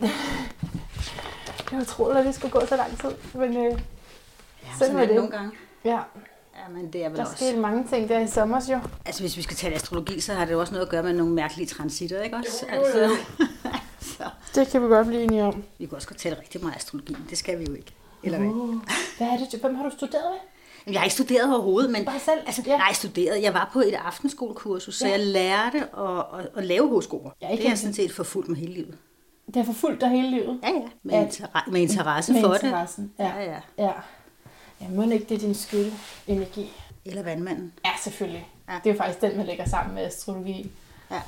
[0.00, 3.10] det var utroligt, at det skulle gå så lang tid.
[3.34, 5.50] Men øh, Ja, Sådan sådan var er det nogle gange.
[5.84, 5.98] ja,
[6.56, 7.36] Ja, men det er vel der også...
[7.36, 8.78] skete mange ting der i sommer jo.
[9.06, 11.12] Altså, hvis vi skal tale astrologi, så har det jo også noget at gøre med
[11.12, 12.66] nogle mærkelige transitter, ikke også?
[12.74, 13.04] Jo, jo, jo.
[13.04, 13.16] Altså,
[14.18, 14.24] så
[14.54, 15.62] Det kan vi godt blive enige om.
[15.78, 17.94] vi kan også godt tale rigtig meget astrologi, men det skal vi jo ikke.
[18.22, 18.48] Eller hvad?
[18.48, 18.74] Uh,
[19.18, 19.60] hvad er det?
[19.60, 20.24] Hvem har du studeret
[20.86, 20.92] med?
[20.92, 22.04] Jeg har ikke studeret overhovedet, men...
[22.04, 22.40] Bare selv?
[22.46, 22.76] Altså, Ja.
[22.76, 23.42] Nej, studeret.
[23.42, 25.10] Jeg var på et aftenskolekursus, så Ja.
[25.12, 27.30] jeg lærte at, at, at lave horoskoper.
[27.40, 28.98] Det er jeg sådan set forfulgt med hele livet.
[29.46, 30.60] Det har forfulgt dig hele livet.
[30.62, 30.88] Ja, ja.
[31.02, 31.26] Med, Ja.
[31.26, 33.12] inter- med interesse med for interessen.
[33.18, 33.26] Ja.
[33.36, 33.60] Ja, ja.
[33.78, 33.92] ja.
[34.80, 35.92] Ja, må ikke det er din skyld
[36.26, 36.60] energi?
[37.04, 37.10] det.
[37.10, 37.72] Eller vandmanden.
[37.84, 38.48] Ja, selvfølgelig.
[38.68, 38.74] Ja.
[38.84, 40.70] Det er jo faktisk den, man lægger sammen med astrologi.
[41.10, 41.20] Ja,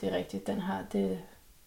[0.00, 0.46] Det er rigtigt.
[0.46, 1.18] Den har, det,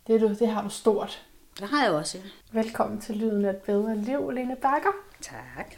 [0.08, 1.26] det, du, det har du stort.
[1.60, 2.24] det har jeg også, ja.
[2.62, 4.92] Velkommen til Lyden af et bedre liv, Lene Bakker.
[5.22, 5.72] Tak.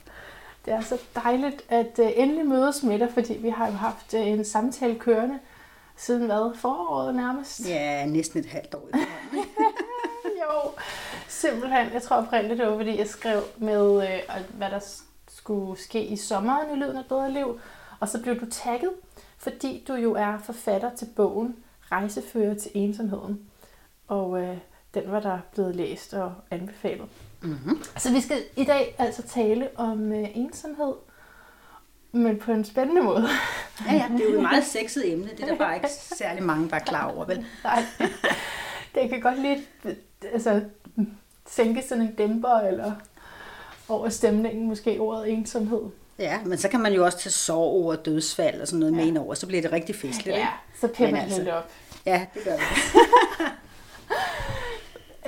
[0.65, 4.13] Det er så dejligt at uh, endelig mødes med dig, fordi vi har jo haft
[4.13, 5.39] uh, en samtale kørende
[5.97, 6.57] siden hvad?
[6.57, 7.67] Foråret nærmest?
[7.69, 8.89] Ja, næsten et halvt år.
[11.49, 11.93] Simpelthen.
[11.93, 14.19] Jeg tror oprindeligt, det var, fordi jeg skrev med, øh,
[14.57, 14.79] hvad der
[15.27, 17.59] skulle ske i sommeren i Lyden af et bedre liv.
[17.99, 18.91] Og så blev du tagget,
[19.37, 21.55] fordi du jo er forfatter til bogen
[21.91, 23.39] Rejsefører til ensomheden.
[24.07, 24.57] Og øh,
[24.93, 27.07] den var der blevet læst og anbefalet.
[27.41, 27.83] mm-hmm.
[27.97, 30.93] Så vi skal i dag altså tale om øh, ensomhed,
[32.11, 33.27] men på en spændende måde.
[33.87, 35.29] Ja, ja, det er jo et meget sexet emne.
[35.37, 37.37] Det er der bare ikke særlig mange, der er klar over, vel?
[37.63, 37.83] Nej,
[38.95, 39.59] det kan godt lidt
[40.33, 40.61] altså,
[41.47, 42.91] sænke sådan en dæmper eller
[43.89, 45.81] over stemningen, måske ordet ensomhed.
[46.19, 48.97] Ja, men så kan man jo også tage sorg og dødsfald og sådan noget ja.
[48.97, 50.49] med ind over, så bliver det rigtig festligt, Ja, ikke?
[50.97, 51.69] så man altså- lidt op.
[52.05, 52.61] Ja, det gør det.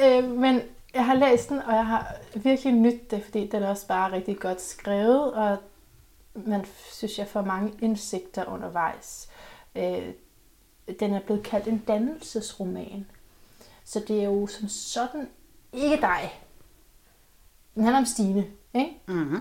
[0.03, 0.61] Øh, men
[0.93, 4.11] jeg har læst den, og jeg har virkelig nydt det, fordi den er også bare
[4.11, 5.57] rigtig godt skrevet, og
[6.33, 9.29] man synes, jeg får mange indsigter undervejs.
[9.75, 10.09] Øh,
[10.99, 13.05] den er blevet kaldt en dannelsesroman.
[13.85, 15.29] Så det er jo som sådan
[15.75, 16.39] ikke dig.
[17.75, 18.91] Den handler om Stine, ikke?
[19.07, 19.39] Mm-hmm.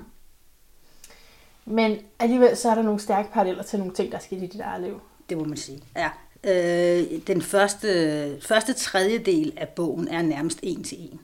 [1.65, 4.47] Men alligevel så er der nogle stærke paralleller til nogle ting, der er sket i
[4.47, 5.01] dit eget liv.
[5.29, 5.83] Det må man sige.
[5.97, 6.11] Ja.
[6.45, 11.21] Øh, den første, første tredjedel af bogen er nærmest en til en.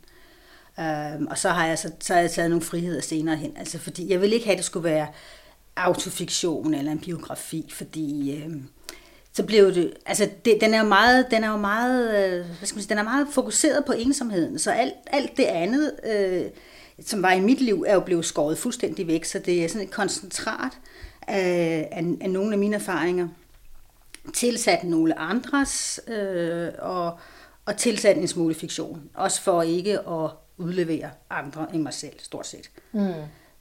[0.84, 3.56] Øh, og så har, jeg, så, så har jeg taget nogle friheder senere hen.
[3.56, 5.06] Altså, fordi jeg vil ikke have, at det skulle være
[5.76, 8.56] autofiktion eller en biografi, fordi øh,
[9.32, 12.66] så blev det, altså det, den er jo meget, den er jo meget, øh, hvad
[12.66, 16.42] skal man sige, den er meget fokuseret på ensomheden, så alt, alt det andet, øh,
[17.06, 19.86] som var i mit liv, er jo blevet skåret fuldstændig væk, så det er sådan
[19.86, 20.72] et koncentrat
[21.22, 23.28] af, af, af nogle af mine erfaringer,
[24.34, 27.18] tilsat nogle andres, øh, og,
[27.66, 32.46] og tilsat en smule fiktion, også for ikke at udlevere andre end mig selv, stort
[32.46, 32.70] set.
[32.92, 33.12] Mm.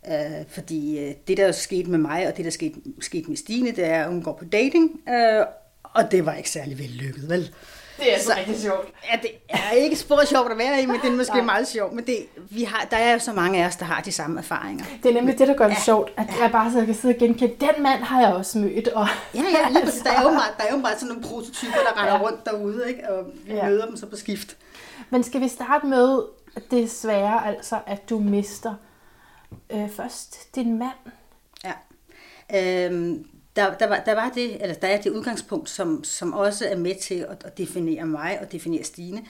[0.07, 3.27] Øh, fordi øh, det, der er sket med mig, og det, der er sket, sket
[3.27, 5.45] med Stine, det er, at hun går på dating, øh,
[5.93, 7.55] og det var ikke særlig vellykket, vel?
[7.99, 8.87] Det er altså Så- rigtig sjovt.
[9.11, 11.45] Ja, det er ikke spor sjovt at være i, men det er måske Nej.
[11.45, 11.93] meget sjovt.
[11.93, 14.39] Men det, vi har, der er jo så mange af os, der har de samme
[14.39, 14.85] erfaringer.
[15.03, 15.81] Det er nemlig det, der gør det Ja.
[15.81, 18.87] sjovt, at jeg bare så kan sidde og genkende, den mand har jeg også mødt.
[18.87, 20.01] Og Ja, ja, lige præcis.
[20.01, 22.21] Der er jo meget, der er jo meget sådan nogle prototyper, der render Ja.
[22.21, 23.09] rundt derude, ikke?
[23.09, 23.65] og vi Ja.
[23.69, 24.57] møder dem så på skift.
[25.09, 26.21] Men skal vi starte med
[26.71, 28.73] det svære, altså at du mister
[29.69, 31.13] øh, først din mand?
[31.63, 31.73] Ja.
[32.85, 36.65] Øhm, der, der, var, der var det, eller der er det udgangspunkt, som, som også
[36.67, 39.25] er med til at, at definere mig og definere Stine,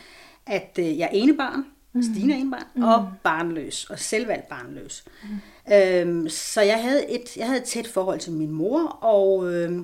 [0.46, 2.04] at øh, jeg er enebarn, mm.
[2.04, 2.84] Stine er enebarn, mm.
[2.84, 5.04] og barnløs, og selvvalgt barnløs.
[5.24, 5.74] Mm.
[5.74, 9.80] Øhm, så jeg havde, et, jeg havde et tæt forhold til min mor, og øh,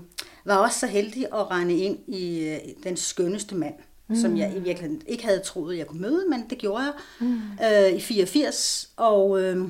[0.45, 3.75] var også så heldig at regne ind i øh, den skønneste mand,
[4.07, 4.15] mm.
[4.15, 7.41] som jeg i virkeligheden ikke havde troet, jeg kunne møde, men det gjorde jeg mm.
[7.63, 9.41] øh, i 84, og...
[9.41, 9.67] Øh,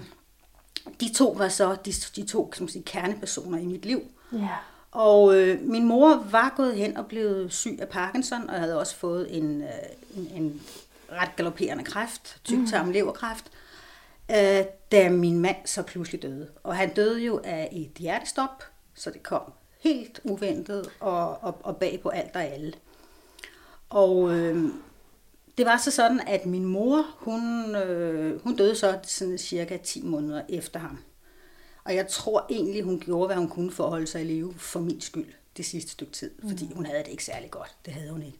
[1.01, 4.01] de to var så de, de to kan man sige, kernepersoner i mit liv.
[4.33, 4.55] Ja.
[4.91, 8.95] Og øh, min mor var gået hen og blevet syg af Parkinson, og havde også
[8.95, 9.69] fået en, øh,
[10.17, 10.61] en, en
[11.11, 13.45] ret galopperende kræft, tyktarm leverkræft,
[14.31, 16.47] øh, da min mand så pludselig døde.
[16.63, 18.63] Og han døde jo af et hjertestop,
[18.95, 19.41] så det kom
[19.79, 22.73] helt uventet og, og, og bag på alt og alle.
[23.89, 24.69] Og øh,
[25.57, 30.05] det var så sådan, at min mor, hun, øh, hun døde så sådan cirka 10
[30.05, 30.99] måneder efter ham.
[31.85, 34.53] Og jeg tror egentlig, hun gjorde, hvad hun kunne for at holde sig i live
[34.57, 36.31] for min skyld det sidste stykke tid.
[36.49, 37.75] Fordi hun havde det ikke særlig godt.
[37.85, 38.37] Det havde hun ikke.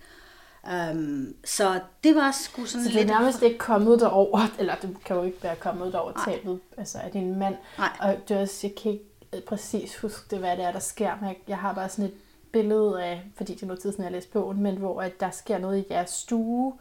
[0.92, 3.08] Um, så det var sgu sådan Så det er lidt...
[3.08, 6.36] nærmest ikke kommet derover, eller det kan jo ikke være kommet derover Nej.
[6.36, 7.56] tabet altså af din mand.
[7.78, 7.98] Nej.
[8.02, 10.80] Og det er også, jeg kan ikke øh, præcis huske det, hvad det er, der
[10.80, 12.14] sker, men jeg, jeg har bare sådan et
[12.52, 15.32] billede af, fordi det er noget tid siden, jeg læste bogen, men hvor at der
[15.32, 16.74] sker noget i jeres stue.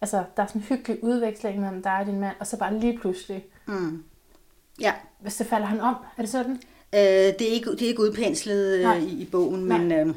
[0.00, 2.78] Altså, der er sådan en hyggelig udveksling mellem dig og din mand, og så bare
[2.78, 4.04] lige pludselig, Mm.
[4.80, 6.60] Ja, hvis det falder han om, er det sådan?
[6.92, 7.00] øh,
[7.38, 9.78] det, er ikke, det er ikke udpenslet øh, i, i bogen, Nej.
[9.78, 9.92] men...
[9.92, 10.14] Øh,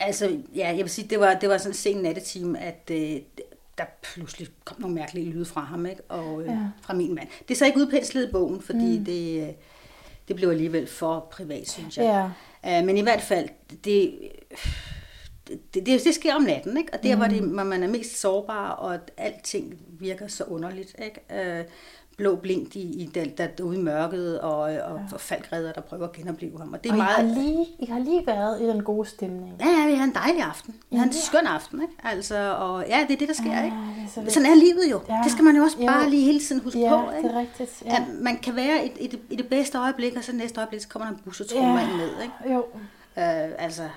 [0.00, 2.90] altså, ja, jeg vil sige, det var, det var sådan en sen nattetime, at...
[2.92, 3.20] Øh,
[3.78, 6.02] der pludselig kom nogle mærkelige lyde fra ham, ikke?
[6.08, 6.58] Og øh, Ja.
[6.82, 7.28] fra min mand.
[7.48, 9.04] Det er så ikke udpenslet i bogen, fordi mm.
[9.04, 9.48] det, øh,
[10.28, 12.30] det blev alligevel for privat, synes jeg.
[12.64, 12.80] Ja.
[12.80, 14.18] Uh, men i hvert fald, det,
[15.48, 16.94] det, det, det sker om natten, ikke?
[16.94, 17.20] og der mm.
[17.20, 20.96] hvor, det, hvor man er mest sårbar, og at alting virker så underligt.
[21.04, 21.60] Ikke?
[21.60, 21.66] Uh,
[22.18, 24.82] blå blink i, i der, der, ude i mørket, og, og, ja.
[25.12, 26.72] og falkredder, der prøver at genopleve ham.
[26.72, 27.34] Og det er Og I meget...
[27.34, 29.56] har, lige, I har lige været i den gode stemning.
[29.60, 30.74] Ja, ja, vi havde en dejlig aften.
[30.90, 31.20] Vi havde en Ja.
[31.20, 31.94] skøn aften, ikke?
[32.04, 33.76] Altså, og ja, det er det, der sker, Ah, ikke?
[34.02, 34.34] det så.
[34.34, 35.00] Sådan er livet jo.
[35.08, 35.20] Ja.
[35.24, 35.86] Det skal man jo også Jo.
[35.86, 37.28] bare lige hele tiden huske Ja, på, ikke?
[37.28, 37.82] det er rigtigt.
[37.84, 37.96] Ja.
[37.96, 40.80] At man kan være i, i, det, i det bedste øjeblik, og så næste øjeblik,
[40.80, 41.86] så kommer der en bus og trummer Ja.
[41.90, 41.96] ja.
[41.96, 42.54] ned, ikke?
[42.54, 42.58] Jo.
[43.18, 43.88] Øh, altså,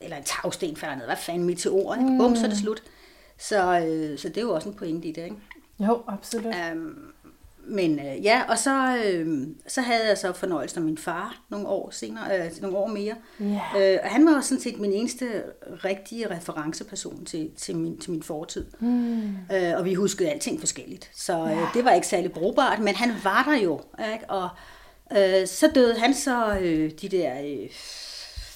[0.00, 1.04] eller en tagsten falder ned.
[1.06, 2.06] Hvad fanden, meteor, ikke?
[2.10, 2.18] Mm.
[2.18, 2.82] Bum, så er det slut.
[3.38, 5.36] Så, øh, så det er jo også en pointe i det, ikke?
[5.80, 6.54] Jo, absolut.
[6.70, 6.98] Øhm,
[7.68, 11.68] men øh, ja, og så, øh, så havde jeg så fornøjelsen af min far nogle
[11.68, 13.14] år senere, øh, nogle år mere.
[13.40, 13.60] Ja.
[13.94, 15.42] Øh, og han var jo sådan set min eneste
[15.84, 18.64] rigtige referenceperson til, til, min, til min fortid.
[18.80, 19.22] Mm.
[19.52, 21.10] Øh, og vi huskede alting forskelligt.
[21.14, 21.66] Så øh, Ja.
[21.74, 23.80] det var ikke særlig brugbart, men han var der jo.
[24.12, 24.24] Ikke?
[24.30, 24.48] Og
[25.18, 27.68] øh, så døde han så øh, de der øh,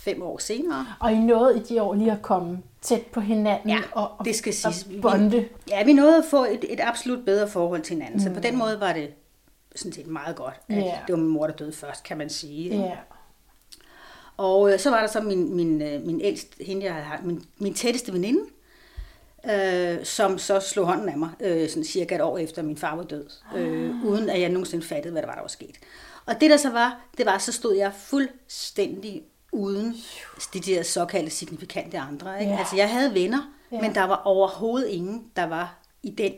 [0.04, 0.86] fem år senere.
[1.00, 4.24] Og I nåede i de år lige at komme tæt på hinanden Ja, og, og,
[4.24, 4.82] det skal siges.
[4.96, 5.48] og bonde.
[5.68, 8.16] Ja, vi nåede at få et, et absolut bedre forhold til hinanden.
[8.16, 8.24] Mm.
[8.28, 9.10] Så på den måde var det
[9.76, 10.54] sådan set meget godt.
[10.68, 10.98] At Ja.
[11.06, 12.76] Det var min mor, der døde først, kan man sige.
[12.76, 12.90] Ja.
[14.36, 17.24] Og øh, så var der så min, min, øh, min ældste, hende jeg havde, haft-
[17.24, 18.40] min, min tætteste veninde,
[19.52, 22.96] øh, som så slog hånden af mig, øh, sådan cirka et år efter min far
[22.96, 23.26] var død,
[23.56, 25.76] øh, uden at jeg nogensinde fattede, hvad der var, der var sket.
[26.26, 29.96] Og det der så var, det var, så stod jeg fuldstændig uden
[30.54, 32.40] de der såkaldte signifikante andre.
[32.40, 32.52] Ikke?
[32.52, 32.58] Ja.
[32.58, 33.80] Altså jeg havde venner, Ja.
[33.80, 36.32] men der var overhovedet ingen, der var i den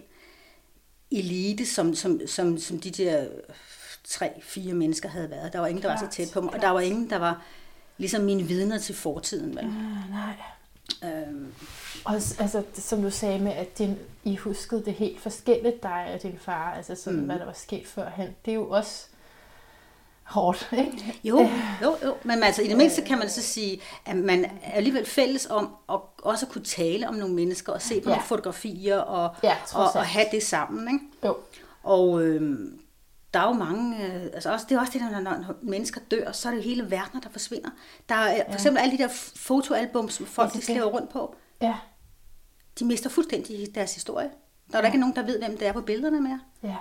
[1.10, 3.26] elite, som, som, som, som de der
[4.04, 5.52] tre-fire mennesker havde været.
[5.52, 6.62] Der var ingen, der var så tæt på mig, og klart.
[6.62, 7.42] der var ingen, der var
[7.98, 9.50] ligesom mine vidner til fortiden.
[9.56, 9.58] Vel?
[9.64, 10.34] Ah, nej.
[11.04, 11.52] Øhm,
[12.04, 16.22] Og altså, som du sagde med, at din, I huskede det helt forskelligt, dig og
[16.22, 17.26] din far, altså sådan, mm.
[17.26, 18.28] hvad der var sket førhen.
[18.44, 19.06] Det er jo også
[20.24, 21.20] hårdt, ikke?
[21.24, 21.48] jo,
[21.82, 25.06] jo, jo, men altså i det mindste kan man så sige, at man er alligevel
[25.06, 28.14] fælles om at også kunne tale om nogle mennesker og se på Ja.
[28.14, 30.88] nogle fotografier og, Ja, og, og have det sammen.
[30.94, 31.04] Ikke?
[31.24, 31.36] Jo.
[31.82, 32.78] Og øhm,
[33.34, 36.00] der er jo mange, øh, altså også, det er også det, der, når, når mennesker
[36.10, 37.70] dør, så er det jo hele verdener, der forsvinder.
[38.08, 38.42] Der er ja.
[38.48, 41.74] for eksempel alle de der fotoalbum, som folk Ja, de slæver rundt på, Ja.
[42.78, 44.30] de mister fuldstændig deres historie.
[44.72, 44.86] Der er ja.
[44.86, 46.40] ikke nogen, der ved, hvem det er på billederne mere.
[46.62, 46.76] Ja.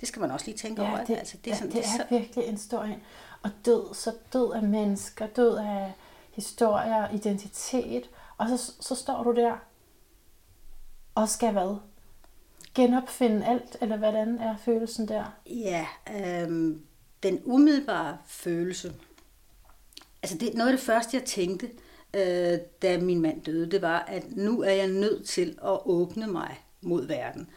[0.00, 1.04] Det skal man også lige tænke Ja, over.
[1.04, 3.02] det, altså, det, er, sådan, det så- er virkelig en stor en.
[3.42, 5.92] Og død, så død af mennesker, død af
[6.32, 8.10] historier, identitet.
[8.38, 9.56] Og så, så står du der
[11.14, 11.76] og skal hvad?
[12.74, 15.24] Genopfinde alt, eller hvordan er følelsen der?
[15.46, 16.82] Ja, øhm,
[17.22, 18.94] den umiddelbare følelse.
[20.22, 21.70] Altså det, noget af det første, jeg tænkte,
[22.14, 26.26] øh, da min mand døde, det var, at nu er jeg nødt til at åbne
[26.26, 27.50] mig mod verden.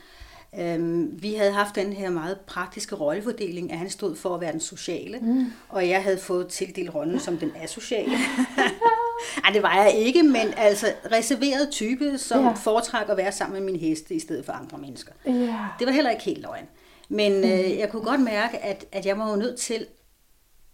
[0.59, 4.51] Øhm, vi havde haft den her meget praktiske rollefordeling, at han stod for at være
[4.51, 5.45] den sociale, mm.
[5.69, 8.11] og jeg havde fået tildelt rollen som den asociale.
[9.45, 12.51] Ej, det var jeg ikke, men altså reserveret type, som Ja.
[12.51, 15.11] foretrækker at være sammen med min heste i stedet for andre mennesker.
[15.25, 15.55] Ja.
[15.79, 16.65] Det var heller ikke helt løgn.
[17.09, 19.85] Men øh, jeg kunne godt mærke, at, at jeg var jo nødt til,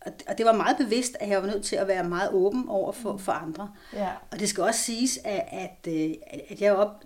[0.05, 2.65] og og det var meget bevidst, at jeg var nødt til at være meget åben
[2.69, 3.69] over for, for andre.
[3.93, 4.07] Ja.
[4.31, 7.03] Og det skal også siges, at, at, øh, at at jeg, op,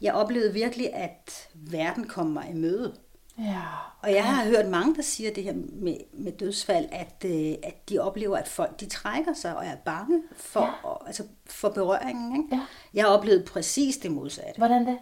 [0.00, 2.94] jeg oplevede virkelig, at verden kom mig i møde.
[3.38, 3.62] Ja.
[4.02, 7.88] Og jeg har hørt mange, der siger det her med, med dødsfald, at, øh, at
[7.88, 11.06] de oplever, at folk de trækker sig og er bange for, ja.
[11.06, 12.44] altså for berøringen.
[12.44, 12.56] Ikke?
[12.56, 12.66] Ja.
[12.94, 14.58] Jeg har oplevet præcis det modsatte.
[14.58, 14.98] Hvordan det?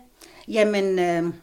[0.48, 1.34] Jamen, øh,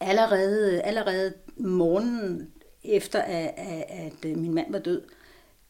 [0.00, 2.50] allerede, allerede morgenen
[2.84, 5.02] efter, at, at, at øh, min mand var død,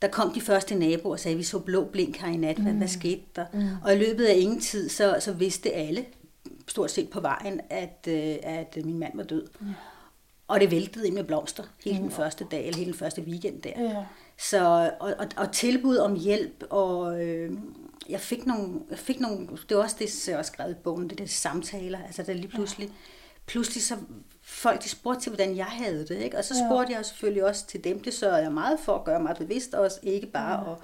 [0.02, 2.57] der kom de første naboer og sagde, at vi så blå blink her i nat.
[2.57, 2.78] Hvad, mm.
[2.78, 3.47] hvad skete der?
[3.52, 3.69] Mm.
[3.85, 6.05] Og i løbet af ingen tid, så, så vidste alle,
[6.69, 9.47] stort set på vejen, at, øh, at min mand var død.
[9.61, 9.67] Ja.
[10.49, 13.63] Og det væltede ind med blomster hele den første dag, eller hele den første weekend
[13.63, 13.83] der.
[13.83, 14.05] Ja.
[14.39, 17.53] Så, og, og, og tilbud om hjælp, og øh,
[18.09, 21.11] jeg fik nogle, jeg fik nogle, det var også det, jeg også skrevet i bogen,
[21.11, 22.91] det der samtaler, altså der lige pludselig,
[23.47, 23.97] pludselig så
[24.43, 26.39] folk de spurgte til, hvordan jeg havde det, ikke?
[26.39, 26.69] og så Ja.
[26.69, 29.75] spurgte jeg selvfølgelig også til dem, det sørgede jeg meget for at gøre mig bevidst
[29.75, 30.77] også, ikke bare at,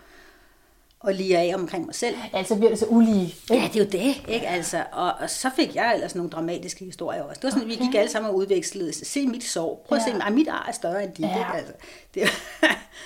[1.09, 2.17] at lige af omkring mig selv.
[2.33, 3.35] Altså bliver det så ulige.
[3.51, 4.47] Ja, det er jo det, ikke?
[4.49, 7.39] Altså, og, og så fik jeg ellers nogle dramatiske historier også.
[7.39, 7.79] Det var sådan, okay.
[7.79, 8.93] vi gik alle sammen og udvekslede.
[9.07, 9.85] Se mit sår.
[9.89, 10.13] Prøv at Ja.
[10.13, 11.39] se, ej, mit ar er større end dit, Ja.
[11.39, 11.51] ikke?
[11.55, 11.73] Altså,
[12.15, 12.23] det,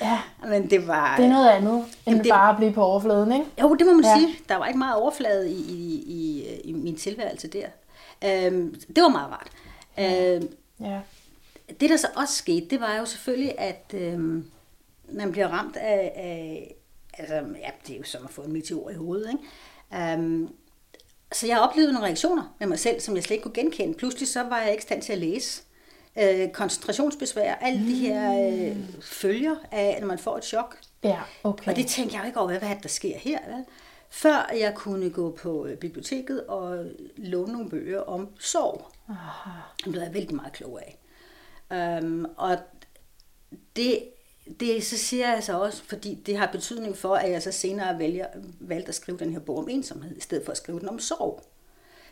[0.00, 0.18] Ja.
[0.50, 1.16] men det var...
[1.16, 2.30] Det er noget andet, end Jamen, det...
[2.30, 3.44] bare at blive på overfladen, ikke?
[3.60, 4.10] Jo, det må man Ja.
[4.10, 4.18] ja.
[4.18, 4.34] sige.
[4.48, 7.66] Der var ikke meget overflade i, i, i, i min tilværelse der.
[8.24, 9.48] Øhm, det var meget rart.
[9.98, 10.48] Øhm,
[10.80, 10.98] Ja.
[11.80, 14.44] det, der så også skete, det var jo selvfølgelig, at øhm,
[15.12, 16.74] man bliver ramt af, af...
[17.18, 20.12] Altså, ja, det er jo som at få en meteor i hovedet, ikke?
[20.12, 20.49] Øhm,
[21.32, 23.94] så jeg oplevede nogle reaktioner med mig selv, som jeg slet ikke kunne genkende.
[23.94, 25.62] Pludselig så var jeg ikke i stand til at læse.
[26.18, 30.78] Øh, koncentrationsbesvær, alle de her øh, følger af, når man får et chok.
[31.02, 31.70] Ja, okay.
[31.70, 33.38] Og det tænkte jeg jo ikke over, hvad, er der sker her.
[33.46, 33.64] Vel?
[34.11, 38.92] Før jeg kunne gå på øh, biblioteket og låne nogle bøger om sorg.
[39.08, 39.50] Aha.
[39.85, 40.99] Det blev jeg vældig meget klog af.
[42.02, 42.58] Um, og
[43.76, 44.02] det,
[44.60, 47.98] det så siger jeg så også, fordi det har betydning for, at jeg så senere
[47.98, 48.26] vælger,
[48.60, 50.98] valgte at skrive den her bog om ensomhed, i stedet for at skrive den om
[50.98, 51.42] sorg.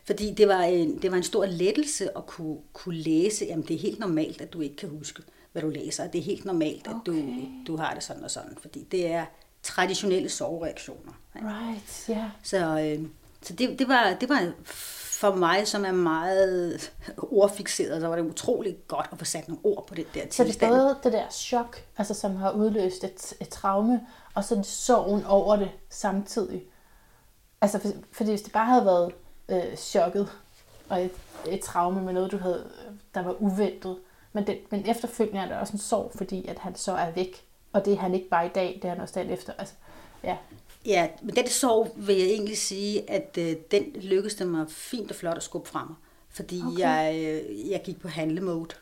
[0.05, 3.75] Fordi det var en, det var en stor lettelse at kunne, kunne læse, jamen det
[3.77, 5.23] er helt normalt, at du ikke kan huske,
[5.53, 6.07] hvad du læser.
[6.07, 7.45] Det er helt normalt, at du, Okay.
[7.67, 9.25] du har det sådan og sådan, fordi det er
[9.63, 11.13] traditionelle sorgreaktioner.
[11.37, 11.49] ikke?
[11.49, 12.31] Right, ja.
[12.43, 13.07] Så, øh,
[13.43, 14.53] så det, det, var, det var
[15.25, 19.61] for mig, som er meget ordfixeret, så var det utrolig godt at få sat nogle
[19.65, 20.73] ord på det der Så det er tilstand.
[20.73, 24.01] både det der chok, altså som har udløst et, et traume,
[24.35, 26.63] og så sorgen over det samtidig.
[27.61, 29.13] Altså, for, fordi hvis det bare havde været
[29.49, 30.29] øh, chokket
[30.89, 31.13] og et,
[31.49, 32.71] et traume med noget, du havde,
[33.15, 33.99] der var uventet,
[34.33, 37.45] men, det, men efterfølgende er der også en sorg, fordi at han så er væk.
[37.73, 39.53] Og det er han ikke bare i dag, det er han også dagen efter.
[39.59, 39.75] Altså,
[40.25, 40.37] ja.
[40.87, 45.11] Ja, men den sorg vil jeg egentlig sige, at øh, den lykkedes det mig fint
[45.11, 45.97] og flot at skubbe fra mig.
[46.31, 46.79] Fordi Okay.
[46.79, 48.75] jeg, øh, jeg gik på handlemode.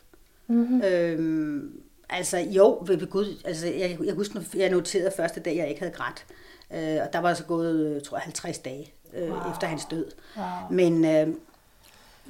[0.47, 0.83] Mm-hmm.
[0.83, 5.81] Øhm, altså jo, ved, Gud, altså, jeg, jeg husker, jeg noterede første dag, jeg ikke
[5.81, 6.27] havde grædt.
[6.71, 9.53] Øh, og der var så gået, øh, tror jeg, 50 dage øh, wow.
[9.53, 10.07] efter hans død.
[10.37, 10.47] Wow.
[10.71, 11.29] Men øh,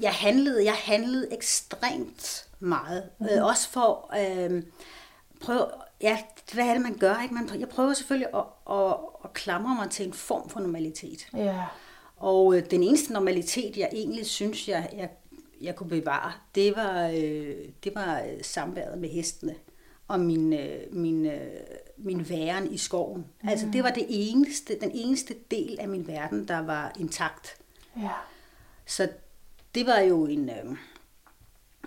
[0.01, 3.03] jeg handlede, jeg handlede ekstremt meget.
[3.19, 3.37] Mm-hmm.
[3.37, 4.63] Øh, også for øh,
[5.41, 5.67] prøve,
[6.01, 6.19] ja,
[6.55, 7.23] hvad er det, man gør?
[7.23, 7.35] Ikke?
[7.35, 11.29] Man, jeg prøver selvfølgelig at, at, at klamre mig til en form for normalitet.
[11.37, 11.65] Ja.
[12.17, 15.11] Og øh, den eneste normalitet, jeg egentlig synes, jeg, jeg,
[15.61, 19.55] jeg kunne bevare, det var, øh, det var øh, samværet med hestene
[20.09, 21.61] og min, øh, min, øh,
[21.97, 23.27] min væren i skoven.
[23.43, 23.49] Mm.
[23.49, 27.57] Altså det var det eneste, den eneste del af min verden, der var intakt.
[27.97, 28.11] Ja.
[28.87, 29.09] Så
[29.75, 30.77] det var jo en, øh,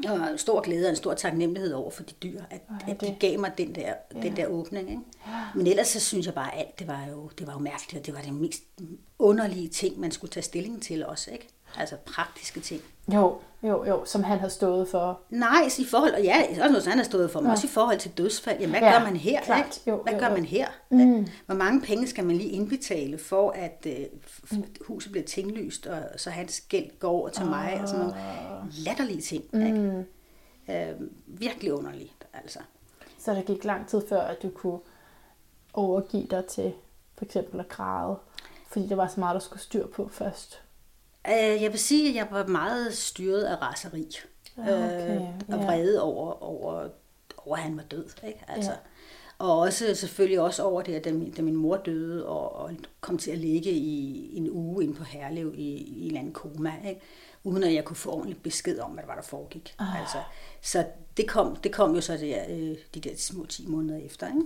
[0.08, 3.06] og stor glæde og en stor taknemmelighed over for de dyr, at, Ej, at de
[3.06, 4.22] det- gav mig den der, Ja.
[4.22, 4.90] den der åbning.
[4.90, 5.02] Ikke?
[5.28, 5.32] Ja.
[5.56, 8.00] Men ellers så synes jeg bare, at alt det var jo, det var jo mærkeligt,
[8.02, 8.64] og det var den mest
[9.20, 11.32] underlige ting, man skulle tage stilling til også.
[11.32, 11.48] Ikke?
[11.80, 12.82] Altså praktiske ting.
[13.14, 15.20] Jo, jo, jo, som han har stået for.
[15.30, 17.52] Nej, i forhold, og ja, også noget, han har stået for, men Ja.
[17.52, 18.60] også i forhold til dødsfald.
[18.60, 19.42] Jamen, hvad Ja, gør man her?
[19.42, 19.66] klart.
[19.78, 19.90] Ikke?
[19.92, 20.34] Jo, hvad jo, gør jo.
[20.34, 20.68] man her?
[20.90, 21.28] Mm.
[21.46, 24.06] Hvor mange penge skal man lige indbetale for, at øh,
[24.52, 28.16] f- huset bliver tinglyst, og så hans gæld går over til mig, og sådan nogle
[28.86, 29.44] latterlige ting.
[29.54, 30.06] Ikke?
[30.68, 30.74] Mm.
[30.74, 32.60] Øh, virkelig underligt, altså.
[33.20, 34.80] Så der gik lang tid før, at du kunne
[35.74, 36.74] overgive dig til
[37.18, 38.18] for eksempel at græde.
[38.68, 40.62] Fordi der var så meget, der skulle styr på først.
[41.30, 44.12] Øh, jeg vil sige, at jeg var meget styret af raseri.
[44.58, 46.90] Ja, okay, øh, og vrede over, over,
[47.38, 48.06] over, at han var død.
[48.28, 48.40] Ikke?
[48.48, 48.72] Altså.
[48.72, 48.78] Ja.
[49.38, 52.72] Og også selvfølgelig også over det, at da min, da min mor døde og, og
[53.02, 56.34] kom til at ligge i en uge inde på Herlev i, i en eller anden
[56.34, 57.02] koma, ikke?
[57.44, 59.76] uden at jeg kunne få ordentlig besked om, hvad der var, der foregik.
[59.80, 60.00] Ah.
[60.00, 60.18] Altså,
[60.62, 60.86] så
[61.18, 64.28] det kom, det kom jo så der, øh, de der små 10 måneder efter.
[64.28, 64.42] Ikke?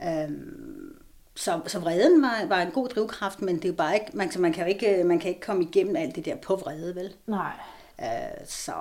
[0.00, 0.24] Ja.
[0.24, 1.03] Øhm,
[1.36, 4.52] så, så vreden var, var en god drivkraft, men det er bare ikke, man, man
[4.52, 7.14] kan jo ikke, man kan ikke komme igennem alt det der på vrede, vel?
[7.26, 7.52] Nej.
[8.00, 8.74] Øh, så,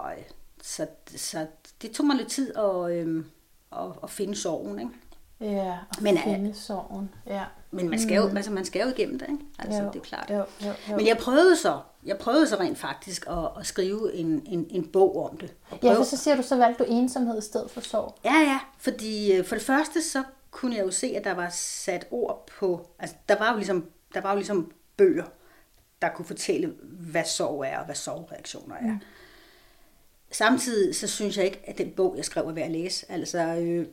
[0.61, 1.45] så, så
[1.81, 3.25] det tog mig lidt tid at, øhm,
[3.71, 4.91] at, at finde sorgen, ikke?
[5.41, 7.09] Ja, og Men, øh, finde sorgen.
[7.27, 7.43] Ja.
[7.71, 9.43] Men man skal, jo, altså, man skal jo igennem det, ikke?
[9.59, 10.29] Altså, Jo, det er klart.
[10.29, 10.95] Jo, jo, jo.
[10.95, 14.87] Men jeg prøvede så, jeg prøvede så rent faktisk at, at skrive en, en, en
[14.87, 15.53] bog om det.
[15.71, 18.15] Og Ja, for så siger du, så valgte du ensomhed i stedet for sorg.
[18.25, 21.49] Ja, ja, fordi øh, for det første, så kunne jeg jo se, at der var
[21.49, 25.25] sat ord på, altså der var jo ligesom, der var jo ligesom bøger,
[26.01, 28.81] der kunne fortælle, hvad sorg er, og hvad sorgreaktioner er.
[28.81, 28.99] Mm.
[30.31, 33.11] Samtidig så synes jeg ikke, at den bog, jeg skrev, er værd at læse.
[33.11, 33.87] Altså, øh,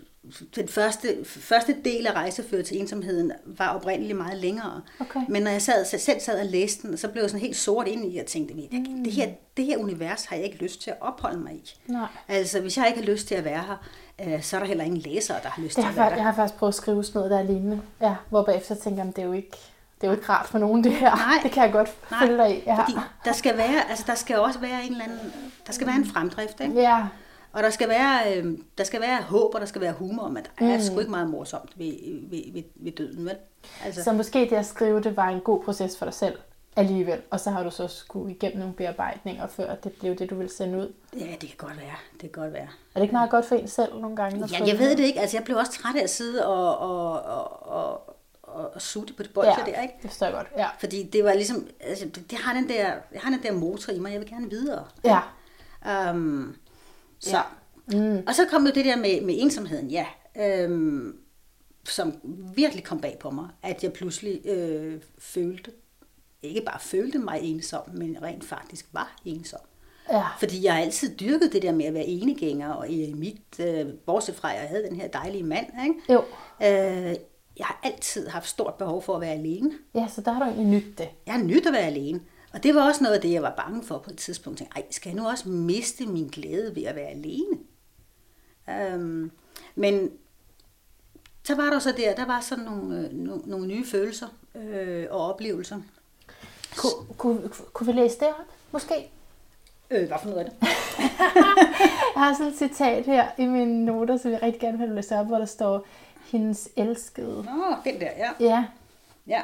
[0.57, 4.81] den første, første del af Rejsefører til ensomheden var oprindeligt meget længere.
[5.01, 5.21] Okay.
[5.29, 7.89] Men når jeg sad, selv sad og læste den, så blev jeg sådan helt sort
[7.89, 9.05] ind i, og tænkte, mm.
[9.05, 11.75] det, her, det her univers har jeg ikke lyst til at opholde mig i.
[11.87, 12.07] Nej.
[12.29, 13.77] Altså, hvis jeg ikke har lyst til at være her,
[14.35, 16.17] øh, så er der heller ingen læsere, der har lyst Jeg til at være faktisk,
[16.19, 16.31] jeg der.
[16.31, 17.81] har faktisk prøvet at skrive sådan noget, der er lignende.
[18.01, 19.51] Ja, hvor bagefter tænker jeg, det er jo ikke,
[20.01, 21.17] det er jo ikke rart for nogen, det her.
[21.17, 21.41] Nej.
[21.43, 22.63] Det kan jeg godt Nej, følge dig i.
[22.67, 22.83] Ja.
[22.83, 22.93] Fordi
[23.25, 25.33] der skal være, altså der skal også være en eller anden,
[25.67, 26.75] der skal være en fremdrift, ikke?
[26.75, 27.07] ja,
[27.53, 30.45] Og der skal være, øh, der skal være håb, og der skal være humor, men
[30.59, 31.93] der er sgu ikke meget morsomt ved,
[32.31, 33.37] ved, ved, ved døden, vel?
[33.85, 36.39] Altså, så måske det at skrive det var en god proces for dig selv
[36.77, 37.21] alligevel.
[37.31, 40.53] Og så har du så skulle igennem nogle bearbejdninger, før det blev det, du ville
[40.53, 40.93] sende ud.
[41.19, 42.63] ja, det kan godt være, det kan godt være.
[42.63, 44.49] Er det ikke meget godt for en selv nogle gange?
[44.53, 47.23] Ja, jeg ved det ikke, altså jeg blev også træt af at sidde og, og,
[47.23, 49.95] og, og, og, og sutte på det bolde Ja, der, ikke?
[50.03, 50.49] det forstår jeg godt.
[50.57, 50.67] Ja.
[50.79, 53.93] Fordi det var ligesom, altså det, det har den der, jeg har den der motor
[53.93, 54.85] i mig, jeg vil gerne videre.
[55.05, 55.21] Ja.
[56.11, 56.57] Um,
[57.21, 57.37] så.
[57.37, 57.43] Ja.
[57.99, 58.23] Mm.
[58.27, 60.07] Og så kom jo det der med, med ensomheden, ja.
[60.37, 61.17] Øhm,
[61.85, 62.15] som
[62.57, 65.71] virkelig kom bag på mig, at jeg pludselig øh, følte
[66.43, 69.61] ikke bare følte mig ensom, men rent faktisk var ensom.
[70.11, 70.25] Ja.
[70.39, 73.87] Fordi jeg har altid dyrket det der med at være enegænger, og i mit, øh,
[74.07, 76.13] bortset fra, at jeg havde den her dejlige mand, ikke?
[76.13, 76.25] Jo.
[76.63, 77.17] Øh,
[77.59, 79.71] jeg har altid haft stort behov for at være alene.
[79.95, 81.09] Ja, så der har du egentlig nyt det.
[81.27, 82.21] Jeg har nyt at være alene.
[82.53, 84.61] Og det var også noget af det, jeg var bange for på et tidspunkt.
[84.61, 87.59] Jeg tænkte, Ej, skal jeg nu også miste min glæde ved at være alene?
[88.71, 89.31] Øhm,
[89.75, 90.11] men
[91.45, 95.07] så var der så der, der var sådan nogle, øh, nogle, nogle nye følelser øh,
[95.11, 95.81] og oplevelser.
[96.77, 99.11] Kunne, kunne, kunne vi læse det op, måske?
[99.91, 100.59] Øh, hvad for noget af det?
[102.15, 105.17] Jeg har sådan et citat her i mine noter, som jeg rigtig gerne vil læse
[105.17, 105.87] op, hvor der står,
[106.25, 107.43] hendes elskede.
[107.43, 108.31] Nå, den der, ja.
[108.41, 108.65] Ja,
[109.27, 109.43] Ja.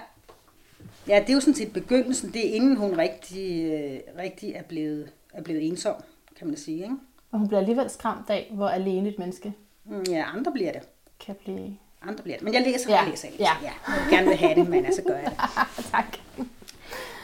[1.09, 2.33] Ja, det er jo sådan set begyndelsen.
[2.33, 5.95] Det er inden hun rigtig, øh, rigtig er, blevet, er blevet ensom,
[6.39, 6.83] kan man sige.
[6.83, 6.95] Ikke?
[7.33, 9.53] og hun bliver alligevel skræmt af, hvor alene et menneske
[9.85, 10.81] Mm, Ja, andre bliver det.
[11.27, 11.77] kan blive.
[12.03, 12.45] Andre bliver det.
[12.45, 13.29] Men jeg læser, Ja, jeg læser.
[13.29, 13.45] Jeg læser.
[13.63, 13.67] ja.
[13.67, 13.93] ja.
[13.95, 15.85] Jeg vil gerne vil have det, men altså gør jeg det.
[15.91, 16.17] tak.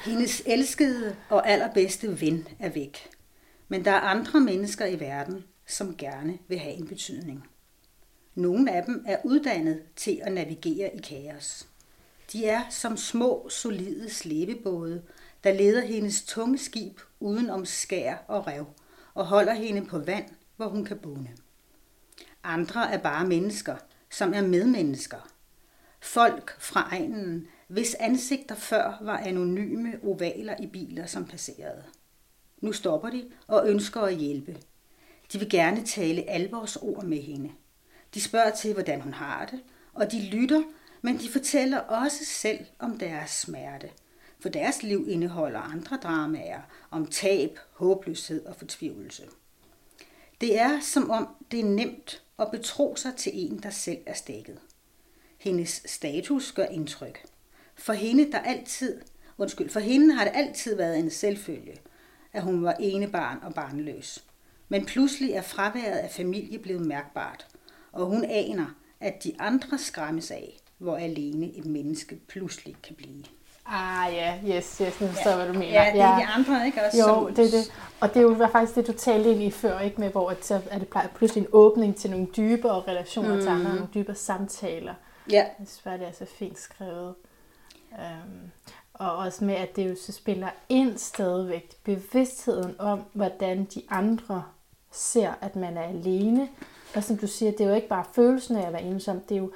[0.05, 3.09] Hendes elskede og allerbedste ven er væk.
[3.69, 7.45] Men der er andre mennesker i verden, som gerne vil have en betydning.
[8.35, 11.67] Nogle af dem er uddannet til at navigere i kaos.
[12.33, 15.03] De er som små, solide slæbebåde,
[15.45, 18.67] der leder hendes tunge skib uden om skær og rev
[19.15, 21.31] og holder hende på vand, hvor hun kan bunde.
[22.45, 23.77] Andre er bare mennesker,
[24.11, 25.29] som er medmennesker.
[26.01, 31.85] Folk fra egnen, hvis ansigter før var anonyme ovaler i biler, som passerede.
[32.61, 34.57] Nu stopper de og ønsker at hjælpe.
[35.33, 37.51] De vil gerne tale alvorsord med hende.
[38.15, 39.61] De spørger til, hvordan hun har det,
[39.93, 40.63] og de lytter,
[41.03, 43.91] men de fortæller også selv om deres smerte.
[44.41, 49.23] For deres liv indeholder andre dramaer om tab, håbløshed og fortvivlelse.
[50.41, 54.15] Det er som om det er nemt at betro sig til en, der selv er
[54.15, 54.59] stækket.
[55.39, 57.25] Hendes status gør indtryk.
[57.75, 59.01] For hende, der altid,
[59.39, 61.81] undskyld, for hende har det altid været en selvfølge,
[62.33, 64.25] at hun var ene barn og barnløs.
[64.69, 67.47] Men pludselig er fraværet af familie blevet mærkbart,
[67.93, 68.67] og hun aner,
[69.01, 73.25] at de andre skræmmes af, hvor alene et menneske pludselig kan blive.
[73.67, 75.73] Ah ja, yes, yes, nu forstår jeg, hvad du mener.
[75.85, 76.99] Ja, det er de andre, ikke også?
[76.99, 77.73] Jo, som- det er det.
[78.01, 80.01] Og det er jo faktisk det, du talte ind i før, ikke?
[80.01, 83.41] Med, hvor at så er det plej- pludselig en åbning til nogle dybere relationer mm.
[83.41, 84.95] til andre, nogle dybere samtaler.
[85.31, 87.15] Ja, Jeg synes bare, det er så fint skrevet.
[87.93, 88.51] Um,
[88.95, 94.45] og også med, at det jo så spiller ind stadigvæk bevidstheden om, hvordan de andre
[94.93, 96.49] ser, at man er alene.
[96.95, 99.35] Og som du siger, det er jo ikke bare følelsen af at være ensom, det
[99.35, 99.53] er jo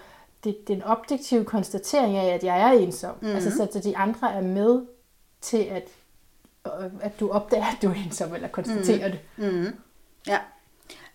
[0.46, 3.14] det, det er en objektiv konstatering af, at jeg er ensom.
[3.20, 3.34] Mm-hmm.
[3.34, 4.86] Altså, så, så de andre er med
[5.40, 5.88] til, at,
[6.66, 9.12] øh, at du opdager, at du er ensom, eller konstaterer mm.
[9.12, 9.50] det.
[9.52, 9.76] Mm-hmm.
[10.26, 10.38] Ja.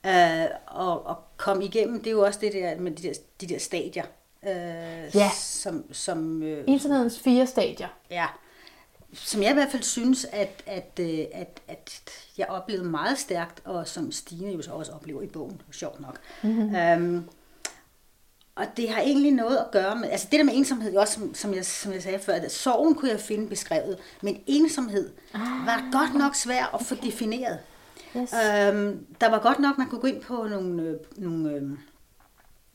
[0.06, 3.48] Øh, og, og komme igennem, det er jo også det der med de der, de
[3.48, 4.06] der stadier.
[4.44, 5.30] Øh, Ja.
[5.36, 7.88] Som, som, øh, Ensomhedens fire stadier.
[8.10, 8.26] ja,
[9.14, 12.02] som jeg i hvert fald synes, at, at, øh, at, at
[12.38, 16.20] jeg oplevede meget stærkt, og som Stine jo så også oplever i bogen, sjovt nok.
[16.44, 16.76] Mm-hmm.
[16.76, 17.30] Øhm,
[18.56, 21.36] og det har egentlig noget at gøre med, altså det der med ensomhed, også, som,
[21.36, 25.10] som, jeg, som jeg sagde før, at sorgen kunne jeg finde beskrevet, men ensomhed
[25.66, 27.60] var godt nok svært at få defineret.
[28.18, 28.34] Yes.
[28.34, 31.62] Øhm, der var godt nok, man kunne gå ind på nogle, øh, nogle øh,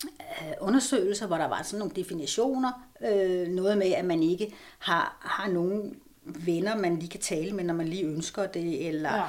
[0.07, 2.87] øh, undersøgelser, hvor der var sådan nogle definitioner.
[3.09, 7.65] Øh, noget med, at man ikke har, har nogen venner, man lige kan tale med,
[7.65, 9.23] når man lige ønsker det, eller ja.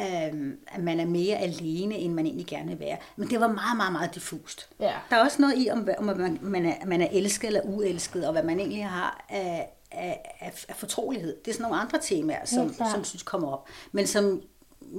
[0.00, 2.96] Øhm, at man er mere alene, end man egentlig gerne vil være.
[3.16, 4.68] Men det var meget, meget, meget diffust.
[4.80, 4.92] Ja.
[5.10, 8.26] Der er også noget i, om, om man, man, er, man er elsket eller uelsket,
[8.26, 11.36] og hvad man egentlig har af, af, af, af fortrolighed.
[11.44, 12.92] Det er sådan nogle andre temaer, som, klart.
[12.92, 13.68] som synes kommer op.
[13.92, 14.42] Men som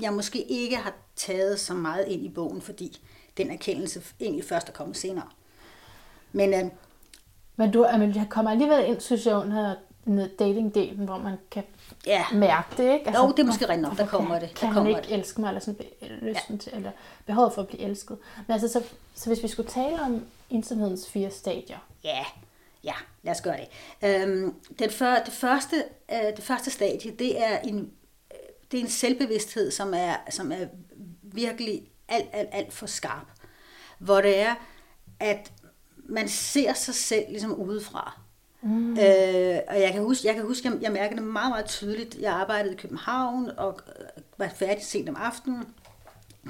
[0.01, 3.01] jeg måske ikke har taget så meget ind i bogen, fordi
[3.37, 5.27] den erkendelse egentlig først er kommet senere.
[6.31, 6.71] Men øh,
[7.55, 9.75] Men du men jeg kommer alligevel ind, synes jeg, under
[10.39, 11.63] datingdelen, hvor man kan
[12.07, 13.07] ja, mærke det, ikke?
[13.07, 14.99] Altså, Jo, det er måske rigtigt nok, der kommer kan, det, der Kan kommer han
[15.01, 15.19] ikke det.
[15.19, 15.85] elske mig, eller sådan
[16.21, 16.57] lysten ja.
[16.61, 16.91] til, eller
[17.25, 18.17] behovet for at blive elsket.
[18.47, 18.83] Men altså, så,
[19.15, 22.25] så hvis vi skulle tale om ensomhedens fire stadier, Ja,
[22.83, 22.93] ja,
[23.23, 23.67] lad os gøre det.
[24.09, 27.77] Øhm, den før, det, første, øh, det første stadie, det er en,
[28.31, 28.37] øh,
[28.71, 30.65] det er en selvbevidsthed, som er, som er
[31.21, 33.27] virkelig alt, alt, alt for skarp.
[33.99, 34.55] Hvor det er,
[35.19, 35.51] at
[36.09, 38.19] man ser sig selv ligesom udefra.
[38.61, 38.91] Mm.
[38.91, 42.17] Øh, og jeg kan huske, jeg, kan huske jeg, jeg mærkede det meget, meget tydeligt.
[42.19, 45.63] Jeg arbejdede i København og øh, var færdig sent om aftenen.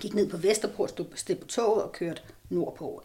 [0.01, 3.03] Gik ned på Vesterbro, stod, på toget og kørte nordpå.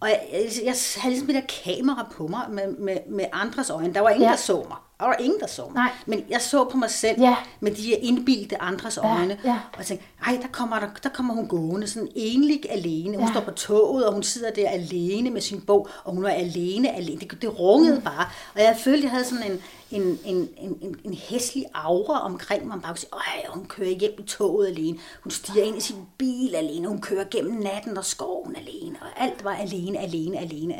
[0.00, 3.70] Og jeg, jeg, jeg havde ligesom det der kamera på mig med, med, med andres
[3.70, 3.94] øjne.
[3.94, 4.30] Der var ingen, ja.
[4.30, 4.76] der så mig.
[5.00, 5.74] Der var ingen, der så mig.
[5.74, 5.90] Nej.
[6.06, 7.36] Men jeg så på mig selv Ja.
[7.60, 9.38] med de her indbildte andres øjne.
[9.44, 9.58] ja.
[9.72, 13.16] Og jeg tænkte, ej, der kommer, der, der kommer hun gående, sådan enlig alene.
[13.16, 13.32] Hun Ja.
[13.32, 16.94] står på toget, og hun sidder der alene med sin bog, og hun var alene,
[16.96, 17.20] alene.
[17.20, 18.02] Det, det rungede mm.
[18.04, 18.26] bare.
[18.54, 22.62] Og jeg følte, jeg havde sådan en, en, en, en, en, en hæslig aura omkring
[22.62, 22.68] mig.
[22.68, 24.98] Man bare kunne sige, ej, hun kører hjem i toget alene.
[25.22, 26.88] Hun stiger ind i sin bil alene.
[26.88, 28.96] Hun kører gennem natten og skoven alene.
[29.00, 30.74] Og alt var alene, alene, alene.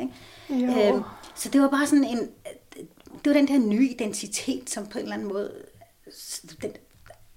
[0.51, 0.67] Ikke?
[0.67, 0.95] Jo.
[0.95, 1.03] Øhm,
[1.35, 2.29] så det var bare sådan en...
[3.25, 5.53] Det var den der nye identitet, som på en eller anden måde...
[6.63, 6.71] Den,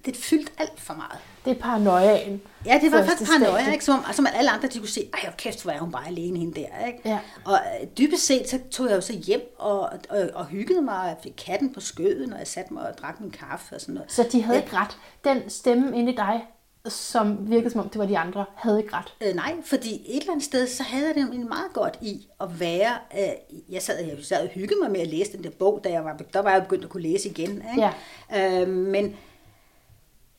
[0.06, 1.20] det fyldte alt for meget.
[1.46, 2.42] Det er paranoiaen.
[2.66, 3.86] Ja, det var faktisk paranoia, ikke?
[3.86, 6.40] Som, om, som alle andre, de kunne se, ej, kæft, hvor er hun bare alene
[6.40, 7.00] hende der, ikke?
[7.06, 7.20] Ja.
[7.46, 11.00] Og øh, dybest set, så tog jeg jo så hjem og, og, og hyggede mig,
[11.00, 13.82] og jeg fik katten på skøden, og jeg satte mig og drak min kaffe og
[13.82, 14.12] sådan noget.
[14.12, 14.98] Så de havde ikke ret.
[15.24, 16.42] Den stemme inde i dig,
[16.90, 19.14] som virkede som om det var de andre, havde ikke ret.
[19.22, 22.28] Øh, nej, fordi et eller andet sted, så havde jeg det egentlig meget godt i
[22.42, 22.94] at være...
[23.20, 25.90] Øh, jeg, sad, jeg sad og hyggede mig med at læse den der bog, da
[25.90, 27.50] jeg var, der var jeg begyndt at kunne læse igen.
[27.50, 27.92] Ikke?
[28.32, 28.62] Ja.
[28.62, 29.16] Øh, men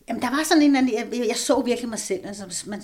[0.08, 1.20] jamen, der var sådan en eller anden...
[1.20, 2.26] Jeg, jeg så virkelig mig selv.
[2.26, 2.82] Altså, man,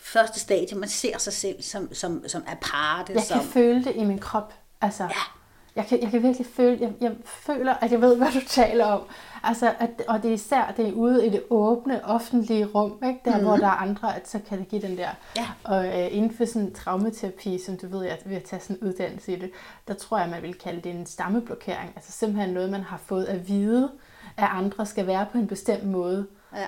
[0.00, 3.12] første stadie, man ser sig selv som, som, som aparte.
[3.12, 4.54] Jeg som, kan føle det i min krop.
[4.80, 5.35] Altså, Ja.
[5.76, 8.84] Jeg, kan, jeg kan virkelig føle, jeg, jeg føler, at jeg ved, hvad du taler
[8.84, 9.02] om.
[9.42, 13.20] Altså, at, og det er især det er ude i det åbne, offentlige rum, ikke?
[13.24, 13.44] der mm.
[13.44, 15.08] hvor der er andre, at så kan det give den der.
[15.36, 15.46] Ja.
[15.64, 18.76] Og øh, inden for sådan traumaterapi, som du ved, jeg er ved at tage sådan
[18.76, 19.50] en uddannelse i det,
[19.88, 21.92] der tror jeg, man vil kalde det en stammeblokering.
[21.96, 23.90] Altså simpelthen noget, man har fået at vide,
[24.36, 26.26] at andre skal være på en bestemt måde.
[26.56, 26.66] Ja.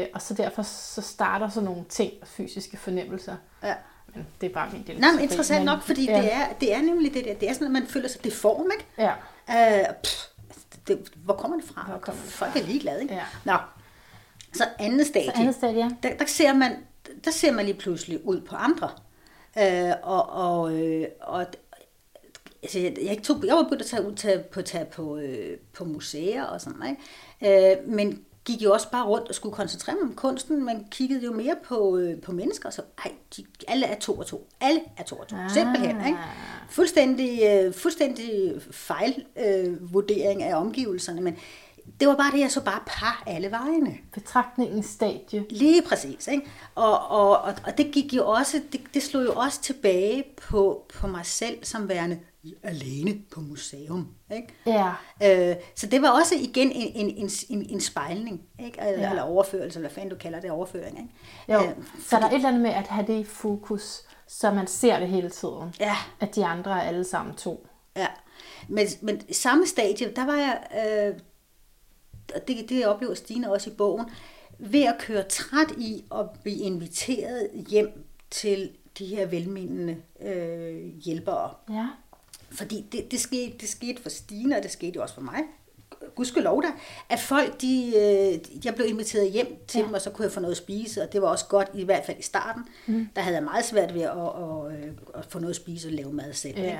[0.00, 3.36] Øh, og så derfor så starter sådan nogle ting, fysiske fornemmelser.
[3.62, 3.74] Ja.
[4.14, 5.00] Men det er bare min del.
[5.00, 6.22] Nej, men interessant nok, fordi ja.
[6.22, 7.34] det, er, det er nemlig det der.
[7.34, 8.86] Det er sådan, at man føler sig deform, ikke?
[8.98, 9.12] Ja.
[9.80, 10.26] Øh, pff,
[10.88, 11.84] det, hvor kommer det fra?
[11.88, 13.14] Hvor kommer det Folk er ligeglade, ikke?
[13.14, 13.24] Ja.
[13.44, 13.56] Nå,
[14.52, 15.30] så anden stadie.
[15.34, 15.90] Så andet stadie, ja.
[16.02, 16.76] der, der, ser man,
[17.24, 18.90] der ser man lige pludselig ud på andre.
[19.58, 21.46] Øh, og, og, øh, og
[22.62, 25.58] altså, jeg, jeg, tog, jeg var begyndt at tage ud tage, på, tage på, øh,
[25.72, 26.96] på museer og sådan noget.
[27.80, 30.64] Øh, men gik jo også bare rundt og skulle koncentrere mig om kunsten.
[30.64, 34.26] Man kiggede jo mere på, øh, på mennesker, så ej, de, alle er to og
[34.26, 34.48] to.
[34.60, 35.36] Alle er to og to.
[35.36, 35.50] Ah.
[35.50, 36.18] Simpelthen, ikke?
[36.70, 39.76] Fuldstændig, øh, fuldstændig fejl øh,
[40.40, 41.36] af omgivelserne, men
[42.00, 43.98] det var bare det, jeg så bare par alle vejene.
[44.12, 45.44] Betragtningens stadie.
[45.50, 46.46] Lige præcis, ikke?
[46.74, 50.86] Og, og, og, og det gik jo også, det, det slog jo også tilbage på,
[50.94, 52.18] på mig selv som værende
[52.62, 54.48] alene på museum, ikke?
[54.66, 54.92] Ja.
[55.50, 58.80] Øh, så det var også igen en, en, en, en, spejlning, ikke?
[58.80, 59.10] Eller, Ja.
[59.10, 61.10] eller overførelse, eller hvad fanden du kalder det, overføring, ikke?
[61.48, 64.50] Jo, Øh, så der er et eller andet med at have det i fokus, så
[64.50, 65.74] man ser det hele tiden.
[65.80, 65.96] Ja.
[66.20, 67.66] At de andre er alle sammen to.
[67.96, 68.06] Ja,
[68.68, 70.58] men, men i samme stadie, der var jeg,
[71.10, 71.20] øh,
[72.34, 74.06] og det, det oplever Stine også i bogen,
[74.58, 81.50] ved at køre træt i at blive inviteret hjem til de her velmenende øh, hjælpere.
[81.70, 81.86] Ja.
[82.52, 85.42] Fordi det, det, skete, det skete for Stine, og det skete jo også for mig.
[86.14, 86.68] Gudskelov da,
[87.08, 89.84] at folk, de, øh, jeg blev inviteret hjem til Ja.
[89.84, 91.84] dem, og så kunne jeg få noget at spise, og det var også godt, i
[91.84, 92.62] hvert fald i starten.
[92.86, 93.08] Mm.
[93.16, 95.92] Der havde jeg meget svært ved at, at, at, at få noget at spise og
[95.92, 96.58] lave mad selv.
[96.58, 96.78] Ja.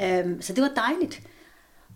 [0.00, 0.18] Ikke?
[0.18, 1.22] Øhm, så det var dejligt.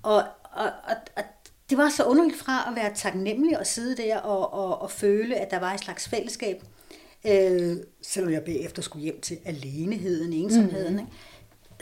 [0.02, 1.22] Og, og, og, og
[1.70, 5.36] det var så underligt fra at være taknemmelig og sidde der og, og, og føle,
[5.36, 6.62] at der var et slags fællesskab,
[7.26, 10.98] øh, selvom jeg bagefter skulle hjem til aleneheden, ensomheden, mm.
[10.98, 11.12] ikke?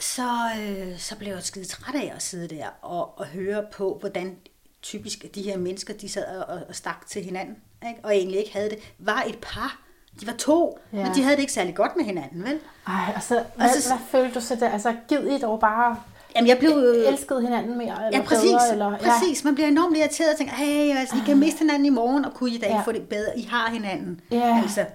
[0.01, 0.27] Så,
[0.61, 4.35] øh, så blev jeg skide træt af at sidde der og, og høre på, hvordan
[4.81, 7.55] typisk de her mennesker, de sad og, og stak til hinanden,
[7.87, 7.99] ikke?
[8.03, 9.79] og egentlig ikke havde det, var et par.
[10.21, 10.97] De var to, Ja.
[10.97, 11.05] ja.
[11.05, 12.59] men de havde det ikke særlig godt med hinanden, vel?
[12.87, 14.69] Ej, altså, hvad, Altså, hvad følte du så der?
[14.69, 15.97] Altså, gid I dog bare
[16.35, 16.71] Jamen, jeg blev...
[16.71, 18.05] Øh, elskede hinanden mere?
[18.05, 18.49] Eller Ja, præcis.
[18.51, 19.43] Bedre, eller, præcis.
[19.43, 22.33] Man bliver enormt irriteret og tænker, hey, altså, I kan miste hinanden i morgen, og
[22.33, 22.81] kunne I da ikke Ja.
[22.83, 23.39] få det bedre?
[23.39, 24.21] I har hinanden.
[24.31, 24.59] Ja.
[24.63, 24.85] Altså,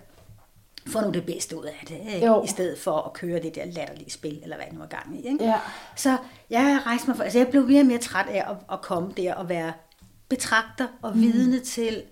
[0.86, 2.26] få nu det bedste ud af det, ikke?
[2.26, 2.42] Jo.
[2.44, 5.16] i stedet for at køre det der latterlige spil, eller hvad det nu var gang
[5.20, 5.26] i.
[5.28, 5.44] Ikke?
[5.44, 5.60] Ja.
[5.96, 6.16] Så
[6.50, 9.12] jeg rejste mig for, altså jeg blev mere og mere træt af at, at komme
[9.16, 9.72] der og være
[10.28, 11.22] betragter og Mm.
[11.22, 12.02] vidne til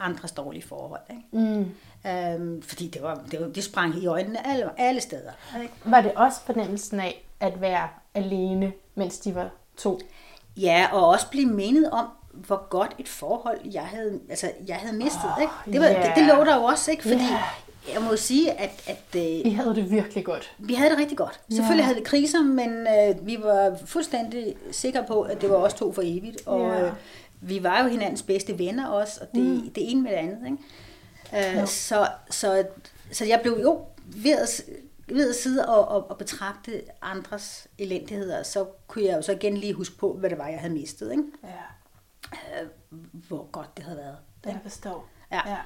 [0.00, 1.00] andres dårlige forhold.
[1.10, 1.46] Ikke?
[1.46, 1.70] Mm.
[2.10, 5.30] Øhm, fordi det, var, det, var, det sprang i øjnene alle, alle steder.
[5.62, 5.74] Ikke?
[5.84, 9.98] Var det også fornemmelsen af at være alene, mens de var to?
[10.56, 14.96] Ja, og også blive mindet om, hvor godt et forhold jeg havde, altså, jeg havde
[14.96, 15.30] mistet.
[15.36, 15.52] Åh, ikke?
[15.66, 16.06] Det, var, ja.
[16.06, 17.02] det, det lå der jo også, ikke?
[17.02, 17.42] fordi Ja.
[17.94, 20.54] Jeg må sige, at, at øh, I havde det virkelig godt.
[20.58, 21.40] vi havde det rigtig godt.
[21.50, 21.84] Selvfølgelig Ja.
[21.86, 25.92] havde vi kriser, men øh, vi var fuldstændig sikre på, at det var os to
[25.92, 26.46] for evigt.
[26.46, 26.86] Og Ja.
[26.86, 26.92] øh,
[27.40, 29.70] vi var jo hinandens bedste venner også, og det, mm.
[29.70, 30.44] det ene med det andet.
[30.44, 31.56] Ikke?
[31.56, 31.60] Jo.
[31.60, 32.64] Øh, så, så,
[33.12, 34.62] så jeg blev jo ved at,
[35.08, 39.56] ved at sidde og, og, og betragte andres elendigheder, så kunne jeg jo så igen
[39.56, 41.10] lige huske på, hvad det var, jeg havde mistet.
[41.10, 41.22] Ikke?
[41.44, 41.48] Ja,
[42.62, 42.68] Øh,
[43.28, 44.16] hvor godt det havde været.
[44.44, 45.08] jeg forstår.
[45.32, 45.40] Ja.
[45.50, 45.56] ja.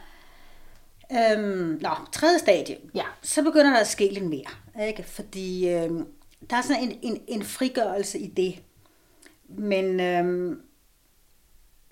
[1.12, 2.76] Øhm, nå, tredje stadie.
[2.94, 3.04] Ja.
[3.22, 4.86] Så begynder der at ske lidt mere.
[4.88, 5.02] Ikke?
[5.02, 6.06] Fordi øhm,
[6.50, 8.62] der er sådan en, en, en frigørelse i det.
[9.48, 10.60] Men øhm,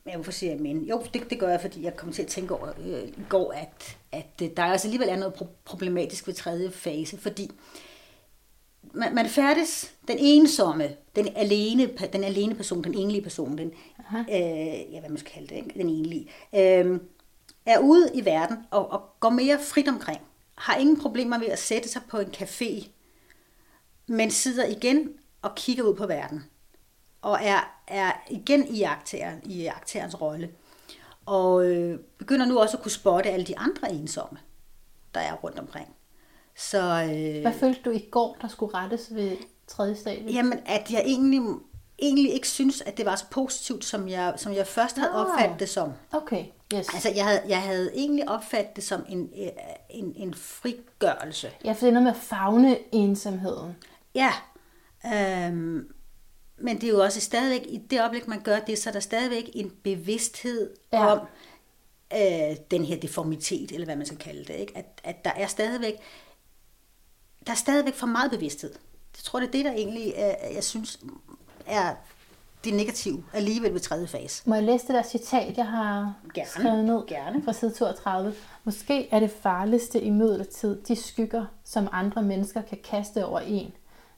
[0.07, 0.85] Ja, hvorfor siger jeg men?
[0.85, 3.53] Jo, det, det gør jeg, fordi jeg kom til at tænke over øh, i går,
[3.53, 7.51] at, at øh, der altså alligevel er noget pro- problematisk ved tredje fase, fordi
[8.93, 13.73] man, man færdes, den ensomme, den alene, den alene person, den enlige person, den,
[14.31, 15.79] øh, ja, hvad man skal kalde det, ikke?
[15.79, 17.01] den enlige, øh,
[17.67, 20.21] er ude i verden og, og går mere frit omkring.
[20.55, 22.89] Har ingen problemer med at sætte sig på en café,
[24.07, 26.45] men sidder igen og kigger ud på verden.
[27.23, 30.51] Og er, er igen i akteren, i akterens rolle.
[31.27, 34.39] Og øh, begynder nu også at kunne spotte alle de andre ensomme,
[35.15, 35.89] der er rundt omkring.
[36.57, 40.33] Så, øh, Hvad følte du i går, der skulle rettes ved tredje stadie?
[40.33, 41.43] Jamen, at jeg egentlig,
[41.99, 45.19] egentlig ikke synes, at det var så positivt, som jeg, som jeg først havde Nå.
[45.19, 45.93] opfattet det som.
[46.13, 46.95] Okay, yes.
[46.95, 49.49] Altså, jeg havde, jeg havde egentlig opfattet det som en, øh,
[49.91, 51.51] en, en frigørelse.
[51.65, 53.77] Ja, for det er noget med at fagne ensomheden.
[54.15, 54.33] Ja,
[55.07, 55.95] øhm,
[56.59, 59.01] men det er jo også stadigvæk, i det øjeblik, man gør det, så er der
[59.01, 61.07] stadigvæk en bevidsthed ja.
[61.07, 61.27] om
[62.13, 64.55] øh, den her deformitet, eller hvad man skal kalde det.
[64.55, 64.77] Ikke?
[64.77, 65.95] At, at der er stadigvæk,
[67.47, 68.71] der er stadigvæk for meget bevidsthed.
[69.17, 71.01] Jeg tror, det er det, der egentlig, øh, jeg synes,
[71.67, 71.95] er
[72.65, 74.43] det negative alligevel ved tredje fase.
[74.49, 77.43] Må jeg læse det der citat, jeg har Gerne, skrevet ned gerne.
[77.43, 78.35] fra side 32?
[78.65, 83.73] Måske er det farligste i midlertid de skygger, som andre mennesker kan kaste over en,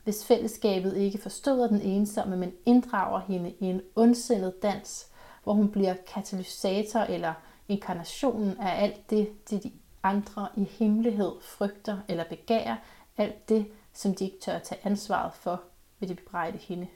[0.05, 5.07] hvis fællesskabet ikke forstøder den ensomme, men inddrager hende i en ondsindet dans,
[5.45, 7.33] hvor hun bliver katalysator eller
[7.69, 12.77] inkarnationen af alt det, de de andre i hemmelighed frygter eller begærer,
[13.17, 15.63] alt det, som de ikke tør tage ansvaret for,
[15.99, 16.87] vil de bebrejde hende.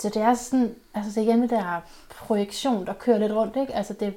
[0.00, 3.56] Så det er sådan, altså det er igen det der projektion, der kører lidt rundt,
[3.56, 3.74] ikke?
[3.74, 4.14] Altså det,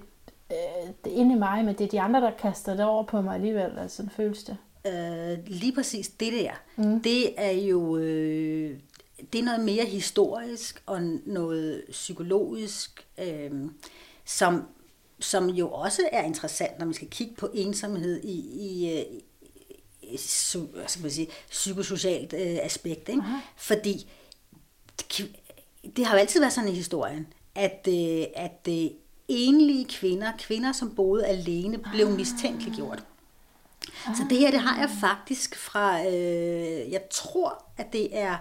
[0.52, 3.04] øh, det er inde i mig, men det er de andre, der kaster det over
[3.04, 4.58] på mig alligevel, altså sådan føles det.
[4.88, 7.02] Øh, lige præcis det der, mm.
[7.02, 8.78] det er jo øh,
[9.34, 13.52] det er noget mere historisk og noget psykologisk, øh,
[14.26, 14.64] som,
[15.20, 19.06] som jo også er interessant, når man skal kigge på ensomhed i, i, øh,
[20.02, 20.20] i
[20.74, 23.10] hvad skal man sige, psykosocialt øh, aspekt.
[23.10, 23.24] Ikke?
[23.56, 24.08] Fordi
[25.96, 28.86] det har jo altid været sådan i historien, at, øh, at øh,
[29.28, 33.04] enlige kvinder, kvinder som boede alene, blev mistænkeliggjort.
[34.06, 38.38] Så det her, det har jeg faktisk fra, øh, jeg tror, at det er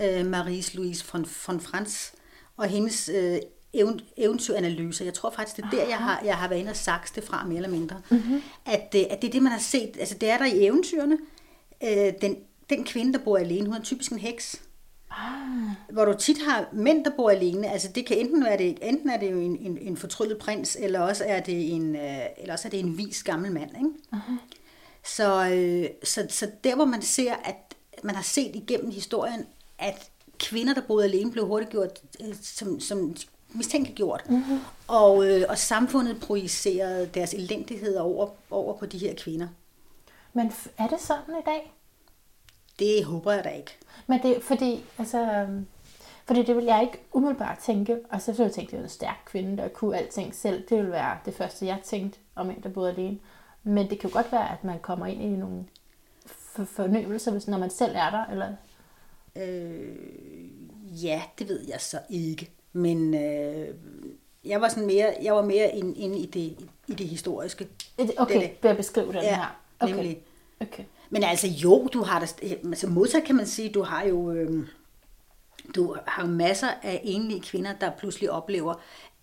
[0.00, 2.12] øh, Marie-Louise von, von Frans
[2.56, 3.38] og hendes øh,
[3.72, 5.04] event, eventyranalyser.
[5.04, 7.24] Jeg tror faktisk, det er der, jeg har, jeg har været inde og sagt det
[7.24, 8.00] fra, mere eller mindre.
[8.10, 8.42] Mm-hmm.
[8.66, 9.96] At, øh, at det er det, man har set.
[9.98, 11.18] Altså, det er der i eventyrene.
[11.84, 12.36] Øh, den,
[12.70, 14.62] den kvinde, der bor alene, hun er typisk en heks.
[15.90, 17.70] Hvor du tit har mænd, der bor alene.
[17.70, 20.76] Altså det kan enten være det, enten er det jo en, en, en fortryllet prins,
[20.80, 23.70] eller også er det en, øh, eller også er det en vis gammel mand.
[23.76, 23.90] Ikke?
[24.12, 24.32] Uh-huh.
[25.04, 29.46] Så, øh, så, så der, hvor man ser, at man har set igennem historien,
[29.78, 33.16] at kvinder, der boede alene, blev hurtigt gjort øh, som, som
[33.52, 34.22] mistænkeliggjort.
[34.28, 34.58] Uh-huh.
[34.88, 39.48] Og, øh, og samfundet projicerede deres elendighed over, over på de her kvinder.
[40.32, 41.73] Men er det sådan i dag?
[42.78, 43.70] Det håber jeg da ikke.
[44.06, 45.66] Men det er fordi, altså, øhm,
[46.26, 48.88] fordi det vil jeg ikke umiddelbart tænke, og så ville jeg tænke, det var en
[48.90, 50.66] stærk kvinde, der kunne alting selv.
[50.68, 53.18] Det ville være det første, jeg tænkte om en, der boede alene.
[53.62, 55.64] Men det kan jo godt være, at man kommer ind i nogle
[56.26, 58.48] for- fornyelser, hvis når man selv er der, eller
[59.36, 62.50] Øh, ja, det ved jeg så ikke.
[62.72, 63.68] Men øh,
[64.44, 67.68] jeg var sådan mere, jeg var mere inde, inde i, det, i det historiske.
[68.18, 68.76] Okay, Det det.
[68.76, 69.60] beskrive den Ja, her.
[69.80, 69.94] Okay.
[69.94, 70.22] nemlig.
[70.60, 70.84] Okay.
[71.14, 72.26] Men altså jo, du har da,
[72.64, 74.66] altså modsat kan man sige, du har jo, øh,
[75.74, 78.74] du har jo masser af enlige kvinder, der pludselig oplever,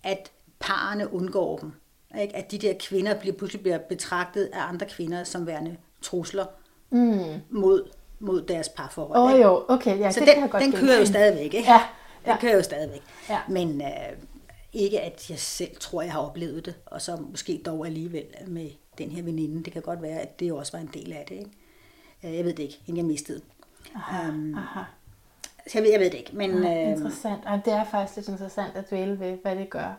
[0.02, 1.72] at parerne undgår dem.
[2.20, 2.36] Ikke?
[2.36, 6.46] At de der kvinder bliver, pludselig bliver betragtet af andre kvinder som værende trusler
[6.90, 7.40] mm.
[7.50, 9.18] mod, mod deres parforhold.
[9.18, 9.42] Åh oh, ikke?
[9.42, 11.70] jo, okay, ja, Så det den, kan jeg godt den kører jo stadigvæk, ikke?
[11.70, 11.82] Ja,
[12.24, 12.38] Den ja.
[12.40, 13.02] kører jo stadigvæk.
[13.28, 13.38] Ja.
[13.48, 13.88] Men øh,
[14.72, 18.70] ikke at jeg selv tror, jeg har oplevet det, og så måske dog alligevel med
[18.98, 19.64] den her veninde.
[19.64, 21.34] Det kan godt være, at det også var en del af det.
[21.34, 21.50] Ikke?
[22.24, 23.40] Øh, Jeg ved det ikke, hende jeg mistede.
[23.94, 24.80] Aha, Øhm, aha.
[25.66, 27.40] Så jeg ved, jeg ved det ikke, men Ja, øh, interessant.
[27.46, 29.92] Ej, det er faktisk lidt interessant at dvæle ved, hvad det gør.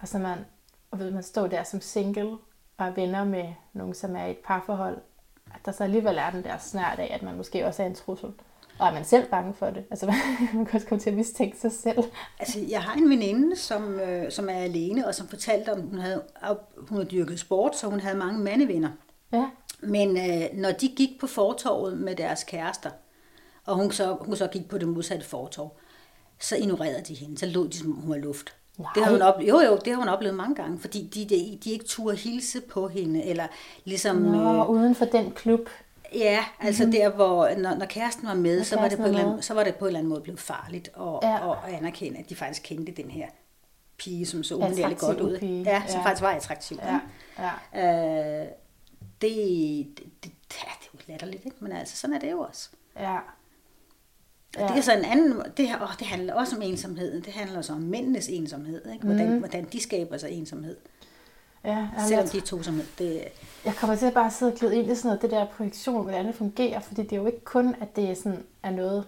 [0.00, 0.38] Altså man,
[0.90, 2.30] og ved, man står der som single
[2.76, 4.98] og er venner med nogen, som er i et parforhold,
[5.54, 7.94] at der så alligevel er den der snært af, at man måske også er en
[7.94, 8.30] trussel.
[8.78, 9.84] Og er man selv bange for det?
[9.90, 10.06] Altså
[10.54, 11.98] man kan også komme til at mistænke sig selv.
[12.38, 15.98] altså, jeg har en veninde, som, øh, som er alene, og som fortalte om, hun
[15.98, 16.22] havde,
[16.76, 18.90] hun havde dyrket sport, så hun havde mange mandevenner.
[19.32, 19.50] Ja.
[19.82, 22.90] Men øh, når de gik på fortorvet med deres kærester,
[23.64, 25.76] og hun så, hun så gik på det modsatte fortorv,
[26.38, 27.38] så ignorerede de hende.
[27.38, 28.54] Så lod de, som om hun var luft.
[28.78, 28.90] Nej.
[28.94, 31.58] Det har hun oplevet, jo, jo, det har hun oplevet mange gange, fordi de, de,
[31.64, 33.46] de ikke turde hilse på hende, eller
[33.84, 34.16] ligesom...
[34.16, 35.60] Nå, Øh, uden for den klub.
[36.14, 37.00] Ja, altså mm-hmm.
[37.00, 39.42] der, hvor når, når kæresten var med, Når så var, det på en var anden,
[39.42, 41.50] så var det på en eller anden måde blevet farligt at, Ja.
[41.52, 43.26] at anerkende, at de faktisk kendte den her
[43.98, 45.38] pige, som så uundærligt godt ud.
[45.38, 46.06] pige, Ja, som ja.
[46.06, 46.78] faktisk var attraktiv.
[46.82, 47.00] Ja,
[47.74, 48.46] ja, Øh,
[49.20, 51.56] det, det, det, ja, det er jo latterligt, ikke?
[51.60, 52.70] men altså, sådan er det jo også.
[52.96, 53.18] ja.
[54.58, 54.68] Ja.
[54.68, 57.24] Det er så en anden, det, her, åh, det handler også om ensomheden.
[57.24, 58.92] Det handler også om mændenes ensomhed.
[58.92, 59.04] Ikke?
[59.06, 59.38] Hvordan, mm.
[59.38, 60.76] hvordan de skaber sig ensomhed.
[61.64, 62.84] ja jamen, Selvom de er tosomhed.
[62.98, 63.24] Det,
[63.64, 66.02] jeg kommer til at bare sidde og glide ind i sådan noget, det der projektion,
[66.02, 69.04] hvordan det fungerer, fordi det er jo ikke kun, at det er, sådan, er noget,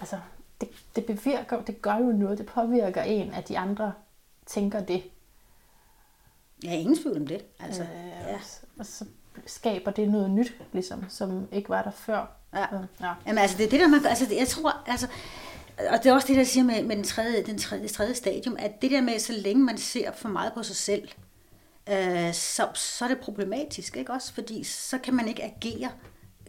[0.00, 0.18] altså,
[0.60, 3.92] det, det bevirker, det gør jo noget, det påvirker en, at de andre
[4.46, 5.02] tænker det.
[6.62, 7.44] jeg er ingen tvivl om det.
[7.60, 7.88] Altså, øh,
[8.26, 8.38] ja.
[8.78, 9.04] Og så
[9.46, 12.26] skaber det noget nyt, ligesom, som ikke var der før.
[12.54, 12.62] Ja.
[12.76, 13.12] Øh, ja.
[13.26, 14.06] Jamen altså, det er det, der man.
[14.06, 15.06] Altså, det- jeg tror, altså,
[15.90, 18.14] og det er også det, der siger med, med den tredje, den tredje, det tredje
[18.14, 21.08] stadium, at det der med, så længe man ser for meget på sig selv,
[21.90, 24.34] øh, så, så er det problematisk, ikke også?
[24.34, 25.90] Fordi så kan man ikke agere,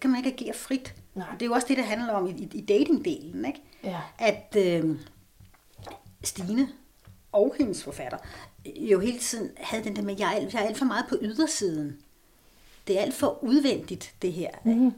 [0.02, 0.96] kan man ikke agere frit.
[1.16, 1.28] Nej.
[1.34, 3.62] Det er jo også det, det handler om i, i, datingdelen, ikke?
[3.84, 4.00] Ja.
[4.20, 4.96] At øh,
[6.24, 6.70] Stine
[7.32, 8.18] og hendes forfatter
[8.66, 11.16] jo hele tiden havde den der med, jeg er, jeg er alt for meget på
[11.22, 11.98] ydersiden.
[12.88, 14.50] Det er alt for udvendigt, det her.
[14.64, 14.94] Mm.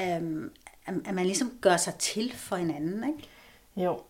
[0.00, 0.50] Øhm,
[0.86, 3.28] at at man ligesom gør sig til for hinanden, ikke?
[3.86, 4.00] Jo.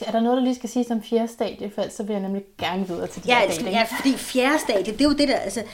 [0.00, 1.70] Er der noget, der lige skal siges om fjerde stadie?
[1.70, 3.68] For ellers så vil jeg nemlig gerne videre til de Ja, dating.
[3.68, 5.64] ja, fordi fjerde stadie, det er jo det der, altså,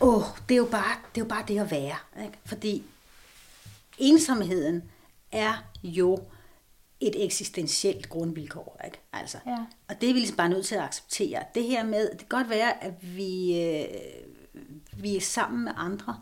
[0.00, 2.38] åh, det er jo bare det, er jo bare det at være, ikke?
[2.44, 2.82] Fordi
[3.98, 4.82] ensomheden
[5.32, 6.18] er jo
[7.00, 8.98] et eksistentielt grundvilkår, ikke?
[9.12, 9.56] Altså, Ja.
[9.88, 11.42] Og det er vi ligesom bare nødt til at acceptere.
[11.54, 13.84] Det her med, det kan godt være, at vi, øh,
[14.96, 16.16] vi er sammen med andre,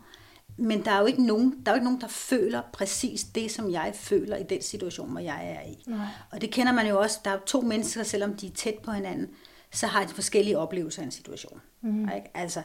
[0.57, 3.51] men der er jo ikke nogen, der er jo ikke nogen, der føler præcis det,
[3.51, 5.83] som jeg føler i den situation, hvor jeg er i.
[5.87, 6.05] Nej.
[6.31, 7.19] Og det kender man jo også.
[7.25, 9.27] Der er to mennesker, selvom de er tæt på hinanden,
[9.71, 11.61] så har de forskellige oplevelser af en situation.
[11.81, 12.01] Mm.
[12.03, 12.31] Ikke?
[12.33, 12.61] Altså,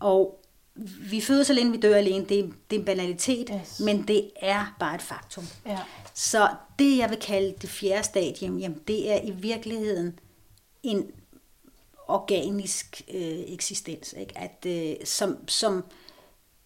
[0.00, 0.38] og
[1.10, 2.24] vi fødes alene, vi dør alene.
[2.24, 3.80] Det er, det er en banalitet, Yes.
[3.80, 5.44] men det er bare et faktum.
[5.66, 5.78] Ja.
[6.14, 6.48] Så
[6.78, 10.18] det, jeg vil kalde det fjerde stadium, jamen, det er i virkeligheden
[10.82, 11.06] en
[12.08, 14.14] organisk øh, eksistens.
[14.18, 14.38] Ikke?
[14.38, 15.84] At, øh, som, som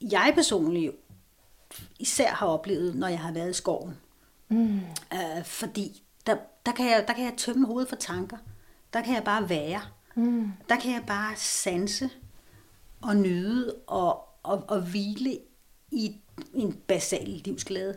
[0.00, 0.94] jeg personligt
[1.98, 3.96] især har oplevet, når jeg har været i skoven.
[4.48, 4.80] Mm.
[5.12, 8.36] Øh, fordi der, der, kan jeg, der kan jeg tømme hovedet for tanker.
[8.92, 9.80] Der kan jeg bare være.
[10.14, 10.52] Mm.
[10.68, 12.10] Der kan jeg bare sanse
[13.02, 15.38] og nyde og, og, og hvile
[15.90, 16.16] i
[16.54, 17.96] en basal livsglæde.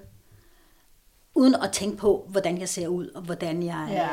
[1.35, 4.03] Uden at tænke på, hvordan jeg ser ud, og hvordan jeg, Ja.
[4.03, 4.07] ja.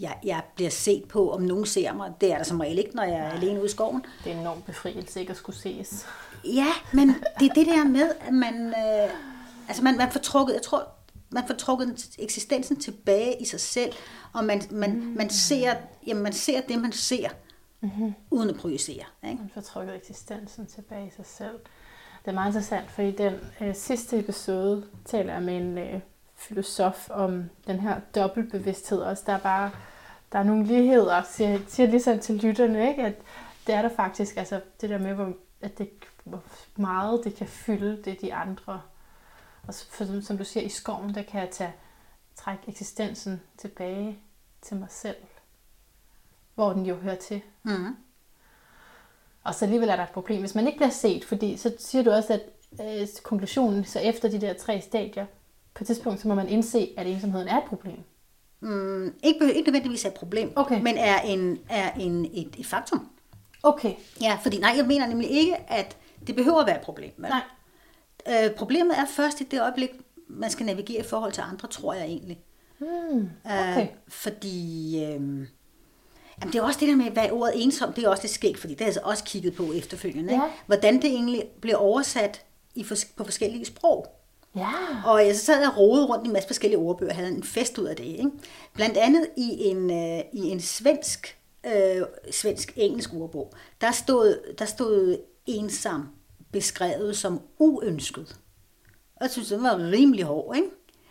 [0.00, 2.12] jeg, jeg bliver set på, om nogen ser mig.
[2.20, 4.04] Det er der som regel ikke, når jeg er alene ude i skoven.
[4.24, 6.06] Det er en enorm befrielse ikke at skulle ses.
[6.44, 7.08] Ja, men
[7.40, 9.10] det er det der med, at man, øh,
[9.68, 10.88] altså man, man får trukket, jeg tror,
[11.30, 13.92] man får trukket eksistensen tilbage i sig selv,
[14.32, 15.14] og man, man, mm.
[15.16, 15.74] man, ser,
[16.06, 17.28] jamen man ser det, man ser,
[17.80, 18.14] mm-hmm.
[18.30, 19.04] uden at projicere.
[19.24, 19.36] Ikke?
[19.36, 21.58] Man får trykket eksistensen tilbage i sig selv.
[22.24, 26.00] Det er meget interessant, for i den øh, sidste episode taler jeg med en øh,
[26.36, 29.22] filosof om den her dobbeltbevidsthed også.
[29.26, 29.70] Der er bare
[30.32, 33.02] der er nogle ligheder, siger, siger ligesom til lytterne, ikke?
[33.02, 33.14] at
[33.66, 35.90] det er der faktisk, altså det der med, hvor, at det,
[36.24, 36.42] hvor
[36.76, 38.80] meget det kan fylde det de andre.
[39.66, 41.72] Og for, som- som du siger, i skoven, der kan jeg tage,
[42.36, 44.18] trække eksistensen tilbage
[44.62, 45.16] til mig selv,
[46.54, 47.40] hvor den jo hører til.
[47.62, 47.96] Mm.
[49.44, 52.04] Og så alligevel er der et problem, hvis man ikke bliver set, fordi så siger
[52.04, 52.42] du også, at
[53.00, 55.26] øh, konklusionen, så efter de der tre stadier,
[55.76, 57.96] på et tidspunkt, så må man indse, at ensomheden er et problem.
[58.60, 60.80] Mm, ikke, ikke nødvendigvis er et problem, Okay.
[60.82, 63.08] men er, en, er en, et, et faktum.
[63.62, 67.10] Okay, Ja, fordi nej, jeg mener nemlig ikke, at det behøver at være et problem.
[67.16, 67.28] vel?
[67.30, 67.42] nej.
[68.44, 69.90] Øh, problemet er først i det øjeblik,
[70.28, 72.38] man skal navigere i forhold til andre, tror jeg egentlig.
[72.78, 73.80] Hmm, okay.
[73.82, 74.94] Øh, fordi...
[75.04, 75.10] Øh,
[76.40, 78.58] jamen det er også det der med, hvad ordet ensom, det er også det skægt,
[78.58, 80.32] fordi det har jeg altså også kigget på efterfølgende.
[80.32, 80.42] Ja.
[80.66, 82.84] Hvordan det egentlig bliver oversat i
[83.16, 84.06] på forskellige sprog.
[84.56, 84.72] Ja.
[85.04, 87.42] Og jeg så sad og rodede rundt i en masse forskellige ordbøger og havde en
[87.42, 88.04] fest ud af det.
[88.04, 88.30] Ikke?
[88.74, 95.18] Blandt andet i en, øh, i en svensk, øh, svensk-engelsk ordbog, der stod, der stod
[95.46, 96.08] ensom
[96.52, 98.36] beskrevet som uønsket.
[99.16, 100.68] Og jeg synes, det var rimelig hård, ikke?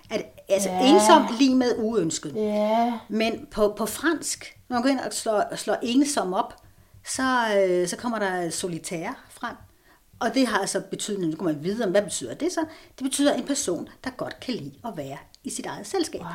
[0.09, 0.93] At, altså ja.
[0.93, 2.35] ensom lige med uønsket.
[2.35, 2.99] Ja.
[3.09, 6.53] Men på, på fransk, når man går ind og slår, slår ensom op,
[7.05, 7.23] så,
[7.57, 9.55] øh, så kommer der solitær frem.
[10.19, 12.59] Og det har altså betydning, nu kommer man videre, hvad betyder det så?
[12.97, 16.21] Det betyder en person, der godt kan lide at være i sit eget selskab.
[16.21, 16.29] Wow.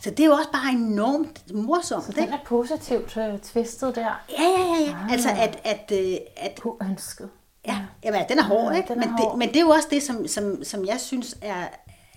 [0.00, 2.04] Så det er jo også bare enormt morsomt.
[2.04, 2.22] Så ikke?
[2.22, 4.24] den er positivt øh, tvistet der.
[4.38, 4.84] Ja, ja, ja.
[4.86, 4.90] ja.
[5.04, 5.12] Ah.
[5.12, 7.30] Altså, at, at, øh, at Uønsket.
[7.66, 8.94] Ja, jamen, den er hård, Ja, ikke?
[8.94, 9.30] den er men, hård.
[9.30, 11.68] Det, men det er jo også det, som, som, som jeg synes er,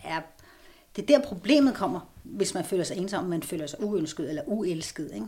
[0.04, 0.22] er...
[0.96, 4.42] Det er der problemet kommer, hvis man føler sig ensom, man føler sig uønsket eller
[4.46, 5.26] uelsket, ikke?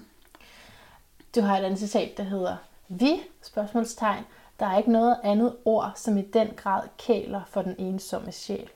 [1.35, 2.55] Du har et andet citat, der hedder
[2.87, 4.23] Vi, spørgsmålstegn,
[4.63, 8.69] der er ikke noget andet ord, som i den grad kæler for den ensomme sjæl.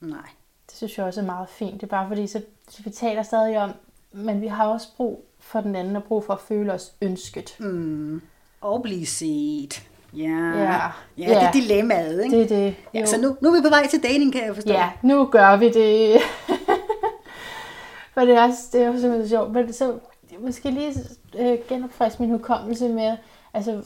[0.00, 0.28] Nej.
[0.66, 1.74] Det synes jeg også er meget fint.
[1.74, 2.42] Det er bare fordi, så
[2.84, 3.70] vi taler stadig om,
[4.12, 7.56] men vi har også brug for den anden, og brug for at føle os ønsket.
[7.58, 8.22] Mm.
[8.60, 9.82] Og blive set.
[10.12, 10.62] Ja, Ja.
[10.62, 12.36] ja, ja det er dilemmaet, ikke?
[12.36, 12.74] Det er det.
[12.94, 14.72] Ja, så nu, nu er vi på vej til dating, kan jeg forstå.
[14.72, 16.20] Ja, nu gør vi det.
[18.14, 19.52] For det er, også, det er jo simpelthen sjovt.
[19.52, 19.98] Men så
[20.38, 20.94] måske lige
[21.38, 23.16] øh, genopfriske min hukommelse med,
[23.54, 23.82] altså,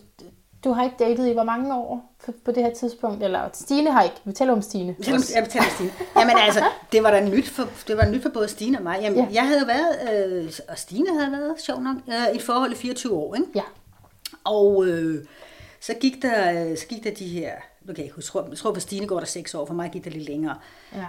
[0.64, 3.22] du har ikke datet i hvor mange år på, det her tidspunkt?
[3.22, 4.16] Eller Stine har ikke.
[4.24, 4.96] Vi taler om Stine.
[5.06, 5.90] Jeg jeg betaler Stine.
[6.16, 8.98] Jamen altså, det var da nyt for, det var nyt for både Stine og mig.
[9.02, 9.26] Jamen, Ja.
[9.32, 12.74] jeg havde været, øh, og Stine havde været, sjov nok, øh, i et forhold i
[12.74, 13.46] 24 år, ikke?
[13.54, 13.62] Ja.
[14.44, 15.24] Og øh,
[15.80, 17.52] så, gik der, øh, så gik der de her,
[17.82, 19.90] nu kan jeg ikke tror- jeg tror på Stine går der 6 år, for mig
[19.90, 20.56] gik der lidt længere.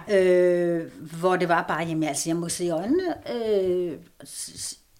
[0.08, 0.20] Ja.
[0.20, 0.90] Øh,
[1.20, 3.92] hvor det var bare, jamen altså, jeg må se i øjnene, øh,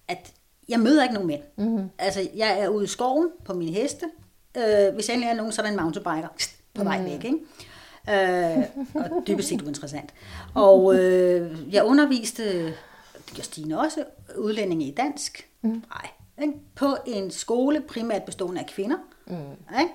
[0.07, 0.31] at
[0.69, 1.41] jeg møder ikke nogen mænd.
[1.57, 1.89] Mm-hmm.
[1.99, 4.05] Altså, jeg er ude i skoven på min heste.
[4.57, 6.27] Øh, hvis jeg endelig er nogen, så er der en mountainbiker
[6.73, 7.37] på vej væk, ikke?
[8.09, 8.63] Øh,
[8.95, 10.13] og dybest set uinteressant.
[10.53, 12.75] Og øh, jeg underviste, det
[13.25, 14.03] gjorde Stine også,
[14.37, 15.49] udlændinge i dansk.
[15.61, 15.69] Mm.
[15.69, 16.09] Nej,
[16.41, 16.53] ikke?
[16.75, 18.97] på en skole primært bestående af kvinder.
[19.27, 19.79] Mm.
[19.79, 19.93] Ikke?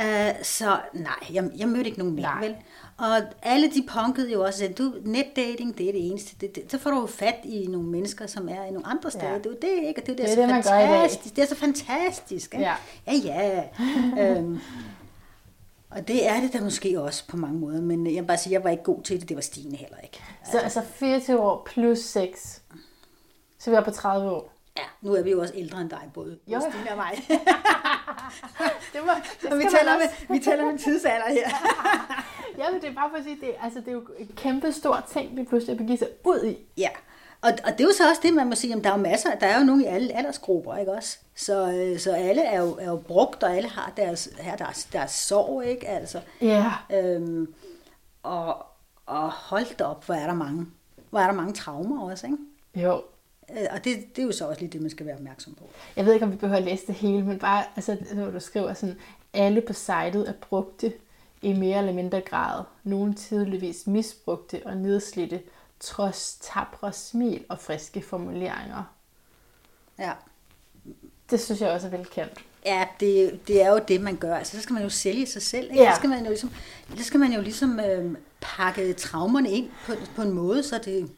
[0.00, 2.40] Øh, så nej, jeg, jeg mødte ikke nogen mænd, Nej.
[2.40, 2.56] vel?
[2.98, 6.36] Og alle de punkede jo også, at du, netdating, det er det eneste.
[6.40, 9.10] Det, det, så får du jo fat i nogle mennesker, som er i nogle andre
[9.10, 9.30] steder.
[9.30, 9.38] Ja.
[9.38, 10.00] Det er jo det, ikke?
[10.00, 11.36] Og det, er det, Det er så det, man fantastisk.
[11.36, 12.54] Det er så fantastisk.
[12.54, 12.66] Ikke?
[12.66, 12.74] Ja.
[13.06, 13.64] Ja, ja.
[14.38, 14.60] øhm,
[15.90, 18.52] og det er det da måske også på mange måder, men jeg vil bare sige,
[18.52, 19.28] jeg var ikke god til det.
[19.28, 20.22] Det var Stine heller ikke.
[20.52, 22.62] Så altså 24 år plus 6.
[23.58, 24.57] Så vi er på 30 år.
[24.78, 26.60] Ja, nu er vi jo også ældre end dig, både Jo.
[26.60, 27.12] Stine og mig.
[28.92, 31.48] Det, var, det og vi taler, med, vi taler med tidsalder her.
[32.58, 34.72] Ja, men det er bare for at sige, det, altså, det er jo en kæmpe
[34.72, 36.56] stor ting, vi pludselig at begive sig ud i.
[36.76, 36.88] Ja,
[37.42, 39.02] og, og det er jo så også det, man må sige, at der er jo
[39.02, 41.18] masser, der er jo nogen i alle aldersgrupper, ikke også?
[41.36, 44.84] Så, øh, så alle er jo, er jo brugt, og alle har deres, har deres,
[44.84, 45.88] deres sorg, ikke?
[45.88, 46.72] Altså, Ja.
[46.92, 47.54] øhm,
[48.22, 48.66] og,
[49.06, 50.66] og hold da op, hvor er der mange,
[51.10, 52.38] hvor er der mange traumer også, ikke?
[52.86, 53.02] Jo.
[53.52, 55.70] Øh, Og det, det er jo så også lige det, man skal være opmærksom på.
[55.96, 58.40] Jeg ved ikke, om vi behøver at læse det hele, men bare, altså, når du
[58.40, 58.96] skriver sådan,
[59.32, 60.92] alle på sitet er brugte
[61.42, 62.64] i mere eller mindre grad.
[62.84, 65.40] Nogle tydeligvis misbrugte og nedslidte,
[65.80, 68.94] trods tabre smil og friske formuleringer.
[69.98, 70.12] Ja,
[71.30, 72.32] Det synes jeg også er velkendt.
[72.66, 74.36] ja det, det er jo det, man gør.
[74.36, 75.70] Altså, så skal man jo sælge sig selv.
[75.70, 75.82] Ikke?
[75.82, 75.92] Ja.
[75.92, 76.50] Så skal man jo ligesom,
[76.96, 81.10] så skal man jo ligesom øh, pakke traumerne ind på, på en måde, så det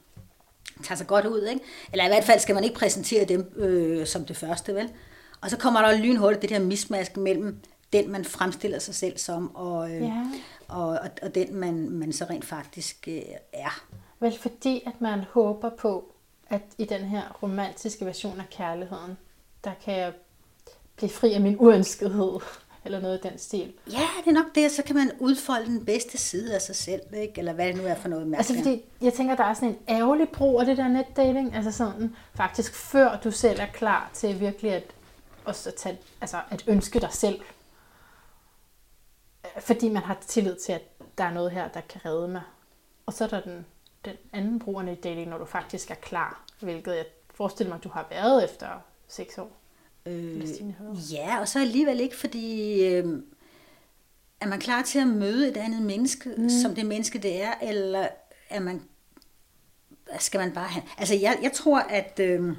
[0.82, 1.42] tager sig godt ud.
[1.42, 1.60] Ikke?
[1.92, 4.90] Eller i hvert fald skal man ikke præsentere dem øh, som det første, vel?
[5.40, 7.60] Og så kommer der lynhurtigt det der mismask mellem
[7.92, 10.26] den, man fremstiller sig selv som, og, øh, Ja.
[10.68, 13.22] og, og, og den, man, man så rent faktisk øh,
[13.52, 13.84] er.
[14.20, 16.14] Vel fordi, at man håber på,
[16.50, 19.16] at i den her romantiske version af kærligheden,
[19.64, 20.12] der kan jeg
[20.96, 22.38] blive fri af min uønskethed,
[22.84, 23.72] eller noget i den stil.
[23.92, 27.00] Ja, det er nok det, så kan man udfolde den bedste side af sig selv,
[27.14, 27.38] ikke?
[27.38, 28.80] eller hvad det nu er for noget Altså mærkeligt.
[28.90, 32.16] fordi, jeg tænker, der er sådan en ærgerlig brug af det der netdating, altså sådan,
[32.34, 34.84] faktisk før du selv er klar til virkelig at,
[35.44, 37.40] også at, tage, altså at ønske dig selv.
[39.44, 40.82] Øh, Fordi man har tillid til, at
[41.18, 42.42] der er noget her, der kan redde mig.
[43.06, 43.66] Og så er der den,
[44.04, 47.04] den anden brug af netdating, når du faktisk er klar, hvilket jeg
[47.34, 48.68] forestiller mig, du har været efter
[49.08, 49.50] seks år.
[50.06, 50.42] Øh,
[51.12, 53.22] ja, og så alligevel ikke, fordi øh,
[54.40, 56.48] er man klar til at møde et andet menneske, mm.
[56.48, 58.08] som det menneske det er, eller
[58.50, 58.82] er man,
[60.18, 60.82] skal man bare have...
[60.98, 62.56] Altså, jeg, jeg tror, at øh,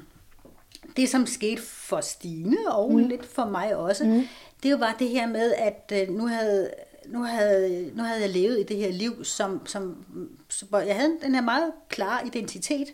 [0.96, 2.98] det, som skete for Stine, og mm.
[2.98, 4.22] lidt for mig også, mm.
[4.62, 6.70] det var det her med, at øh, nu havde
[7.06, 10.04] nu havde, nu havde jeg levet i det her liv, som, som,
[10.48, 12.88] som jeg havde den her meget klare identitet.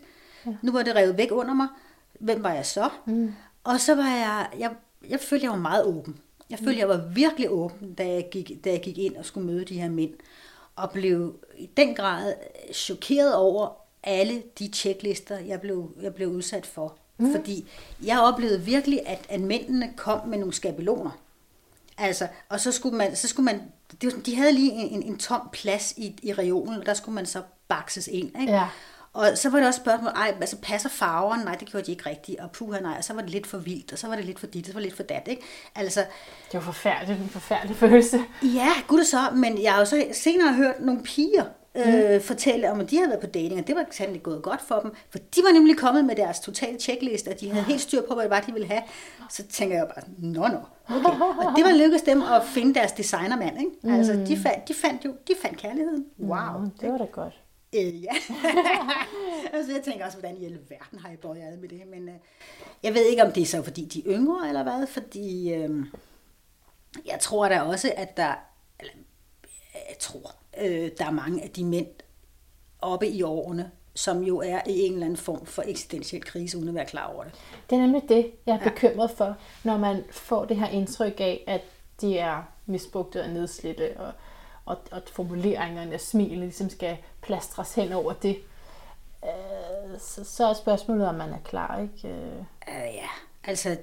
[0.45, 0.51] Ja.
[0.61, 1.67] Nu var det revet væk under mig.
[2.19, 2.89] Hvem var jeg så?
[3.05, 3.33] Mm.
[3.69, 4.71] Og så var jeg, jeg,
[5.09, 6.19] jeg følte, jeg var meget åben.
[6.49, 9.47] Jeg følte, jeg var virkelig åben, da jeg, gik, da jeg gik ind og skulle
[9.47, 10.13] møde de her mænd.
[10.75, 12.33] Og blev i den grad
[12.73, 13.69] chokeret over
[14.03, 16.97] alle de checklister, jeg blev, jeg blev udsat for.
[17.17, 17.31] Mm.
[17.31, 17.69] Fordi
[18.03, 21.19] jeg oplevede virkelig, at, at mændene kom med nogle skabeloner.
[21.97, 23.61] Altså, og så skulle man, så skulle man
[24.01, 27.15] det de havde lige en, en, en tom plads i, i reolen, og der skulle
[27.15, 28.41] man så bakses ind.
[28.41, 28.53] Ikke?
[28.53, 28.67] Ja.
[29.19, 31.43] Og så var det også spørgsmål, ej, altså passer farverne?
[31.43, 32.39] Nej, det gjorde de ikke rigtigt.
[32.39, 34.39] Og puha, nej, og så var det lidt for vildt, og så var det lidt
[34.39, 35.41] for dit, og så var det lidt for dat, ikke?
[35.75, 35.99] Altså,
[36.45, 38.19] Det var forfærdeligt, en forfærdelig følelse.
[38.43, 41.43] ja, gud så, men jeg har jo så senere hørt nogle piger
[41.75, 42.21] øh, mm.
[42.21, 44.79] fortælle om, at de havde været på dating, og det var sandelig gået godt for
[44.79, 48.01] dem, for de var nemlig kommet med deres totale checkliste, og de havde helt styr
[48.07, 48.81] på, hvad det var, de ville have.
[49.29, 50.57] Så tænker jeg bare, nå, nå,
[50.95, 51.45] okay.
[51.45, 53.71] Og det var lykkedes dem at finde deres designermand, ikke?
[53.83, 53.93] Mm.
[53.93, 56.05] Altså, de fandt, de fandt jo, de fandt kærligheden.
[56.19, 56.59] Wow.
[56.59, 57.33] Mm, det var da godt.
[57.75, 58.11] Øh, ja.
[59.53, 61.87] altså, jeg tænker også, hvordan i alverden har I bøjet med det.
[61.87, 62.15] Men øh,
[62.83, 64.87] jeg ved ikke, om det er så, fordi de er yngre, eller hvad.
[64.87, 65.85] Fordi øh,
[67.05, 68.33] jeg tror da også, at der,
[68.79, 68.93] eller,
[69.73, 71.87] jeg tror, øh, der er mange af de mænd
[72.81, 76.69] oppe i årene, som jo er i en eller anden form for eksistentiel krise, uden
[76.69, 77.33] at være klar over det.
[77.69, 81.43] Det er nemlig det, jeg er bekymret for, når man får det her indtryk af,
[81.47, 81.61] at
[82.01, 84.11] de er misbrugte og nedslidte, og,
[84.69, 88.37] og, og formuleringerne smilene ligesom skal plastres hen over det.
[89.23, 92.07] Øh, så, så er spørgsmålet, om man er klar, ikke?
[92.07, 92.43] Øh,
[92.95, 93.07] ja,
[93.43, 93.77] altså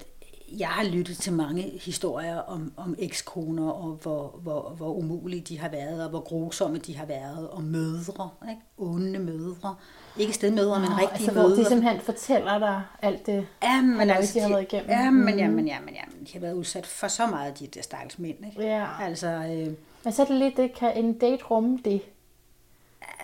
[0.59, 5.59] jeg har lyttet til mange historier om, om ekskoner, og hvor, hvor, hvor umulige de
[5.59, 8.61] har været, og hvor grusomme de har været, og mødre, ikke?
[8.79, 9.75] onde mødre.
[10.19, 11.57] Ikke stedmødre, men rigtige altså, hvor mødre.
[11.61, 14.91] de simpelthen fortæller dig alt det, Jamen, halløj, altså, de har været igennem.
[14.91, 15.39] Jamen, Mhm.
[15.39, 18.37] jamen, jamen, jamen, de har været udsat for så meget, de der stakkels mænd.
[18.47, 18.63] Ikke?
[18.63, 18.87] Ja.
[19.01, 19.75] Altså, øh,
[20.07, 22.03] Men så det lidt, det kan en date rumme det.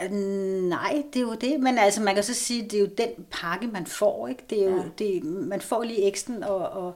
[0.04, 0.10] øh,
[0.62, 1.60] nej, det er jo det.
[1.60, 4.28] Men altså, man kan så sige, det er jo den pakke, man får.
[4.28, 4.44] Ikke?
[4.50, 4.88] Det er jo, Ja.
[4.98, 6.94] det, man får lige eksten og, og,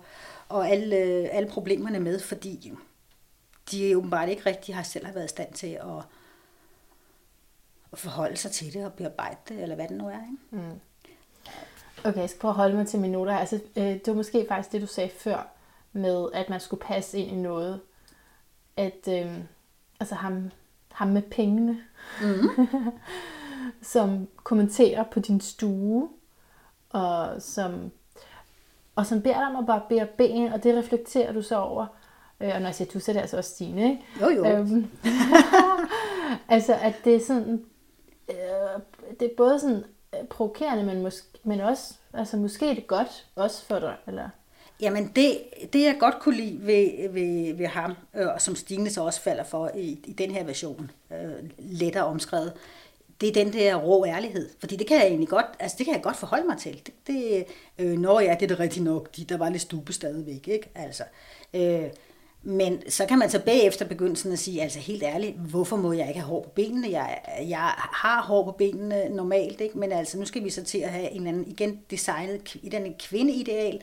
[0.49, 0.97] og alle,
[1.31, 2.73] alle problemerne med, fordi
[3.71, 6.03] de åbenbart ikke rigtig har selv har været i stand til at,
[7.93, 10.19] at forholde sig til det og bearbejde det, eller hvad det nu er.
[10.33, 10.65] Ikke?
[12.05, 13.39] Okay, jeg skal prøve at holde mig til her.
[13.39, 15.49] Altså, øh, det var måske faktisk det, du sagde før,
[15.93, 17.81] med at man skulle passe ind i noget.
[18.77, 19.33] At øh,
[20.01, 20.51] altså ham,
[20.93, 21.79] ham med pengene,
[22.23, 22.69] mm.
[23.83, 26.09] som kommenterer på din stue,
[26.91, 27.91] og som,
[28.95, 31.87] og som beder dig om at bare bære ben, og det reflekterer du så over.
[32.41, 34.05] Øh, og når jeg siger du, så er det altså også Stine, ikke?
[34.21, 34.47] Jo, jo.
[34.47, 34.87] Øhm,
[36.49, 37.65] altså, at det er sådan,
[38.31, 38.81] øh,
[39.21, 39.85] det er både sådan
[40.15, 44.29] øh, provokerende, men, måske, men også, altså måske er det godt, også for dig, eller?
[44.81, 45.39] Jamen det,
[45.73, 49.21] det jeg godt kunne lide ved, ved, ved ham, øh, og som Stine så også
[49.21, 52.53] falder for i, i den her version, øh, lettere omskrevet,
[53.21, 54.51] det er den der rå ærlighed.
[54.61, 56.81] Fordi det kan jeg egentlig godt, altså det kan jeg godt forholde mig til.
[56.87, 57.45] Det, det,
[57.79, 60.71] øh, når ja, det er det rigtigt nok, de, der var lidt stupe stadigvæk, ikke?
[60.75, 61.03] Altså,
[61.55, 61.85] øh,
[62.43, 65.93] men så kan man så bagefter begynde sådan at sige, altså helt ærligt, hvorfor må
[65.93, 66.91] jeg ikke have hår på benene?
[66.91, 67.19] Jeg,
[67.49, 69.79] jeg har hår på benene normalt, ikke?
[69.79, 72.95] men altså nu skal vi så til at have en anden, igen designet i den
[72.99, 73.81] kvindeideal,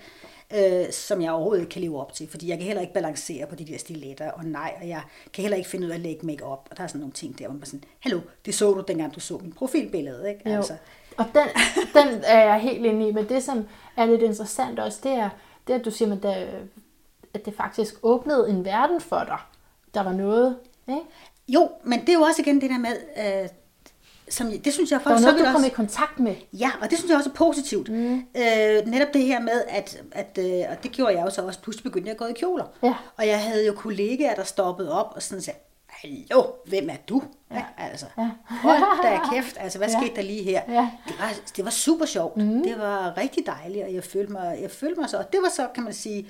[0.53, 3.47] øh, som jeg overhovedet ikke kan leve op til, fordi jeg kan heller ikke balancere
[3.47, 5.01] på de der stiletter, og nej, og jeg
[5.33, 7.13] kan heller ikke finde ud af at lægge make op og der er sådan nogle
[7.13, 10.49] ting der, hvor man sådan, hallo, det så du dengang du så min profilbillede, ikke?
[10.49, 10.55] Jo.
[10.55, 10.73] Altså,
[11.17, 11.47] Og den,
[11.93, 15.29] den er jeg helt inde i, men det som er lidt interessant også, det er,
[15.67, 16.47] det at du siger, at det,
[17.33, 19.37] at det faktisk åbnede en verden for dig.
[19.93, 21.01] Der var noget, ikke?
[21.47, 23.49] jo, men det er jo også igen det der med, øh,
[24.29, 26.35] som, det synes jeg Der var faktisk noget, du også, kom i kontakt med.
[26.53, 27.89] Ja, og det synes jeg også er positivt.
[27.89, 28.13] Mm.
[28.15, 31.59] Øh, netop det her med, at, at øh, og det gjorde jeg jo så også,
[31.59, 32.65] pludselig begyndte jeg at gå i kjoler.
[32.83, 32.93] Ja.
[33.17, 37.23] Og jeg havde jo kollegaer, der stoppede op og sådan sagde, hallo, hvem er du?
[37.51, 37.63] Ja.
[37.77, 38.29] Altså, Ja.
[38.47, 39.99] hold da kæft, altså hvad Ja.
[40.01, 40.61] skete der lige her?
[40.67, 40.89] Ja.
[41.07, 42.63] Det, var, det var super sjovt, mm.
[42.63, 45.49] det var rigtig dejligt, og jeg følte, mig, jeg følte mig så, og det var
[45.55, 46.27] så, kan man sige,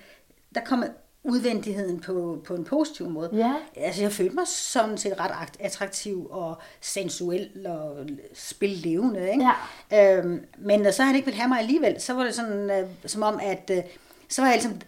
[0.55, 0.83] der kom
[1.23, 3.29] udvendigheden på, på en positiv måde.
[3.33, 3.53] Ja.
[3.77, 9.49] Altså, jeg følte mig sådan set ret akt- attraktiv og sensuel og spille levende, ikke?
[9.91, 10.17] Ja.
[10.17, 12.87] Øhm, men når så han ikke ville have mig alligevel, så var det sådan, øh,
[13.05, 13.83] som om, at øh,
[14.29, 14.81] så var jeg ligesom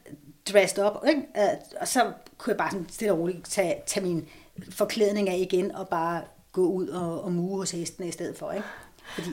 [0.53, 1.21] dressed up, ikke?
[1.37, 4.27] Øh, og så kunne jeg bare sådan stille og roligt tage, tage min
[4.69, 6.21] forklædning af igen og bare
[6.51, 8.67] gå ud og, og muge hos hestene i stedet for, ikke?
[9.15, 9.29] Fordi,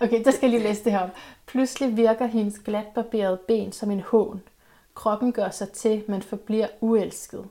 [0.00, 1.10] Okay, der skal jeg lige læse det her op.
[1.46, 4.42] Pludselig virker hendes glatbarberede ben som en hån.
[4.94, 7.48] Kroppen gør sig til, men forbliver uelsket.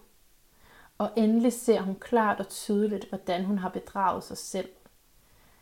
[0.97, 4.69] Og endelig ser hun klart og tydeligt, hvordan hun har bedraget sig selv.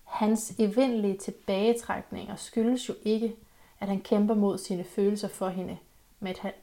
[0.03, 3.35] Hans evindelige tilbagetrækninger skyldes jo ikke,
[3.79, 5.77] at han kæmper mod sine følelser for hende,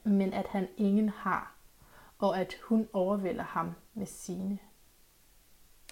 [0.04, 1.54] men at han, ingen har,
[2.18, 4.58] og at hun overvælder ham med sine.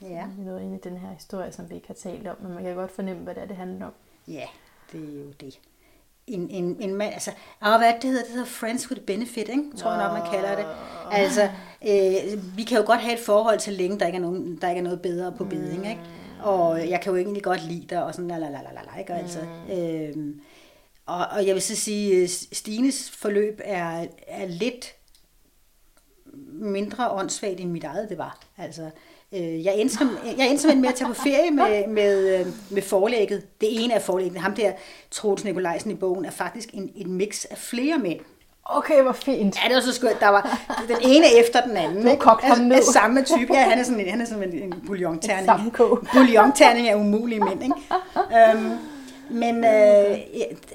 [0.03, 2.37] ja, Vi er nået ind i den her historie, som vi ikke har talt om,
[2.41, 3.93] men man kan godt fornemme, hvad det, er, det handler om.
[4.29, 4.47] ja,
[4.93, 5.61] det er jo det.
[6.27, 8.25] En, en, en mand, altså, og hvad er det, hedder?
[8.25, 9.77] Det hedder Friends with Benefit, ikke?
[9.77, 10.67] Tror jeg nok, man kalder det.
[11.13, 11.43] Altså,
[11.89, 14.69] øh, vi kan jo godt have et forhold til længe, der ikke er, nogen, der
[14.69, 16.01] ikke er noget bedre på beding, ikke?
[16.43, 18.99] Og jeg kan jo egentlig godt lide dig, og sådan, la, la, la, la, la,
[18.99, 19.13] ikke?
[19.13, 19.41] Og Altså,
[19.73, 20.35] øh,
[21.07, 24.95] og, og jeg vil så sige, øh, Stines forløb er, er lidt
[26.53, 28.39] mindre åndssvagt end mit eget det var.
[28.59, 28.91] Altså,
[29.35, 32.47] øh, jeg endte, som- jeg endte simpelthen med at tage på ferie med, med, øh,
[32.71, 33.43] med forlægget.
[33.61, 34.73] Det ene af forlæggene, ham der
[35.11, 38.21] Troels Nikolajsen i bogen, er faktisk en, en mix af flere mænd.
[38.65, 39.57] Okay, hvor fint.
[39.65, 40.21] Ja, det var så skørt.
[40.21, 40.59] Der var
[40.89, 42.03] den ene efter den anden.
[42.03, 42.77] Du har kogt ham ned.
[42.77, 43.55] af samme type.
[43.55, 45.47] Ja, han er sådan en, han er sådan en, en bouillonterning.
[46.13, 47.75] Bouillonterning af umulige mænd, ikke?
[48.55, 48.79] Øhm,
[49.31, 50.19] men øh,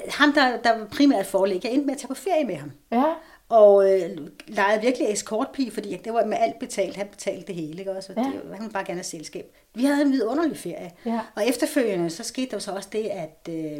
[0.09, 2.71] ham, der, der var primært forlæg, jeg endte med at tage på ferie med ham.
[2.91, 3.03] Ja,
[3.51, 4.09] Og øh,
[4.47, 6.95] legede virkelig escortpige, fordi det var med alt betalt.
[6.95, 8.13] Han betalte det hele, ikke også?
[8.15, 8.29] Og Ja.
[8.29, 9.55] det, han ville bare gerne have selskab.
[9.75, 10.91] Vi havde en vidunderlig ferie.
[11.05, 11.19] Ja.
[11.35, 13.77] Og efterfølgende, så skete der jo så også det, at, øh,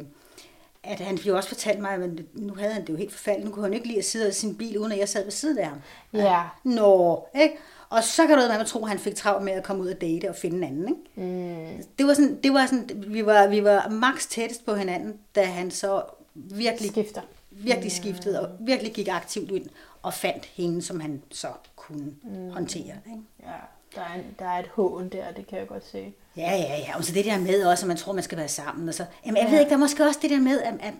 [0.84, 3.50] at han jo også fortalt mig, at nu havde han det jo helt forfærdeligt.
[3.50, 5.32] Nu kunne han ikke lide at sidde i sin bil, uden at jeg sad ved
[5.32, 5.78] siden af ham.
[6.14, 6.42] Ja.
[6.64, 7.56] Nå, ikke?
[7.90, 9.88] Og så kan du med at tro, at han fik travlt med at komme ud
[9.90, 10.88] og date og finde en anden.
[11.18, 11.32] Ikke?
[11.32, 11.84] Mm.
[11.98, 15.44] Det var sådan, det var sådan vi, var, vi var max tættest på hinanden, da
[15.44, 16.02] han så
[16.36, 17.22] virkelig, Skifter.
[17.52, 19.70] Virkelig skiftede og virkelig gik aktivt ind
[20.02, 22.52] og fandt hende, som han så kunne mm.
[22.52, 22.96] håndtere.
[23.06, 23.22] Ikke?
[23.44, 23.58] Ja,
[23.96, 26.14] der er, en, der er et hån der, det kan jeg godt se.
[26.38, 26.98] Ja, ja, ja.
[26.98, 28.88] Og så det der med også, at man tror, man skal være sammen.
[28.88, 29.52] Og så, jamen, jeg ja.
[29.52, 30.94] ved ikke, der er måske også det der med, at, at,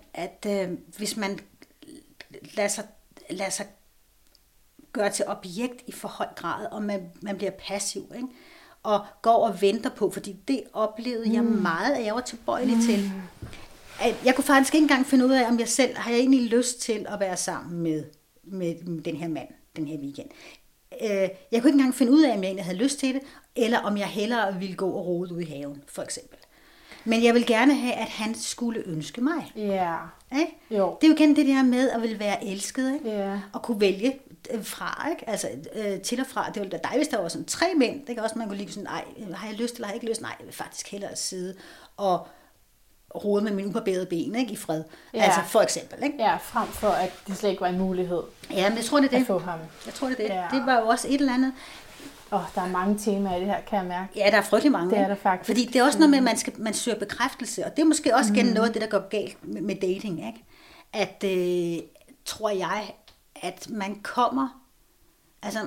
[0.46, 1.40] at øh, hvis man
[2.56, 2.84] lader sig,
[3.30, 3.66] lader sig
[4.94, 8.28] gøre til objekt i for høj grad, og man, man bliver passiv, ikke?
[8.84, 11.36] og går og venter på, fordi det oplevede mm.
[11.36, 12.82] jeg meget, at jeg var tilbøjelig mm.
[12.82, 13.12] til.
[14.02, 16.42] At jeg kunne faktisk ikke engang finde ud af, om jeg selv har jeg egentlig
[16.42, 18.04] lyst til at være sammen med,
[18.44, 20.30] med, den her mand den her weekend.
[21.02, 23.22] Øh, jeg kunne ikke engang finde ud af, om jeg egentlig havde lyst til det,
[23.56, 26.38] eller om jeg hellere ville gå og rode ud i haven, for eksempel.
[27.06, 29.52] Men jeg vil gerne have, at han skulle ønske mig.
[29.56, 29.62] Ja.
[29.62, 30.00] Yeah.
[30.40, 30.58] Ikke?
[30.72, 30.98] Jo.
[31.02, 33.06] Det er jo igen det der med at vil være elsket, ikke?
[33.06, 33.40] Yeah.
[33.54, 34.20] og kunne vælge
[34.52, 35.30] øh, fra, ikke?
[35.30, 36.48] altså øh, til og fra.
[36.48, 38.06] Det ville da dejligt, hvis der var sådan tre mænd.
[38.06, 40.10] Det kan også, man kunne lige sådan, nej, har jeg lyst eller har jeg ikke
[40.10, 40.22] lyst?
[40.22, 41.56] Nej, jeg vil faktisk hellere sidde
[41.98, 42.28] og
[43.16, 44.84] rode med mine ubarberede ben ikke, i fred.
[45.14, 45.24] Ja.
[45.24, 46.04] Altså for eksempel.
[46.04, 46.16] Ikke?
[46.20, 48.22] Ja, frem for at det slet ikke var en mulighed.
[48.52, 49.22] Ja, men jeg tror, det er det.
[49.22, 49.60] At få ham.
[49.86, 50.30] Jeg tror, det er det.
[50.30, 50.58] Ja.
[50.58, 51.54] Det var jo også et eller andet.
[52.34, 54.10] Åh, oh, der er mange temaer i det her, kan jeg mærke.
[54.16, 54.90] Ja, der er frygtelig mange.
[54.90, 55.48] Det er der faktisk.
[55.48, 57.86] Fordi det er også noget med, at man, skal, man søger bekræftelse, og det er
[57.86, 58.54] måske også igen mm.
[58.54, 60.28] noget af det, der går galt med, med dating.
[60.28, 60.44] Ikke?
[60.94, 61.84] At, øh,
[62.26, 62.94] tror jeg,
[63.36, 64.62] at man kommer,
[65.44, 65.60] altså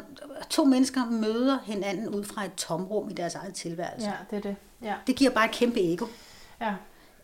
[0.50, 4.06] to mennesker møder hinanden ud fra et tomrum i deres eget tilværelse.
[4.06, 4.56] Ja, det er det.
[4.82, 4.94] Ja.
[5.06, 6.06] Det giver bare et kæmpe ego.
[6.60, 6.72] Ja.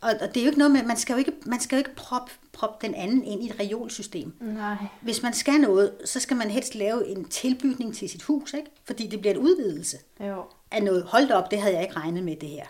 [0.01, 1.79] Og, og det er jo ikke noget med, man skal jo ikke, man skal jo
[1.79, 4.33] ikke proppe prop den anden ind i et reolsystem.
[4.41, 4.77] Nej.
[5.01, 8.71] Hvis man skal noget, så skal man helst lave en tilbygning til sit hus, ikke?
[8.85, 10.43] fordi det bliver en udvidelse Jo.
[10.71, 11.03] af noget.
[11.03, 12.65] Hold op, det havde jeg ikke regnet med det her.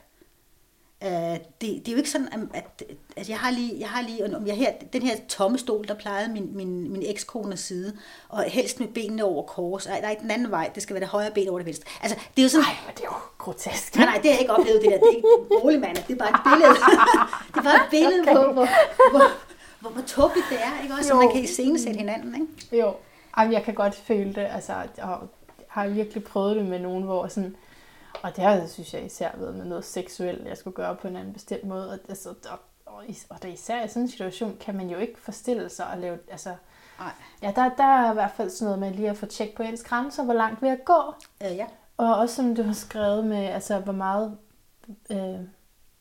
[1.04, 2.82] Uh, det, det er jo ikke sådan, at,
[3.16, 5.94] at jeg har lige, jeg har lige og jeg her, den her tomme stol, der
[5.94, 7.96] plejede min, min, min ekskone side,
[8.28, 9.86] og helst med benene over kors.
[9.86, 11.84] Ej, nej, den anden vej, det skal være det højre ben over det venstre.
[12.02, 12.64] Altså, det er jo sådan...
[12.64, 13.96] Ej, men det er jo grotesk.
[13.96, 14.98] Nej, nej, det har jeg ikke oplevet det der.
[14.98, 15.28] Det er ikke
[15.62, 16.74] rolig mand, det er bare et billede.
[17.52, 18.34] det er bare et billede okay.
[18.34, 18.68] på, hvor,
[19.10, 19.22] hvor,
[19.80, 21.08] hvor, hvor tåbeligt det er, ikke også?
[21.08, 22.82] Så man kan iscenesætte hinanden, ikke?
[22.82, 22.94] Jo,
[23.38, 25.16] Jamen, jeg kan godt føle det, altså, jeg
[25.68, 27.56] har virkelig prøvet det med nogen, hvor sådan,
[28.22, 31.16] og det har, synes jeg, især været med noget seksuelt, jeg skulle gøre på en
[31.16, 31.90] anden bestemt måde.
[31.90, 35.20] Og, altså, og, og, og der især i sådan en situation, kan man jo ikke
[35.20, 36.18] forestille sig at lave...
[36.30, 36.54] Altså,
[36.98, 37.12] Nej.
[37.42, 39.62] Ja, der, der er i hvert fald sådan noget med lige at få tjekket på
[39.62, 41.14] ens grænser, hvor langt vil jeg gå?
[41.44, 41.66] Øh, ja.
[41.96, 44.36] Og også som du har skrevet med, altså hvor meget...
[45.10, 45.40] Øh,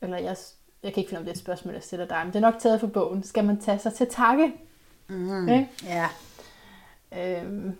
[0.00, 0.36] eller jeg,
[0.82, 2.40] jeg kan ikke finde, om det er et spørgsmål, jeg stiller dig, men det er
[2.50, 3.22] nok taget for bogen.
[3.22, 4.52] Skal man tage sig til takke?
[5.08, 5.68] Mm, Ikke?
[5.84, 6.08] ja.
[7.16, 7.78] Øhm,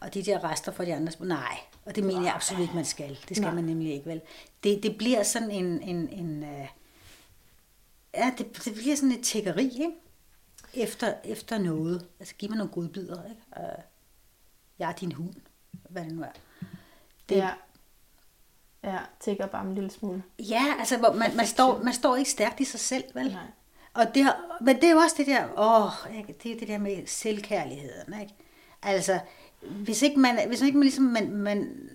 [0.00, 1.58] Og de der rester fra de andre, nej.
[1.88, 3.08] Og det mener jeg absolut ikke, man skal.
[3.28, 3.54] Det skal Nej.
[3.54, 4.20] man nemlig ikke, vel?
[4.64, 5.82] Det, det bliver sådan en...
[5.82, 6.68] en, en øh,
[8.14, 9.90] ja, det, det bliver sådan et tækkeri, ikke?
[10.74, 12.06] Efter, efter noget.
[12.20, 13.42] Altså, giv mig nogle godbidder, ikke?
[13.56, 13.82] Øh,
[14.78, 15.34] jeg er din hund.
[15.90, 16.28] Hvad det nu er.
[17.28, 17.50] Det, ja.
[18.84, 20.22] Ja, tigger bare en lille smule.
[20.38, 23.26] Ja, altså, hvor man, man, står, man står ikke stærkt i sig selv, vel?
[23.32, 23.42] Nej.
[23.94, 26.12] Og det, har- men det er jo også det der, åh,
[26.42, 28.34] det er det der med selvkærligheden, ikke?
[28.82, 29.20] Altså,
[29.60, 31.90] hvis ikke man, hvis ikke man ligesom, man, man,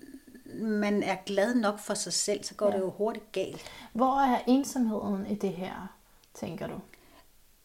[0.55, 2.73] man er glad nok for sig selv, så går ja.
[2.73, 3.61] det jo hurtigt galt.
[3.93, 5.97] Hvor er ensomheden i det her,
[6.33, 6.73] tænker du?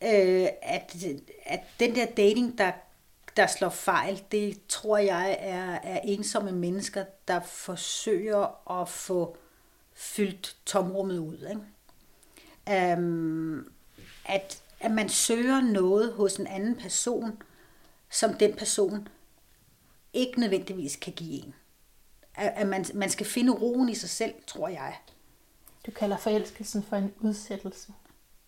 [0.03, 0.97] Øh, at,
[1.47, 2.73] at den der dating, der,
[3.37, 9.37] der slår fejl, det tror jeg er, er ensomme mennesker, der forsøger at få
[9.95, 11.49] fyldt tomrummet ud.
[11.51, 12.97] Ikke?
[12.97, 13.73] Um,
[14.25, 17.43] at, at man søger noget hos en anden person,
[18.11, 19.09] som den person
[20.19, 21.55] ikke nødvendigvis kan give en.
[22.35, 24.95] At, at man, man skal finde roen i sig selv, tror jeg.
[25.87, 27.93] Du kalder forelskelsen for en udsættelse.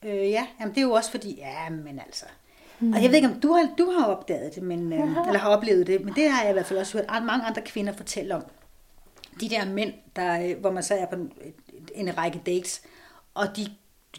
[0.04, 2.24] Øh, ja, jamen det er jo også fordi, ja, men altså.
[2.80, 2.92] Mm.
[2.92, 5.48] Og jeg ved ikke, om du har, du har opdaget det, men, øh, eller har
[5.48, 7.92] oplevet det, men det har jeg i hvert fald også hørt an- mange andre kvinder
[7.92, 8.44] fortælle om.
[9.40, 11.32] De der mænd, der, øh, hvor man så er på en,
[11.94, 12.82] en række dates,
[13.34, 13.66] og de,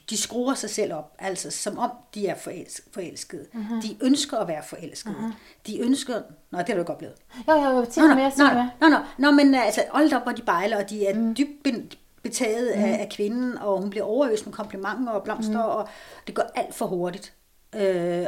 [0.10, 3.46] de skruer sig selv op, altså som om de er forelsk, forelskede.
[3.54, 3.88] Uh-huh.
[3.88, 5.16] De ønsker at være forelskede.
[5.16, 5.34] Uh-huh.
[5.68, 6.22] De ønsker...
[6.52, 7.16] Nå, det har du ikke oplevet.
[7.48, 8.72] Jo, jo, jo, til Nå, nå, mere, nå, mere.
[8.82, 11.36] nå, nå, nå, men altså, hold op, hvor de bejler, og de er mm.
[11.36, 12.84] dybt betaget mm.
[12.84, 15.78] af, af kvinden, og hun bliver overøst med komplimenter og blomster, mm.
[15.78, 15.88] og
[16.28, 17.34] det går alt for hurtigt.
[17.76, 18.26] Øh,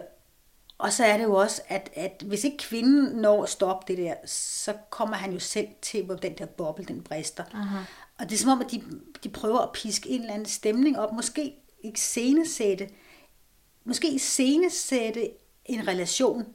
[0.78, 3.98] og så er det jo også, at, at hvis ikke kvinden når at stoppe det
[3.98, 7.44] der, så kommer han jo selv til, hvor den der boble, den brister.
[7.54, 7.80] Aha.
[8.20, 8.84] Og det er som om, at de,
[9.24, 12.90] de prøver at piske en eller anden stemning op, måske iscenesætte,
[13.84, 15.30] måske iscenesætte
[15.66, 16.46] en relation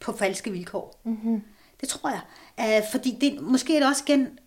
[0.00, 1.00] på falske vilkår.
[1.04, 1.42] Mm-hmm.
[1.80, 2.80] Det tror jeg.
[2.80, 4.38] Uh, fordi det, måske er det også igen,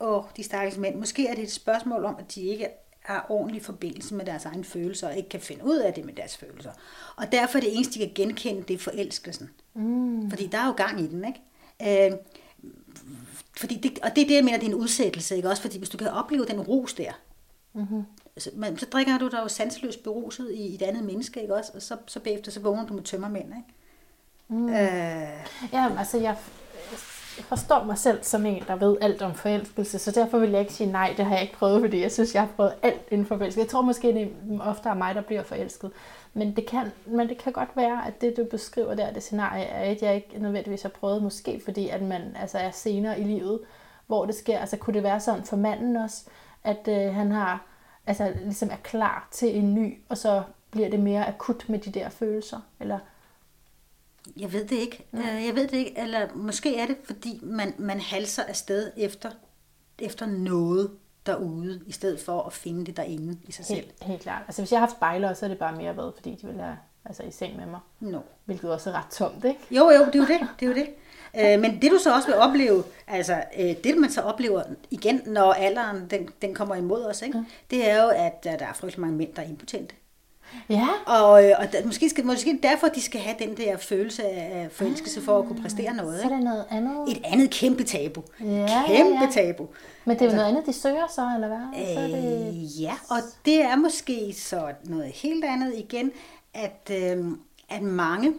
[0.00, 2.68] åh, de stakkels mænd, måske er det et spørgsmål om, at de ikke
[3.00, 6.14] har ordentlig forbindelse med deres egne følelser, og ikke kan finde ud af det med
[6.14, 6.72] deres følelser.
[7.16, 9.50] Og derfor er det eneste, de kan genkende, det er forelskelsen.
[9.74, 10.30] Mm.
[10.30, 12.06] Fordi der er jo gang i den, ikke?
[12.12, 12.18] Øh,
[13.56, 15.48] fordi det, og det er det, jeg mener, det er en udsættelse, ikke?
[15.48, 17.12] Også fordi hvis du kan opleve den rus der,
[17.72, 18.02] mm-hmm.
[18.38, 21.54] så, man, så drikker du dig jo sanseløst beruset i, i et andet menneske, ikke
[21.54, 21.72] også?
[21.74, 23.74] Og så, så bagefter, så vågner du med tømmermænd, ikke?
[24.48, 24.68] Mm.
[24.68, 24.74] Øh.
[25.72, 26.36] Ja, altså jeg,
[27.36, 30.60] jeg forstår mig selv som en, der ved alt om forelskelse, så derfor vil jeg
[30.60, 33.02] ikke sige nej, det har jeg ikke prøvet, fordi jeg synes, jeg har prøvet alt
[33.10, 33.60] inden for forelskelse.
[33.60, 35.90] Jeg tror måske, det ofte er mig, der bliver forelsket.
[36.34, 39.64] Men det, kan, men det kan godt være, at det, du beskriver der, det scenarie,
[39.64, 43.24] er et, jeg ikke nødvendigvis har prøvet, måske fordi, at man altså, er senere i
[43.24, 43.60] livet,
[44.06, 44.58] hvor det sker.
[44.58, 46.24] Altså kunne det være sådan for manden også,
[46.64, 47.66] at øh, han har,
[48.06, 51.90] altså ligesom er klar til en ny, og så bliver det mere akut med de
[51.90, 52.60] der følelser?
[52.80, 52.98] Eller
[54.36, 55.06] jeg ved det ikke.
[55.12, 55.18] Ja.
[55.18, 55.98] Øh, jeg ved det ikke.
[55.98, 59.30] Eller måske er det, fordi man, man halser afsted efter,
[59.98, 60.90] efter noget
[61.26, 64.08] derude, i stedet for at finde det derinde i sig helt, selv.
[64.08, 64.42] Helt klart.
[64.46, 66.60] Altså hvis jeg har haft spejler, så er det bare mere været, fordi de vil
[66.60, 67.80] have altså, i seng med mig.
[68.00, 68.18] No.
[68.44, 69.60] Hvilket også er ret tomt, ikke?
[69.70, 70.40] Jo, jo, det er jo det.
[70.60, 70.88] det, er jo det.
[71.54, 75.22] Øh, men det du så også vil opleve, altså øh, det man så oplever igen,
[75.26, 77.38] når alderen den, den kommer imod os, ikke?
[77.38, 77.44] Ja.
[77.70, 79.94] det er jo, at der er frygtelig mange mænd, der er impotente.
[80.68, 80.88] Ja.
[81.06, 84.68] Og, øh, og der, måske, skal, måske derfor, de skal have den der følelse af
[84.72, 86.20] forelskelse for at kunne præstere ah, noget.
[86.20, 87.08] Så er det noget andet.
[87.08, 88.22] Et andet kæmpe tabu.
[88.40, 89.30] Ja, kæmpe ja, ja.
[89.32, 89.68] tabu.
[90.04, 91.80] Men det er jo noget andet, de søger så, eller hvad?
[91.80, 92.80] Øh, så er det...
[92.80, 96.12] Ja, og det er måske så noget helt andet igen,
[96.54, 97.24] at, øh,
[97.68, 98.34] at mange,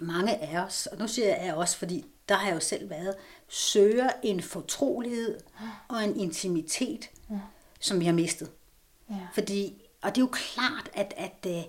[0.00, 2.90] mange af os, og nu siger jeg af os, fordi der har jeg jo selv
[2.90, 3.14] været,
[3.48, 5.38] søger en fortrolighed
[5.88, 7.38] og en intimitet, ja.
[7.80, 8.50] som vi har mistet.
[9.10, 9.14] Ja.
[9.34, 11.62] Fordi og det er jo klart, at, at øh,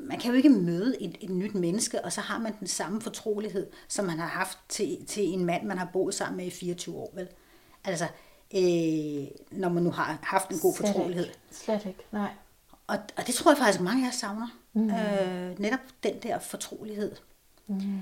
[0.00, 3.00] man kan jo ikke møde et, et nyt menneske, og så har man den samme
[3.00, 6.50] fortrolighed, som man har haft til, til en mand, man har boet sammen med i
[6.50, 7.10] 24 år.
[7.14, 7.28] Vel?
[7.84, 8.04] Altså,
[8.54, 11.26] øh, når man nu har haft en god Slet fortrolighed.
[11.26, 11.38] Ikke.
[11.50, 12.30] Slet ikke, nej.
[12.86, 14.48] Og, og det tror jeg faktisk, mange af os savner.
[14.72, 14.90] Mm.
[14.90, 17.12] Øh, netop den der fortrolighed.
[17.66, 18.00] Mm.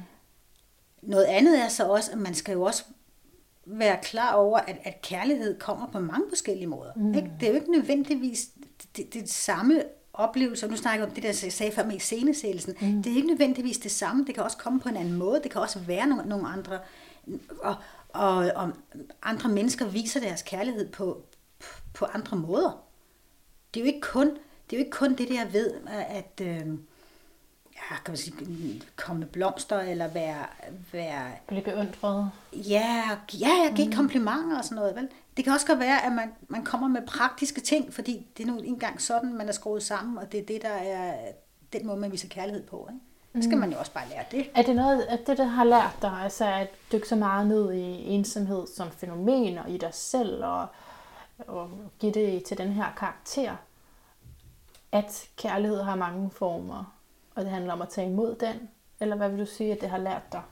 [1.02, 2.84] Noget andet er så også, at man skal jo også
[3.66, 6.92] være klar over, at, at kærlighed kommer på mange forskellige måder.
[6.96, 7.14] Mm.
[7.14, 7.30] Ikke?
[7.40, 8.48] Det er jo ikke nødvendigvis
[8.82, 11.98] det, det, det samme oplevelse, nu snakker jeg om det der, jeg sagde før med
[11.98, 13.02] scenesættelsen, mm.
[13.02, 15.50] det er ikke nødvendigvis det samme, det kan også komme på en anden måde, det
[15.50, 16.78] kan også være nogle, nogle andre,
[17.62, 17.74] og,
[18.08, 18.70] og, og
[19.22, 21.22] andre mennesker viser deres kærlighed på,
[21.94, 22.84] på andre måder.
[23.74, 24.30] Det er jo ikke kun
[24.70, 26.66] det, er jo ikke kun det der ved, at, øh,
[27.88, 30.46] kan man sige, komme med blomster, eller være...
[30.92, 32.30] være Blive beundret.
[32.52, 33.94] Ja, ja, jeg give mm.
[33.94, 35.08] komplimenter og sådan noget, vel?
[35.36, 38.52] Det kan også godt være, at man, man kommer med praktiske ting, fordi det er
[38.52, 41.14] nu engang sådan, man er skruet sammen, og det er det, der er
[41.72, 43.00] den måde, man viser kærlighed på, ikke?
[43.34, 43.60] Så skal mm.
[43.60, 44.50] man jo også bare lære det.
[44.54, 47.72] Er det noget, at det, der har lært dig, altså at dykke så meget ned
[47.72, 50.66] i ensomhed som fænomen, og i dig selv, og,
[51.38, 53.56] og give det til den her karakter,
[54.92, 56.95] at kærlighed har mange former,
[57.36, 58.68] og det handler om at tage imod den?
[59.00, 60.42] Eller hvad vil du sige, at det har lært dig?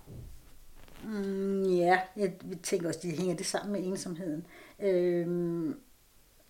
[1.05, 2.33] Mm, ja, jeg
[2.63, 4.47] tænker også, det hænger det sammen med ensomheden.
[4.81, 5.77] Øhm,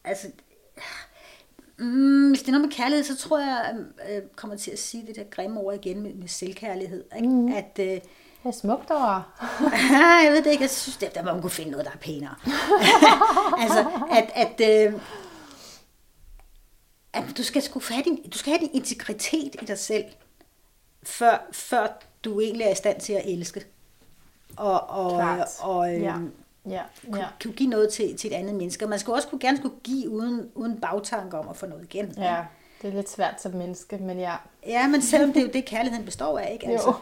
[0.04, 0.28] altså,
[1.78, 4.78] mm, hvis det er noget med kærlighed, så tror jeg, at jeg kommer til at
[4.78, 7.04] sige det der grimme ord igen med, med selvkærlighed.
[7.16, 7.28] Ikke?
[7.28, 7.52] Mm.
[7.52, 8.02] At, øh, det
[8.44, 9.22] er smukt ord.
[10.24, 11.96] jeg ved det ikke, jeg synes, det, der må man kunne finde noget, der er
[11.96, 12.34] pænere.
[13.62, 15.00] altså, at, at, øh,
[17.12, 20.04] at du skal, sgu have din, du skal have din integritet i dig selv,
[21.04, 21.86] før, før
[22.24, 23.64] du egentlig er i stand til at elske.
[24.56, 25.48] Og, og, Klart.
[25.60, 26.14] og ja.
[26.68, 26.82] Ja, ja.
[27.10, 28.86] Kunne, kunne give noget til, til et andet menneske.
[28.86, 32.14] Man skulle også kunne, gerne skulle give uden, uden bagtanke om at få noget igen.
[32.16, 32.44] Ja,
[32.82, 34.34] det er lidt svært som menneske, men ja.
[34.66, 36.66] Ja, men selvom det er jo det, kærligheden består af, ikke?
[36.66, 36.94] Altså,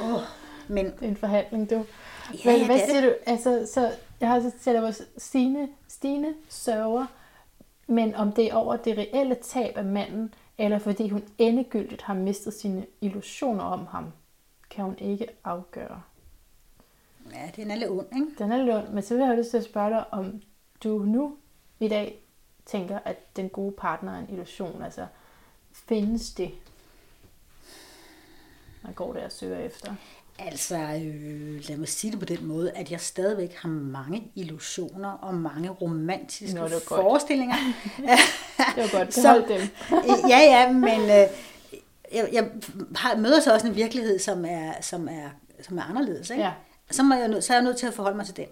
[0.00, 0.14] jo.
[0.14, 0.20] Åh,
[0.68, 1.74] men, det er en forhandling, du.
[1.74, 3.14] Ja, men ja, hvad det er siger du?
[3.26, 3.90] Altså, så
[4.20, 7.06] jeg har så til at Stine, Stine sørger,
[7.86, 12.14] men om det er over det reelle tab af manden, eller fordi hun endegyldigt har
[12.14, 14.12] mistet sine illusioner om ham,
[14.70, 16.02] kan hun ikke afgøre.
[17.32, 18.34] Ja, det er lidt ond, ikke?
[18.38, 20.42] Den er lidt ond, men så vil jeg have lyst til at spørge dig, om
[20.84, 21.36] du nu
[21.80, 22.20] i dag
[22.66, 24.82] tænker, at den gode partner er en illusion.
[24.82, 25.06] Altså,
[25.72, 26.50] findes det?
[28.82, 29.94] Man går der og søger efter.
[30.38, 35.10] Altså, øh, lad mig sige det på den måde, at jeg stadigvæk har mange illusioner
[35.10, 37.56] og mange romantiske Nå, det forestillinger.
[37.96, 39.60] det var godt, det holdt dem.
[40.32, 41.28] ja, ja, men øh,
[42.12, 42.50] jeg, jeg
[42.96, 45.30] har, møder så også en virkelighed, som er, som er,
[45.62, 46.30] som er anderledes.
[46.30, 46.42] Ikke?
[46.42, 46.52] Ja.
[46.90, 48.46] Så, må jeg, så er jeg nødt til at forholde mig til den.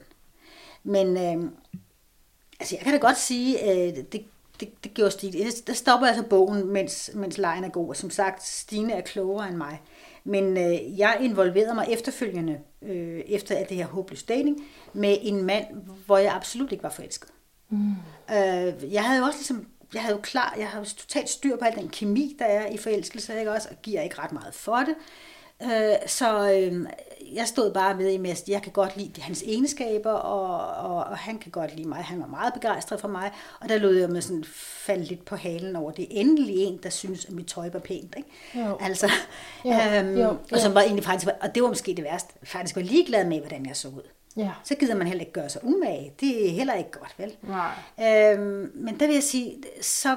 [0.83, 1.51] Men øh,
[2.61, 4.25] altså, jeg kan da godt sige, øh, det,
[4.61, 5.51] det, det gjorde Stine.
[5.67, 7.89] Der stopper altså bogen, mens, mens lejen er god.
[7.89, 9.81] Og som sagt, Stine er klogere end mig.
[10.25, 15.45] Men øh, jeg involverede mig efterfølgende, øh, efter at det her håbløs dating, med en
[15.45, 15.67] mand,
[16.07, 17.31] hvor jeg absolut ikke var forelsket.
[17.69, 17.91] Mm.
[18.31, 21.65] Øh, jeg havde jo også ligesom jeg havde jo klar, jeg jo totalt styr på
[21.65, 24.77] al den kemi, der er i forelskelse, ikke også, og giver ikke ret meget for
[24.77, 24.89] det.
[24.89, 25.32] Øh,
[26.07, 26.87] så øh,
[27.35, 31.19] jeg stod bare med i at jeg kan godt lide hans egenskaber, og, og, og
[31.19, 31.99] han kan godt lide mig.
[31.99, 34.45] Han var meget begejstret for mig, og der lod jeg mig sådan
[34.87, 36.07] falde lidt på halen over det.
[36.11, 38.15] Endelig en, der synes, at mit tøj var pænt.
[38.17, 38.69] Ikke?
[38.69, 38.77] Jo.
[38.81, 39.11] Altså,
[39.65, 40.37] jo, øhm, jo, jo.
[40.53, 43.39] Og, som var egentlig faktisk, og det var måske det værste, faktisk var ligeglad med,
[43.39, 44.09] hvordan jeg så ud.
[44.37, 44.51] Ja.
[44.65, 46.13] Så gider man heller ikke gøre sig umage.
[46.21, 47.33] Det er heller ikke godt, vel?
[47.43, 48.33] Nej.
[48.33, 50.17] Øhm, men der vil jeg sige, så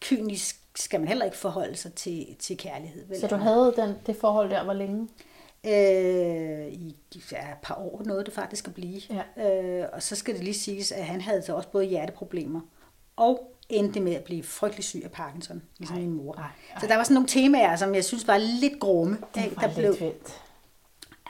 [0.00, 3.06] kynisk skal man heller ikke forholde sig til, til kærlighed.
[3.06, 3.20] Vel?
[3.20, 5.08] Så du havde den, det forhold der, hvor længe?
[5.66, 6.96] Øh, I
[7.32, 9.00] ja, et par år nåede det faktisk at blive.
[9.10, 9.50] Ja.
[9.82, 12.60] Øh, og så skal det lige siges, at han havde så også både hjerteproblemer
[13.16, 16.34] og endte med at blive frygtelig syg af Parkinson, ligesom ej, min mor.
[16.34, 16.80] Ej, ej.
[16.80, 19.18] Så der var sådan nogle temaer, som jeg synes var lidt grumme.
[19.34, 20.40] Det var der lidt blev, vildt.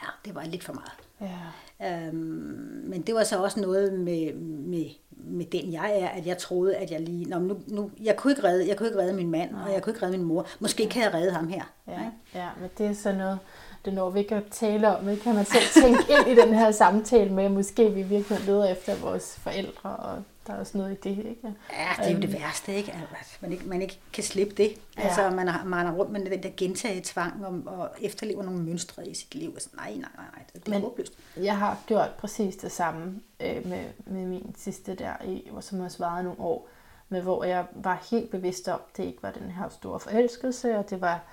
[0.01, 0.91] Ja, det var lidt for meget.
[1.21, 1.37] Ja.
[1.85, 6.37] Øhm, men det var så også noget med, med, med den jeg er, at jeg
[6.37, 7.25] troede, at jeg lige...
[7.25, 9.61] Nå, nu, nu, jeg, kunne ikke redde, jeg kunne ikke redde min mand, Nej.
[9.67, 10.47] og jeg kunne ikke redde min mor.
[10.59, 11.63] Måske kan jeg redde ham her.
[11.87, 12.01] Ja,
[12.35, 13.39] ja men det er sådan noget,
[13.85, 15.05] det når vi ikke at tale om.
[15.05, 18.65] Det kan man selv tænke ind i den her samtale med, måske vi virkelig leder
[18.65, 21.53] efter vores forældre, og der er også noget i det, ikke?
[21.71, 22.33] Ja, det er jo det øhm.
[22.33, 22.91] værste, ikke?
[22.91, 24.77] At man ikke, man ikke kan slippe det.
[24.97, 25.01] Ja.
[25.01, 28.59] Altså, man har, man har rundt med den der gentage tvang om at efterleve nogle
[28.59, 29.49] mønstre i sit liv.
[29.53, 31.13] Altså, nej, nej, nej, nej, det er Men håbløst.
[31.37, 35.89] Jeg har gjort præcis det samme øh, med, med min sidste der, i, som har
[35.89, 36.69] svaret nogle år,
[37.09, 40.77] med hvor jeg var helt bevidst om, at det ikke var den her store forelskelse,
[40.77, 41.23] og det var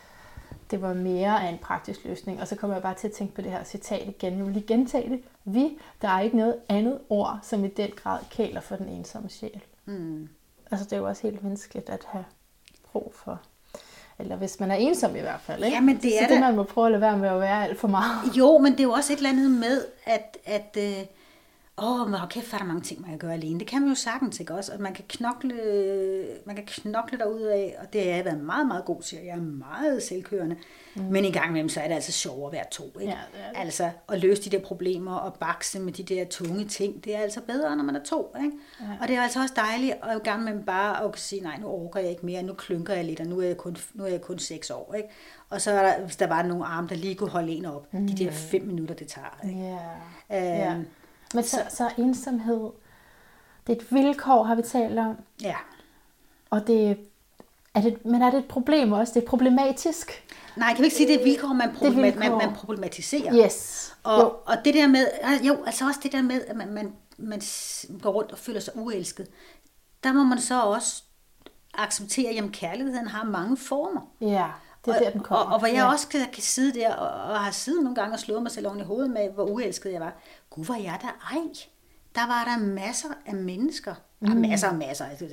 [0.71, 2.41] det var mere af en praktisk løsning.
[2.41, 4.39] Og så kommer jeg bare til at tænke på det her citat igen.
[4.39, 5.21] Jeg vil lige gentage det.
[5.45, 9.29] Vi, der er ikke noget andet ord, som i den grad kæler for den ensomme
[9.29, 9.61] sjæl.
[9.85, 10.29] Mm.
[10.71, 12.25] Altså det er jo også helt menneskeligt at have
[12.93, 13.41] brug for
[14.19, 15.65] eller hvis man er ensom i hvert fald.
[15.65, 15.77] Ikke?
[15.77, 17.65] Ja, men det er så det, man må prøve at lade være med at være
[17.65, 18.37] alt for meget.
[18.37, 21.07] Jo, men det er jo også et eller andet med, at, at øh,
[21.83, 23.59] åh, oh, men kæft, er der mange ting, man kan gøre alene.
[23.59, 24.73] Det kan man jo sagtens, ikke også?
[24.73, 25.55] Og man kan knokle,
[26.45, 29.19] man kan knokle derud af, og det har jeg været meget, meget god til.
[29.25, 30.57] Jeg er meget selvkørende.
[30.97, 31.03] Mm.
[31.03, 33.13] Men i gang imellem, så er det altså sjovere at være to, ikke?
[33.13, 33.61] Ja, det det.
[33.61, 37.19] Altså, at løse de der problemer og bakse med de der tunge ting, det er
[37.19, 38.57] altså bedre, når man er to, ikke?
[38.81, 38.87] Ja.
[39.01, 42.01] Og det er altså også dejligt at gang med bare at sige, nej, nu orker
[42.01, 44.21] jeg ikke mere, nu klynker jeg lidt, og nu er jeg kun, nu er jeg
[44.21, 45.09] kun seks år, ikke?
[45.51, 47.95] Og så er der, hvis der var nogle arme, der lige kunne holde en op,
[47.95, 48.07] mm.
[48.07, 49.61] de der fem minutter, det tager, ikke?
[49.61, 49.77] Yeah.
[50.31, 50.85] Øhm, yeah.
[51.35, 52.71] Men så, så ensomhed,
[53.67, 55.17] det er et vilkår, har vi talt om.
[55.43, 55.57] Ja.
[56.51, 56.99] Og det,
[57.75, 59.15] er det, men er det et problem også?
[59.15, 60.25] Det er problematisk?
[60.57, 62.19] Nej, kan vi ikke sige, det er et vilkår, man, problem, vilkår.
[62.19, 63.45] man, man problematiserer.
[63.45, 63.95] Yes.
[64.03, 64.33] Og, jo.
[64.47, 65.07] og det der med,
[65.43, 67.43] jo, altså også det der med, at man, man, man
[68.03, 69.29] går rundt og føler sig uelsket,
[70.05, 71.03] der må man så også
[71.75, 74.01] acceptere, at kærligheden har mange former.
[74.21, 74.47] Ja.
[74.89, 75.45] Det er og, der, den kommer.
[75.45, 75.91] Og, og hvor jeg ja.
[75.93, 78.67] også kan, kan sidde der og, og har siddet nogle gange og slået mig selv
[78.67, 80.13] oven i hovedet med, hvor uelsket jeg var.
[80.51, 81.43] Gud, var jeg der ej.
[82.15, 83.95] Der var der masser af mennesker.
[84.21, 84.29] Mm.
[84.29, 85.05] Ja, masser og masser.
[85.05, 85.27] Altså,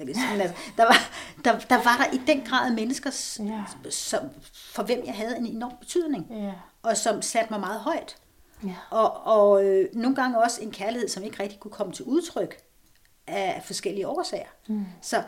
[0.78, 0.98] der, var,
[1.46, 3.64] der, der var der i den grad mennesker, ja.
[3.90, 4.22] som,
[4.54, 6.28] for hvem jeg havde en enorm betydning.
[6.30, 6.52] Ja.
[6.84, 8.18] Og som satte mig meget højt.
[8.64, 8.76] Ja.
[8.90, 12.58] Og, og øh, nogle gange også en kærlighed, som ikke rigtig kunne komme til udtryk
[13.28, 14.48] af forskellige årsager.
[14.68, 14.86] Mm.
[15.02, 15.24] Så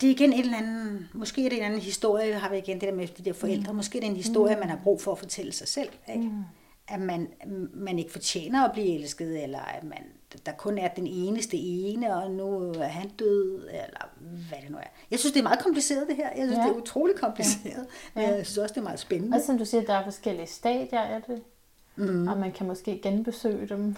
[0.00, 2.80] det er igen et eller andet, måske er det en anden historie, har vi igen
[2.80, 3.76] det der med de der forældre, mm.
[3.76, 4.60] måske er det en historie, mm.
[4.60, 5.88] man har brug for at fortælle sig selv.
[6.08, 6.20] Ikke?
[6.20, 6.42] Mm.
[6.88, 7.28] At man,
[7.74, 10.04] man ikke fortjener at blive elsket, eller at man,
[10.46, 14.76] der kun er den eneste ene, og nu er han død, eller hvad det nu
[14.76, 14.90] er.
[15.10, 16.28] Jeg synes, det er meget kompliceret det her.
[16.36, 16.62] Jeg synes, ja.
[16.62, 17.86] det er utrolig kompliceret.
[18.16, 18.20] Ja.
[18.20, 18.34] Ja.
[18.34, 19.36] Jeg synes også, det er meget spændende.
[19.36, 21.42] Og som du siger, der er forskellige stadier af det.
[21.96, 22.28] Mm.
[22.28, 23.96] Og man kan måske genbesøge dem.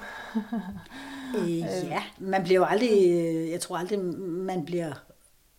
[1.39, 1.59] øh,
[1.95, 2.91] ja, man bliver jo aldrig,
[3.51, 4.93] jeg tror aldrig, man bliver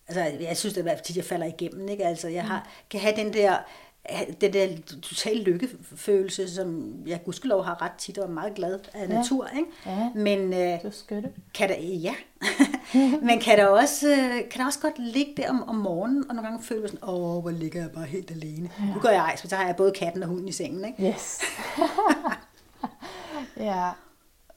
[0.07, 1.87] Altså, jeg synes, det er tit, jeg falder igennem.
[1.89, 2.05] Ikke?
[2.05, 3.57] Altså, jeg har, kan have den der,
[4.41, 4.67] den der
[5.01, 9.07] total lykkefølelse, som jeg gudskelov har ret tit og er meget glad af ja.
[9.07, 9.47] natur.
[9.57, 9.69] Ikke?
[9.85, 10.79] Ja, Men, øh.
[11.53, 12.15] Kan der, ja.
[13.27, 16.35] Men kan der, også, øh, kan der også godt ligge der om, om morgenen, og
[16.35, 18.69] nogle gange føle sådan, åh, hvor ligger jeg bare helt alene.
[18.79, 18.93] Ja.
[18.93, 20.85] Nu går jeg ej, så har jeg både katten og hunden i sengen.
[20.85, 21.13] Ikke?
[21.13, 21.41] Yes.
[23.69, 23.89] ja.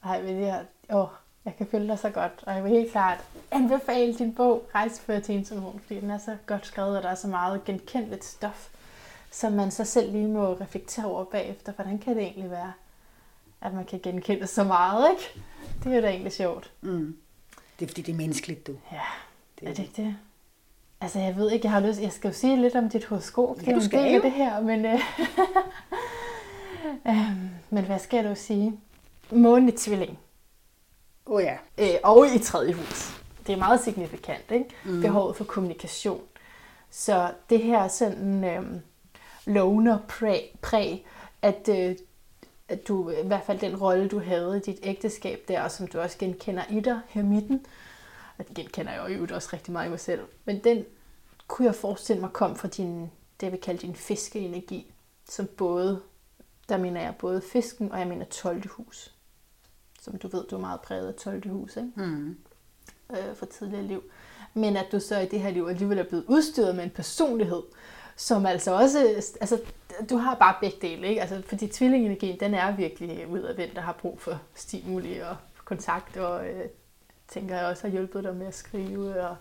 [0.03, 1.07] Ej, men det her, åh,
[1.45, 5.19] jeg kan følge dig så godt, og jeg vil helt klart anbefale din bog, Rejsefører
[5.19, 8.69] til ensomhed, fordi den er så godt skrevet, og der er så meget genkendeligt stof,
[9.31, 11.71] som man så selv lige må reflektere over bagefter.
[11.71, 12.73] Hvordan kan det egentlig være,
[13.61, 15.45] at man kan genkende så meget, ikke?
[15.83, 16.71] Det er jo da egentlig sjovt.
[16.81, 17.17] Mm.
[17.79, 18.77] Det er fordi, det er menneskeligt, du.
[18.91, 19.01] Ja,
[19.59, 20.15] det er, er det ikke det?
[21.01, 23.67] Altså, jeg ved ikke, jeg har lyst, jeg skal jo sige lidt om dit horoskop.
[23.67, 24.21] Ja, du skal det, jo.
[24.21, 24.99] det her, men, øh,
[27.07, 28.79] øhm, men hvad skal du sige?
[29.31, 30.19] Månetvilling.
[31.25, 31.57] Oh ja.
[31.77, 33.21] Øh, og i tredje hus.
[33.47, 34.65] Det er meget signifikant, ikke?
[34.85, 35.01] Mm.
[35.01, 36.21] Behovet for kommunikation.
[36.89, 38.63] Så det her sådan øh,
[39.45, 41.05] loner præg, præg
[41.41, 41.95] at, øh,
[42.69, 45.87] at du, i hvert fald den rolle, du havde i dit ægteskab der, og som
[45.87, 47.65] du også genkender i dig, her midten,
[48.37, 50.85] og den kender jeg jo også rigtig meget i mig selv, men den
[51.47, 54.93] kunne jeg forestille mig kom fra din, det jeg vil kalde din fiskeenergi,
[55.29, 56.01] som både,
[56.69, 58.69] der mener jeg både fisken, og jeg mener 12.
[58.69, 59.14] hus.
[60.05, 61.49] Som du ved, du er meget præget af 12.
[61.49, 61.91] hus, ikke?
[61.95, 62.37] Mm.
[63.11, 64.03] øh, fra tidligere liv.
[64.53, 67.61] Men at du så i det her liv alligevel er blevet udstyret med en personlighed,
[68.15, 68.99] som altså også,
[69.41, 69.59] altså
[70.09, 71.21] du har bare begge dele, ikke?
[71.21, 75.35] Altså, fordi tvillingenergien, den er virkelig udadvendt, der har brug for stimuli og
[75.65, 76.65] kontakt, og øh,
[77.27, 79.35] tænker jeg også har hjulpet dig med at skrive og,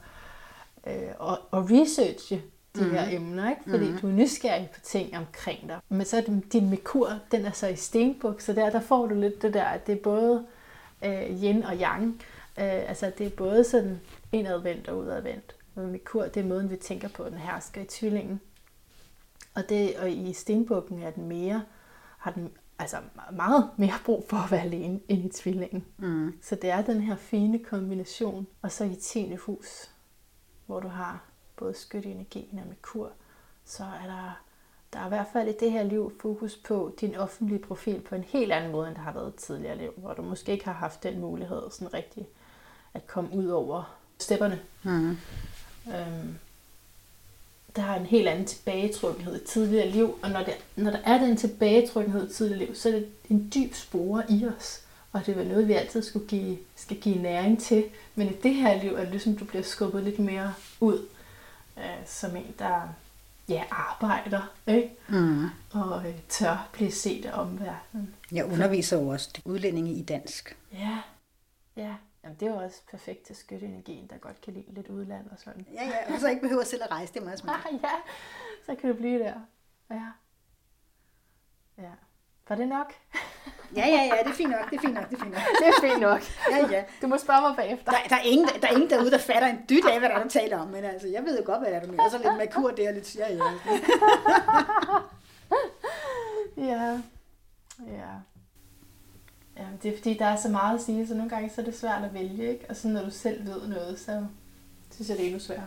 [0.87, 2.43] øh, og, og researche
[2.77, 2.91] de mm.
[2.91, 3.62] her emner, ikke?
[3.71, 3.99] fordi mm.
[3.99, 5.79] du er nysgerrig på ting omkring dig.
[5.89, 9.07] Men så er din, din mekur, den er så i stenbuk, så der, der får
[9.07, 10.47] du lidt det der, at det er både
[11.05, 12.23] øh, yin og yang.
[12.59, 14.01] Øh, altså det er både sådan
[14.33, 15.57] indadvendt og udadvendt.
[15.75, 18.41] Og mekur, det er måden, vi tænker på, den hersker i tvillingen.
[19.55, 21.65] Og, det, og i stenbukken er den mere,
[22.19, 22.97] har den altså
[23.33, 25.85] meget mere brug for at være alene end i tvillingen.
[25.99, 26.39] Mm.
[26.43, 28.47] Så det er den her fine kombination.
[28.63, 29.35] Og så i 10.
[29.35, 29.91] hus,
[30.67, 31.25] hvor du har
[31.57, 33.13] både skytteenergien og Merkur,
[33.65, 34.44] så er der,
[34.95, 38.15] der er i hvert fald i det her liv fokus på din offentlige profil på
[38.15, 40.73] en helt anden måde, end der har været tidligere liv, hvor du måske ikke har
[40.73, 42.27] haft den mulighed sådan rigtig
[42.95, 44.61] at komme ud over stepperne.
[44.83, 45.11] Mm.
[45.87, 46.39] Øhm,
[47.77, 51.19] der har en helt anden tilbagetrykkenhed i tidligere liv, og når, det, når der er
[51.19, 54.83] den tilbagetrykkenhed i tidligere liv, så er det en dyb spore i os,
[55.13, 57.85] og det er noget, vi altid skulle give, skal give næring til.
[58.15, 61.07] Men i det her liv er det ligesom, du bliver skubbet lidt mere ud,
[61.79, 62.89] øh, som en, der
[63.49, 64.97] ja, arbejder, ikke?
[65.09, 65.47] Mm.
[65.73, 68.15] og øh, tør blive set af omverdenen.
[68.33, 70.57] Jeg underviser jo også udlændinge i dansk.
[70.73, 70.99] Ja,
[71.77, 71.95] ja.
[72.25, 75.39] Jamen, det er jo også perfekt til skytteenergien, der godt kan lide lidt udland og
[75.39, 75.67] sådan.
[75.75, 77.67] Ja, ja, og så ikke behøver selv at rejse, det er meget smart.
[77.67, 77.95] Ah, ja,
[78.67, 79.35] så kan du blive der.
[79.91, 80.07] Ja.
[81.79, 81.91] Ja.
[82.49, 82.93] Var det nok?
[83.77, 85.43] Ja, ja, ja, det er fint nok, det er fint nok, det er fint nok.
[85.61, 86.21] Det er fint nok.
[86.51, 86.85] Ja, ja.
[87.03, 87.93] Du må spørge mig bagefter.
[87.93, 90.15] Der, der, er ingen, der er ingen derude, der fatter en dyt af, hvad der
[90.15, 92.09] er, du taler om, men altså, jeg ved jo godt, hvad det er, du mener.
[92.11, 93.43] Så lidt med kur der, lidt ja, ja.
[96.57, 97.01] Ja.
[97.87, 98.13] Ja.
[99.57, 101.65] Ja, det er fordi, der er så meget at sige, så nogle gange så er
[101.65, 102.67] det svært at vælge, ikke?
[102.69, 104.27] Og så når du selv ved noget, så
[104.91, 105.67] synes jeg, det er endnu sværere.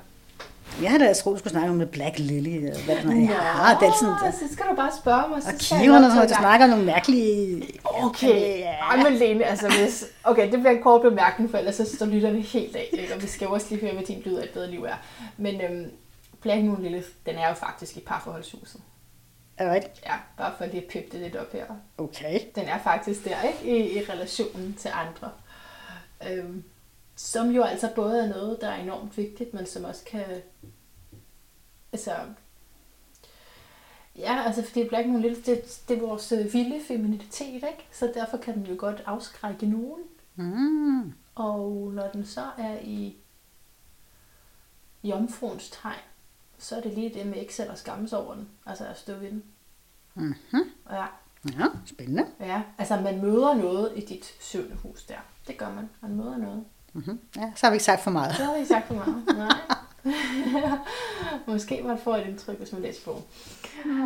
[0.81, 3.19] Jeg havde da troet, du skulle snakke om det Black Lily, eller hvad det er.
[3.19, 5.43] Ja, det er sådan, så skal du bare spørge mig.
[5.43, 7.63] Så og kiverne, når du snakker om nogle mærkelige...
[7.83, 8.71] Okay, Ja.
[8.71, 10.05] ej, men Lene, altså hvis...
[10.23, 13.13] Okay, det bliver en kort bemærkning, for ellers så står lytterne helt af, ikke?
[13.15, 14.95] og vi skal jo også lige høre, hvad din lyd af et bedre liv er.
[15.37, 15.91] Men øhm,
[16.41, 18.81] Black Moon Lilith, den er jo faktisk i parforholdshuset.
[19.57, 20.05] Er det rigtigt?
[20.05, 21.63] Ja, bare for lige at pippe det lidt op her.
[21.97, 22.39] Okay.
[22.55, 23.77] Den er faktisk der, ikke?
[23.77, 25.29] I, i relationen til andre.
[26.31, 26.63] Øhm,
[27.17, 30.25] som jo altså både er noget, der er enormt vigtigt, men som også kan...
[31.93, 32.11] Altså...
[34.15, 37.87] Ja, altså fordi Black Moon Lilith, det, det er vores øh, vilde feminitet, ikke?
[37.91, 40.03] Så derfor kan den jo godt afskrække nogen.
[40.35, 41.13] Mm.
[41.35, 43.15] Og når den så er i
[45.03, 45.99] jomfruens tegn,
[46.57, 48.49] så er det lige det med ikke selv at skammes over den.
[48.65, 49.43] Altså at stå ved den.
[50.15, 50.71] Mm-hmm.
[50.91, 51.05] Ja,
[51.59, 52.25] Ja, spændende.
[52.39, 52.61] ja.
[52.77, 55.17] Altså man møder noget i dit syvende hus der.
[55.47, 55.89] Det gør man.
[56.01, 56.65] Man møder noget.
[56.93, 57.19] Mm-hmm.
[57.35, 58.29] Ja, så har vi ikke sagt for meget.
[58.29, 59.23] Det har jeg ikke sagt for meget.
[59.37, 59.77] Nej.
[61.47, 63.23] Måske man får et indtryk, hvis man læser bogen.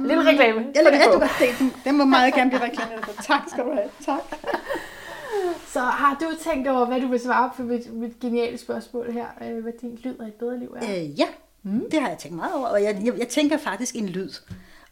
[0.07, 0.59] Lille reklame.
[0.75, 1.21] Jeg din rigtig bog.
[1.21, 1.73] godt det.
[1.83, 3.23] Den må meget gerne blive reklameret for.
[3.33, 3.89] Tak skal du have.
[4.05, 4.19] Tak.
[5.73, 9.25] Så har du tænkt over, hvad du vil svare på mit, mit geniale spørgsmål her?
[9.41, 10.89] Øh, hvad din lyd af et bedre liv er?
[10.89, 11.27] Øh, ja,
[11.63, 11.83] mm.
[11.91, 12.67] det har jeg tænkt meget over.
[12.67, 14.29] Og jeg, jeg, jeg tænker faktisk en lyd.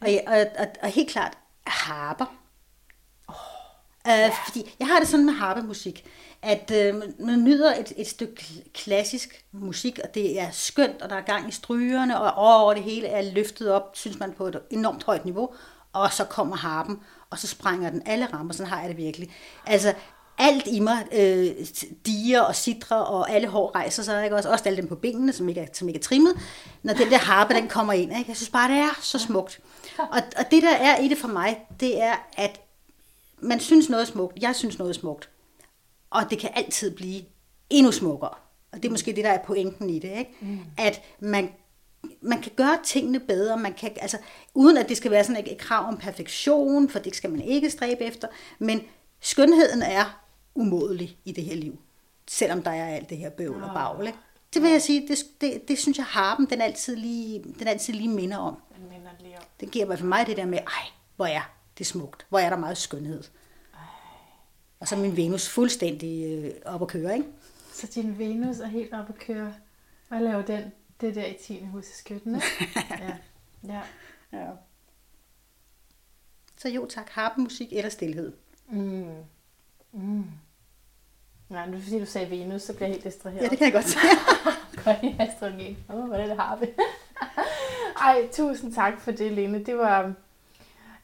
[0.00, 2.39] Og, jeg, og, og, og helt klart harper.
[4.08, 6.04] Øh, fordi jeg har det sådan med harpemusik,
[6.42, 11.10] at øh, man nyder et, et stykke kl- klassisk musik, og det er skønt, og
[11.10, 14.46] der er gang i strygerne, og over det hele er løftet op, synes man, på
[14.46, 15.54] et enormt højt niveau,
[15.92, 16.98] og så kommer harpen,
[17.30, 19.30] og så sprænger den alle rammer, sådan har jeg det virkelig.
[19.66, 19.94] Altså,
[20.38, 21.66] alt i mig, øh,
[22.06, 24.36] diger og sidrer, og alle hår rejser sig, ikke?
[24.36, 26.34] Også, også alle dem på benene, som ikke, er, som ikke er trimmet,
[26.82, 28.18] når den der harpe, den kommer ind.
[28.18, 28.24] Ikke?
[28.28, 29.60] Jeg synes bare, det er så smukt.
[29.98, 32.60] Og, og det, der er i det for mig, det er, at
[33.42, 35.30] man synes noget er smukt, jeg synes noget er smukt,
[36.10, 37.22] og det kan altid blive
[37.70, 38.34] endnu smukkere.
[38.72, 40.36] Og det er måske det, der er pointen i det, ikke?
[40.40, 40.58] Mm.
[40.78, 41.52] At man,
[42.20, 44.18] man kan gøre tingene bedre, man kan, altså,
[44.54, 47.40] uden at det skal være sådan et, et krav om perfektion, for det skal man
[47.40, 48.28] ikke stræbe efter,
[48.58, 48.82] men
[49.20, 50.20] skønheden er
[50.54, 51.78] umådelig i det her liv,
[52.28, 54.06] selvom der er alt det her bøvl og bagl.
[54.06, 54.18] Ikke?
[54.54, 57.94] Det vil jeg sige, det, det, det synes jeg harpen, den altid lige, den altid
[57.94, 58.56] lige minder om.
[58.76, 59.42] Den minder lige om.
[59.60, 62.38] Det giver i hvert fald mig det der med, ej, hvor er det smukt, hvor
[62.38, 63.22] er der meget skønhed.
[64.80, 67.28] Og så er min Venus fuldstændig øh, op at køre, ikke?
[67.72, 69.54] Så din Venus er helt oppe at køre.
[70.08, 70.72] Hvad laver den?
[71.00, 71.64] Det der i 10.
[71.64, 72.46] hus i skytten, ikke?
[73.00, 73.16] Ja.
[73.72, 73.80] ja.
[74.32, 74.50] Ja.
[76.56, 78.32] Så jo tak, harpemusik eller stillhed.
[78.68, 79.14] Mm.
[79.92, 80.24] Mm.
[81.48, 83.42] Nej, det er fordi, du sagde Venus, så bliver jeg helt distraheret.
[83.42, 83.98] Ja, det kan jeg godt se.
[84.84, 85.78] Godt i astrologi.
[85.88, 86.66] Åh, oh, hvordan har vi.
[88.06, 89.64] Ej, tusind tak for det, Lene.
[89.64, 90.14] Det var,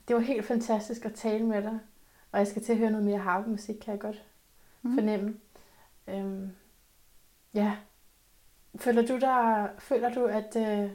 [0.08, 1.78] det var helt fantastisk at tale med dig.
[2.32, 4.22] Og jeg skal til at høre noget mere harpemusik, kan jeg godt
[4.82, 4.94] mm.
[4.94, 5.34] fornemme.
[6.08, 6.50] Øhm,
[7.54, 7.72] ja.
[8.76, 10.90] Føler du, der, føler du at, øh,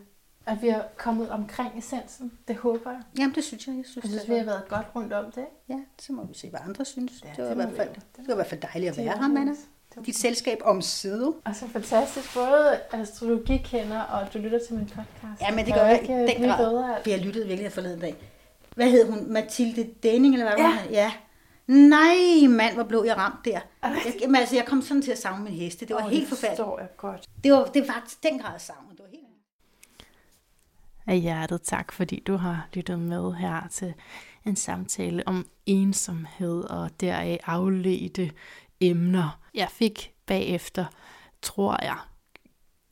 [0.45, 2.31] at vi er kommet omkring essensen?
[2.47, 3.01] Det håber jeg.
[3.19, 3.75] Jamen, det synes jeg.
[3.77, 5.45] Jeg synes, Jeg synes, det vi har været godt rundt om det.
[5.69, 7.23] Ja, så må vi se, hvad andre synes.
[7.23, 7.89] Ja, det, var det i hvert fald.
[8.17, 9.53] Det var i hvert fald dejligt at være er her, Manna.
[10.05, 11.33] Dit selskab om side.
[11.45, 12.33] Og så fantastisk.
[12.33, 15.41] Både astrologikender, og du lytter til min podcast.
[15.41, 17.03] Ja, men det gør jeg ikke i den grad.
[17.05, 18.30] Vi har lyttet virkelig forleden dag.
[18.75, 19.33] Hvad hed hun?
[19.33, 20.63] Mathilde Denning, eller hvad Ja.
[20.71, 20.91] var hun?
[20.91, 21.13] Ja.
[21.67, 23.59] Nej, mand, hvor blev jeg ramt der.
[23.81, 25.85] Er det Jeg, jamen, altså, jeg kom sådan til at savne min heste.
[25.85, 26.57] Det var Åh, helt det forfærdeligt.
[26.57, 27.25] forstår jeg godt.
[27.43, 28.89] Det var, det var den grad savn.
[28.91, 29.21] Det var helt
[31.07, 33.93] Af hjertet tak, fordi du har lyttet med her til
[34.45, 38.31] en samtale om ensomhed og deraf afledte
[38.79, 39.39] emner.
[39.53, 40.85] Jeg fik bagefter,
[41.41, 41.97] tror jeg,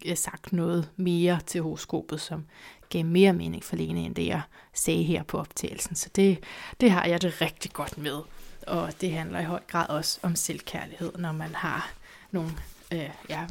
[0.05, 2.45] jeg sagt noget mere til horoskopet, som
[2.89, 4.41] gav mere mening for Lene, end det jeg
[4.73, 5.95] sagde her på optagelsen.
[5.95, 6.43] Så det,
[6.81, 8.21] det har jeg det rigtig godt med.
[8.67, 11.93] Og det handler i høj grad også om selvkærlighed, når man har
[12.31, 12.51] nogle,
[12.93, 13.47] øh, ja,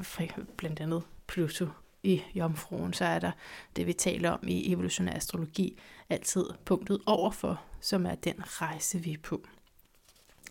[0.56, 1.66] blandt andet Pluto
[2.02, 3.30] i Jomfruen, så er der
[3.76, 5.78] det, vi taler om i evolutionær astrologi,
[6.08, 9.46] altid punktet overfor, som er den rejse, vi er på.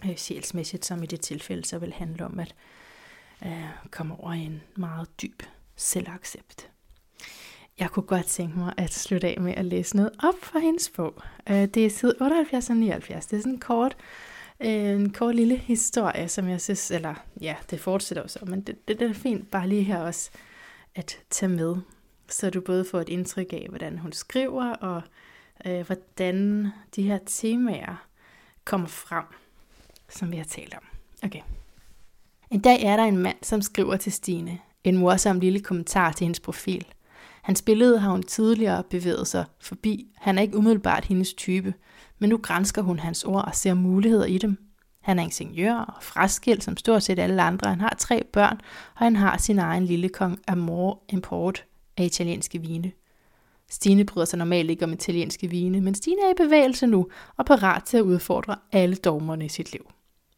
[0.06, 2.56] Øh, sjælsmæssigt, som i det tilfælde, så vil handle om at
[3.46, 5.44] øh, komme over i en meget dyb
[5.76, 6.70] selvaccept.
[7.80, 10.89] Jeg kunne godt tænke mig at slutte af med at læse noget op fra hendes
[10.89, 11.21] bog.
[11.49, 13.25] Øh, det er side 78 og 79.
[13.25, 13.97] Det er sådan en kort,
[14.59, 18.88] øh, en kort lille historie, som jeg synes, eller ja, det fortsætter også, men det,
[18.88, 20.30] det, det er fint bare lige her også
[20.95, 21.75] at tage med,
[22.30, 25.01] så du både får et indtryk af, hvordan hun skriver, og
[25.65, 28.07] øh, hvordan de her temaer
[28.65, 29.25] kommer frem,
[30.09, 30.84] som vi har talt om.
[31.23, 31.41] Okay.
[32.51, 36.25] En dag er der en mand, som skriver til Stine en morsom lille kommentar til
[36.25, 36.86] hendes profil.
[37.48, 40.08] Hans billede har hun tidligere bevæget sig forbi.
[40.16, 41.74] Han er ikke umiddelbart hendes type,
[42.20, 44.58] men nu grænsker hun hans ord og ser muligheder i dem.
[45.02, 47.70] Han er ingeniør og fraskilt som stort set alle andre.
[47.70, 48.62] Han har tre børn,
[48.95, 51.66] og han har sin egen lille kong Amor import
[51.98, 52.91] af italienske vine.
[53.70, 57.45] Stine bryder sig normalt ikke om italienske vine, men Stine er i bevægelse nu og
[57.45, 59.91] parat til at udfordre alle dogmerne i sit liv.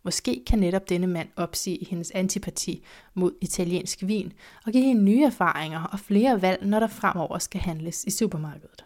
[0.03, 2.83] Måske kan netop denne mand opsige hendes antipati
[3.13, 4.33] mod italiensk vin
[4.65, 8.85] og give hende nye erfaringer og flere valg, når der fremover skal handles i supermarkedet.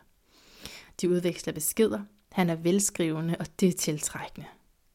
[1.01, 1.99] De udveksler beskeder.
[2.31, 4.47] Han er velskrivende, og det er tiltrækkende.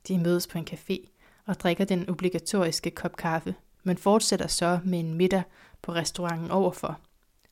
[0.09, 1.09] De mødes på en café
[1.47, 5.43] og drikker den obligatoriske kop kaffe, men fortsætter så med en middag
[5.83, 6.99] på restauranten overfor.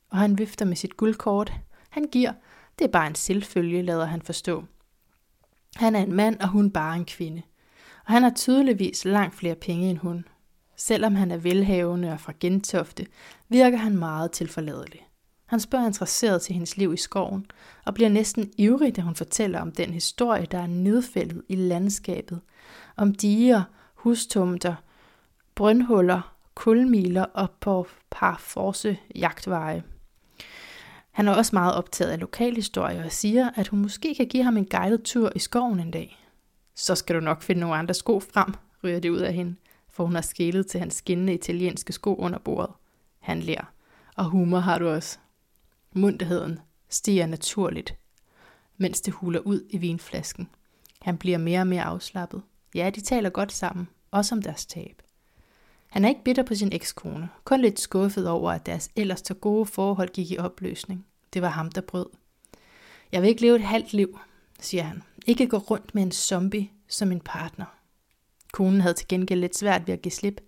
[0.09, 1.53] Og han vifter med sit guldkort.
[1.89, 2.33] Han giver.
[2.79, 4.63] Det er bare en selvfølge, lader han forstå.
[5.75, 7.41] Han er en mand, og hun bare en kvinde.
[8.07, 10.25] Og han har tydeligvis langt flere penge end hun.
[10.75, 13.05] Selvom han er velhavende og fra Gentofte,
[13.49, 15.07] virker han meget tilforladelig.
[15.45, 17.45] Han spørger interesseret til hendes liv i skoven,
[17.85, 22.39] og bliver næsten ivrig, da hun fortæller om den historie, der er nedfældet i landskabet.
[22.97, 24.75] Om diger, hustumter,
[25.55, 29.83] brøndhuller, kulmiler og på par force jagtveje.
[31.11, 34.57] Han er også meget optaget af lokalhistorie og siger, at hun måske kan give ham
[34.57, 36.26] en guidet tur i skoven en dag.
[36.79, 38.53] Så skal du nok finde nogle andre sko frem,
[38.83, 39.55] ryger det ud af hende,
[39.89, 42.75] for hun har skælet til hans skinnende italienske sko under bordet.
[43.19, 43.73] Han ler.
[44.15, 45.17] Og humor har du også.
[45.93, 46.59] Mundheden
[46.89, 47.97] stiger naturligt,
[48.77, 50.49] mens det huler ud i vinflasken.
[51.01, 52.41] Han bliver mere og mere afslappet.
[52.75, 55.01] Ja, de taler godt sammen, også om deres tab.
[55.87, 59.33] Han er ikke bitter på sin ekskone, kun lidt skuffet over, at deres ellers så
[59.33, 61.05] gode forhold gik i opløsning.
[61.33, 62.09] Det var ham, der brød.
[63.11, 64.19] Jeg vil ikke leve et halvt liv,
[64.59, 65.03] siger han.
[65.27, 67.65] Ikke gå rundt med en zombie som en partner.
[68.53, 70.41] Konen havde til gengæld lidt svært ved at give slip,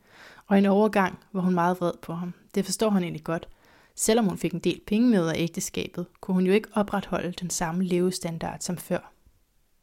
[0.47, 2.33] og en overgang var hun meget vred på ham.
[2.55, 3.47] Det forstår han egentlig godt.
[3.95, 7.49] Selvom hun fik en del penge med af ægteskabet, kunne hun jo ikke opretholde den
[7.49, 9.13] samme levestandard som før.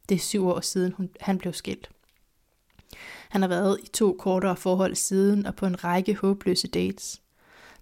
[0.09, 1.89] Det er syv år siden, hun, han blev skilt.
[3.29, 7.21] Han har været i to kortere forhold siden og på en række håbløse dates.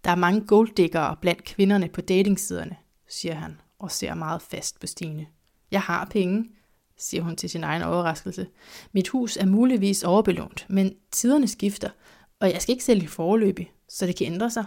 [0.03, 2.75] Der er mange golddiggere blandt kvinderne på datingsiderne,
[3.07, 5.27] siger han og ser meget fast på Stine.
[5.71, 6.49] Jeg har penge,
[6.97, 8.47] siger hun til sin egen overraskelse.
[8.91, 11.89] Mit hus er muligvis overbelånt, men tiderne skifter,
[12.39, 14.65] og jeg skal ikke sælge forløbig, så det kan ændre sig.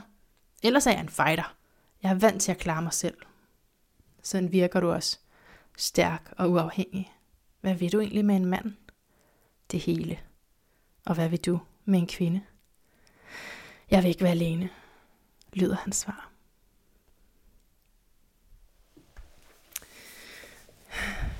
[0.63, 1.57] Ellers er jeg en fighter.
[2.03, 3.17] Jeg er vant til at klare mig selv.
[4.23, 5.19] Sådan virker du også.
[5.77, 7.13] Stærk og uafhængig.
[7.61, 8.73] Hvad vil du egentlig med en mand?
[9.71, 10.19] Det hele.
[11.07, 12.41] Og hvad vil du med en kvinde?
[13.91, 14.69] Jeg vil ikke være alene,
[15.53, 16.31] lyder hans svar.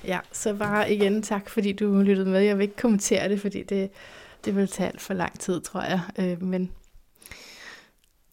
[0.09, 2.41] Ja, så bare igen tak, fordi du lyttede med.
[2.41, 3.91] Jeg vil ikke kommentere det, fordi det,
[4.45, 6.01] det vil tage alt for lang tid, tror jeg.
[6.19, 6.73] Øh, men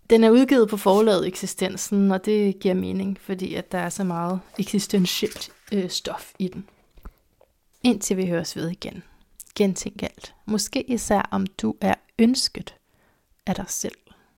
[0.10, 4.04] den er udgivet på forlaget Eksistensen, og det giver mening, fordi at der er så
[4.04, 6.68] meget eksistentielt øh, stof i den.
[7.84, 9.04] Indtil vi høres ved igen.
[9.56, 10.34] Gentænk alt.
[10.46, 12.76] Måske især om du er ønsket
[13.46, 13.96] af dig selv.